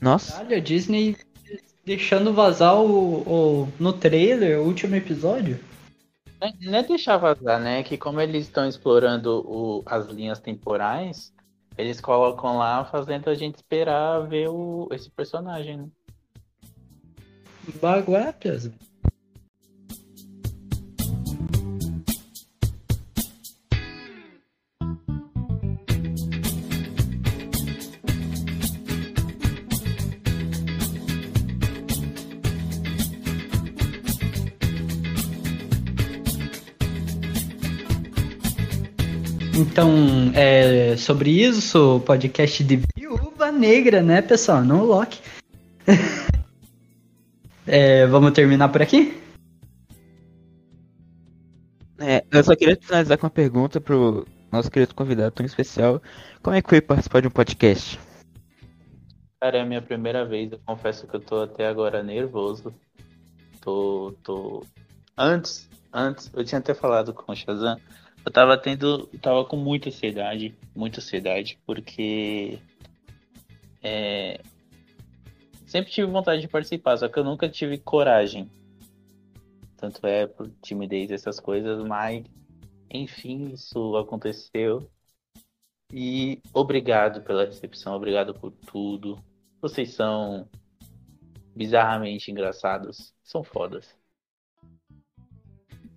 [0.00, 1.16] Nossa, Caralho, a Disney
[1.86, 5.58] deixando vazar o, o- no trailer o último episódio.
[6.40, 7.82] Não é- Não é deixar vazar, né?
[7.82, 11.32] Que como eles estão explorando o- as linhas temporais,
[11.78, 15.86] eles colocam lá fazendo a gente esperar ver o, esse personagem, né?
[17.80, 18.70] Baguapias.
[39.72, 39.90] Então,
[40.34, 44.62] é sobre isso, o podcast de Viúva Negra, né, pessoal?
[44.62, 45.18] Não o Loki.
[47.64, 49.16] É, vamos terminar por aqui?
[52.00, 56.02] é, eu só queria finalizar com uma pergunta pro nosso querido convidado tão especial.
[56.42, 58.00] Como é que foi participar de um podcast?
[59.40, 60.50] Cara, é a minha primeira vez.
[60.50, 62.74] Eu confesso que eu tô até agora nervoso.
[63.60, 64.66] Tô, tô.
[65.16, 67.78] Antes, antes, eu tinha até falado com o Shazam.
[68.24, 69.06] Eu tava tendo.
[69.20, 70.54] Tava com muita ansiedade.
[70.74, 71.58] Muita ansiedade.
[71.66, 72.58] Porque
[73.82, 74.40] É,
[75.72, 78.46] Sempre tive vontade de participar, só que eu nunca tive coragem.
[79.78, 82.26] Tanto é por timidez essas coisas, mas
[82.90, 84.86] enfim, isso aconteceu.
[85.90, 89.18] E obrigado pela recepção, obrigado por tudo.
[89.62, 90.46] Vocês são
[91.56, 93.96] bizarramente engraçados, são fodas.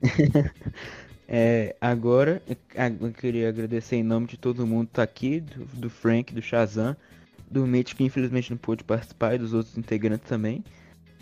[1.27, 2.41] É, agora
[3.01, 6.41] eu queria agradecer em nome de todo mundo que tá aqui, do, do Frank, do
[6.41, 6.95] Shazam,
[7.49, 10.63] do Mitch, que infelizmente não pôde participar, e dos outros integrantes também.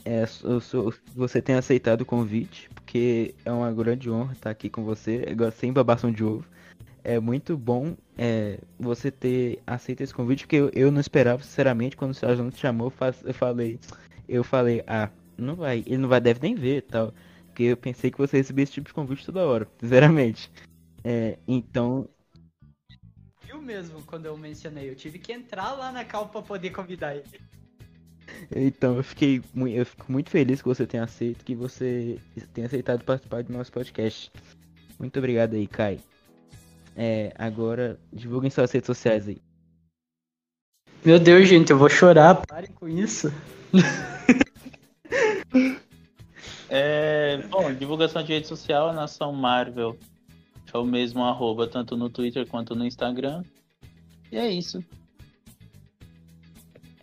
[0.05, 4.69] É, eu sou- você tem aceitado o convite, porque é uma grande honra estar aqui
[4.69, 6.45] com você, agora sem babação de ovo.
[7.03, 11.97] É muito bom é, você ter aceito esse convite, porque eu, eu não esperava, sinceramente,
[11.97, 13.80] quando o Sérgio te chamou, eu eu falei,
[14.27, 17.13] eu falei, ah, não vai, ele não vai, deve nem ver tal.
[17.53, 20.51] Porque eu pensei que você recebia esse tipo de convite toda hora, sinceramente.
[21.03, 22.09] É, então,
[23.45, 24.89] Viu mesmo quando eu mencionei?
[24.89, 27.39] Eu tive que entrar lá na cal pra poder convidar ele.
[28.55, 32.17] Então, eu fiquei eu fico muito feliz que você tenha aceito, que você
[32.53, 34.31] tenha aceitado participar do nosso podcast.
[34.97, 35.99] Muito obrigado aí, Kai.
[36.95, 39.39] É, agora, divulguem suas redes sociais aí.
[41.05, 42.43] Meu Deus, gente, eu vou chorar.
[42.47, 43.31] Parem com isso.
[46.75, 49.97] É, bom, divulgação de rede social, a Nação Marvel
[50.73, 53.43] é o mesmo arroba, tanto no Twitter quanto no Instagram.
[54.31, 54.84] E é isso.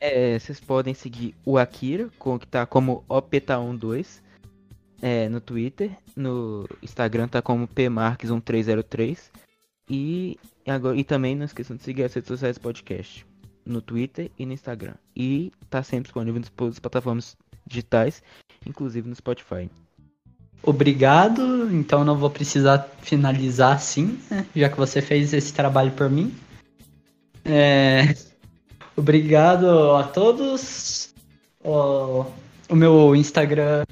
[0.01, 4.23] É, vocês podem seguir o Akira, que tá como OPTA12,
[5.01, 5.97] é, no Twitter.
[6.17, 9.31] No Instagram tá como PMarques1303.
[9.89, 13.27] E, agora, e também não esqueçam de seguir as redes sociais do podcast.
[13.65, 14.95] No Twitter e no Instagram.
[15.15, 17.37] E tá sempre disponível nas plataformas
[17.67, 18.23] digitais,
[18.67, 19.71] inclusive no Spotify.
[20.63, 21.73] Obrigado.
[21.73, 24.47] Então não vou precisar finalizar assim, né?
[24.55, 26.35] Já que você fez esse trabalho por mim.
[27.45, 28.15] É,
[29.01, 31.15] Obrigado a todos.
[31.65, 32.27] O,
[32.69, 33.85] o meu Instagram.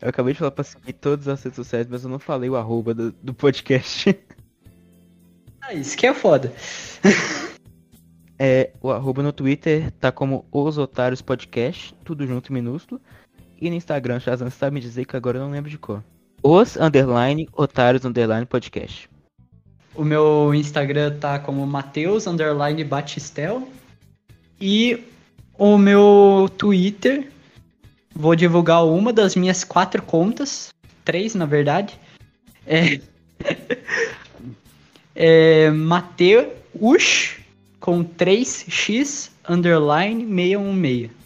[0.00, 2.56] Eu acabei de falar pra seguir todas as redes sociais, mas eu não falei o
[2.56, 4.18] arroba do, do podcast.
[5.64, 6.52] Ah, isso que é foda.
[8.36, 13.00] É, o arroba no Twitter tá como Os Otários Podcast, tudo junto em minúsculo.
[13.62, 16.02] E no Instagram, Shazam sabe me dizer que agora eu não lembro de cor.
[16.42, 19.08] Os underline Otários underline podcast.
[19.94, 23.68] O meu Instagram tá como Mateus underline Batistel.
[24.60, 25.04] E
[25.56, 27.30] o meu Twitter,
[28.12, 30.70] vou divulgar uma das minhas quatro contas,
[31.04, 31.96] três na verdade.
[32.66, 33.00] É,
[35.14, 36.48] é Mateus
[37.78, 41.21] com 3x underline 616.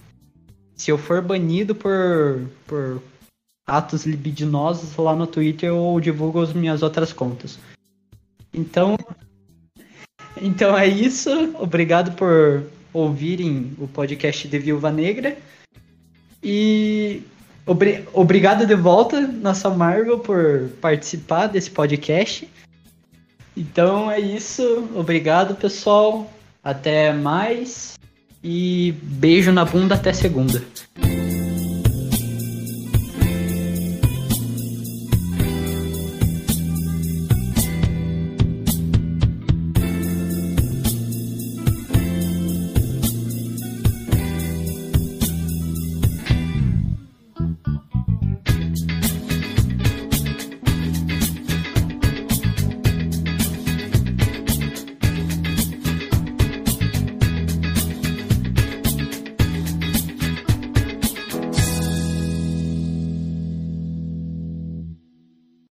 [0.77, 3.03] Se eu for banido por, por
[3.67, 7.59] atos libidinosos lá no Twitter, eu divulgo as minhas outras contas.
[8.53, 8.97] Então,
[10.41, 11.31] então é isso.
[11.59, 15.37] Obrigado por ouvirem o podcast de Viúva Negra.
[16.43, 17.23] E
[17.67, 22.49] obri- obrigado de volta, nossa Marvel, por participar desse podcast.
[23.57, 24.89] Então é isso.
[24.95, 26.31] Obrigado, pessoal.
[26.63, 27.96] Até mais.
[28.49, 30.63] E beijo na bunda até segunda.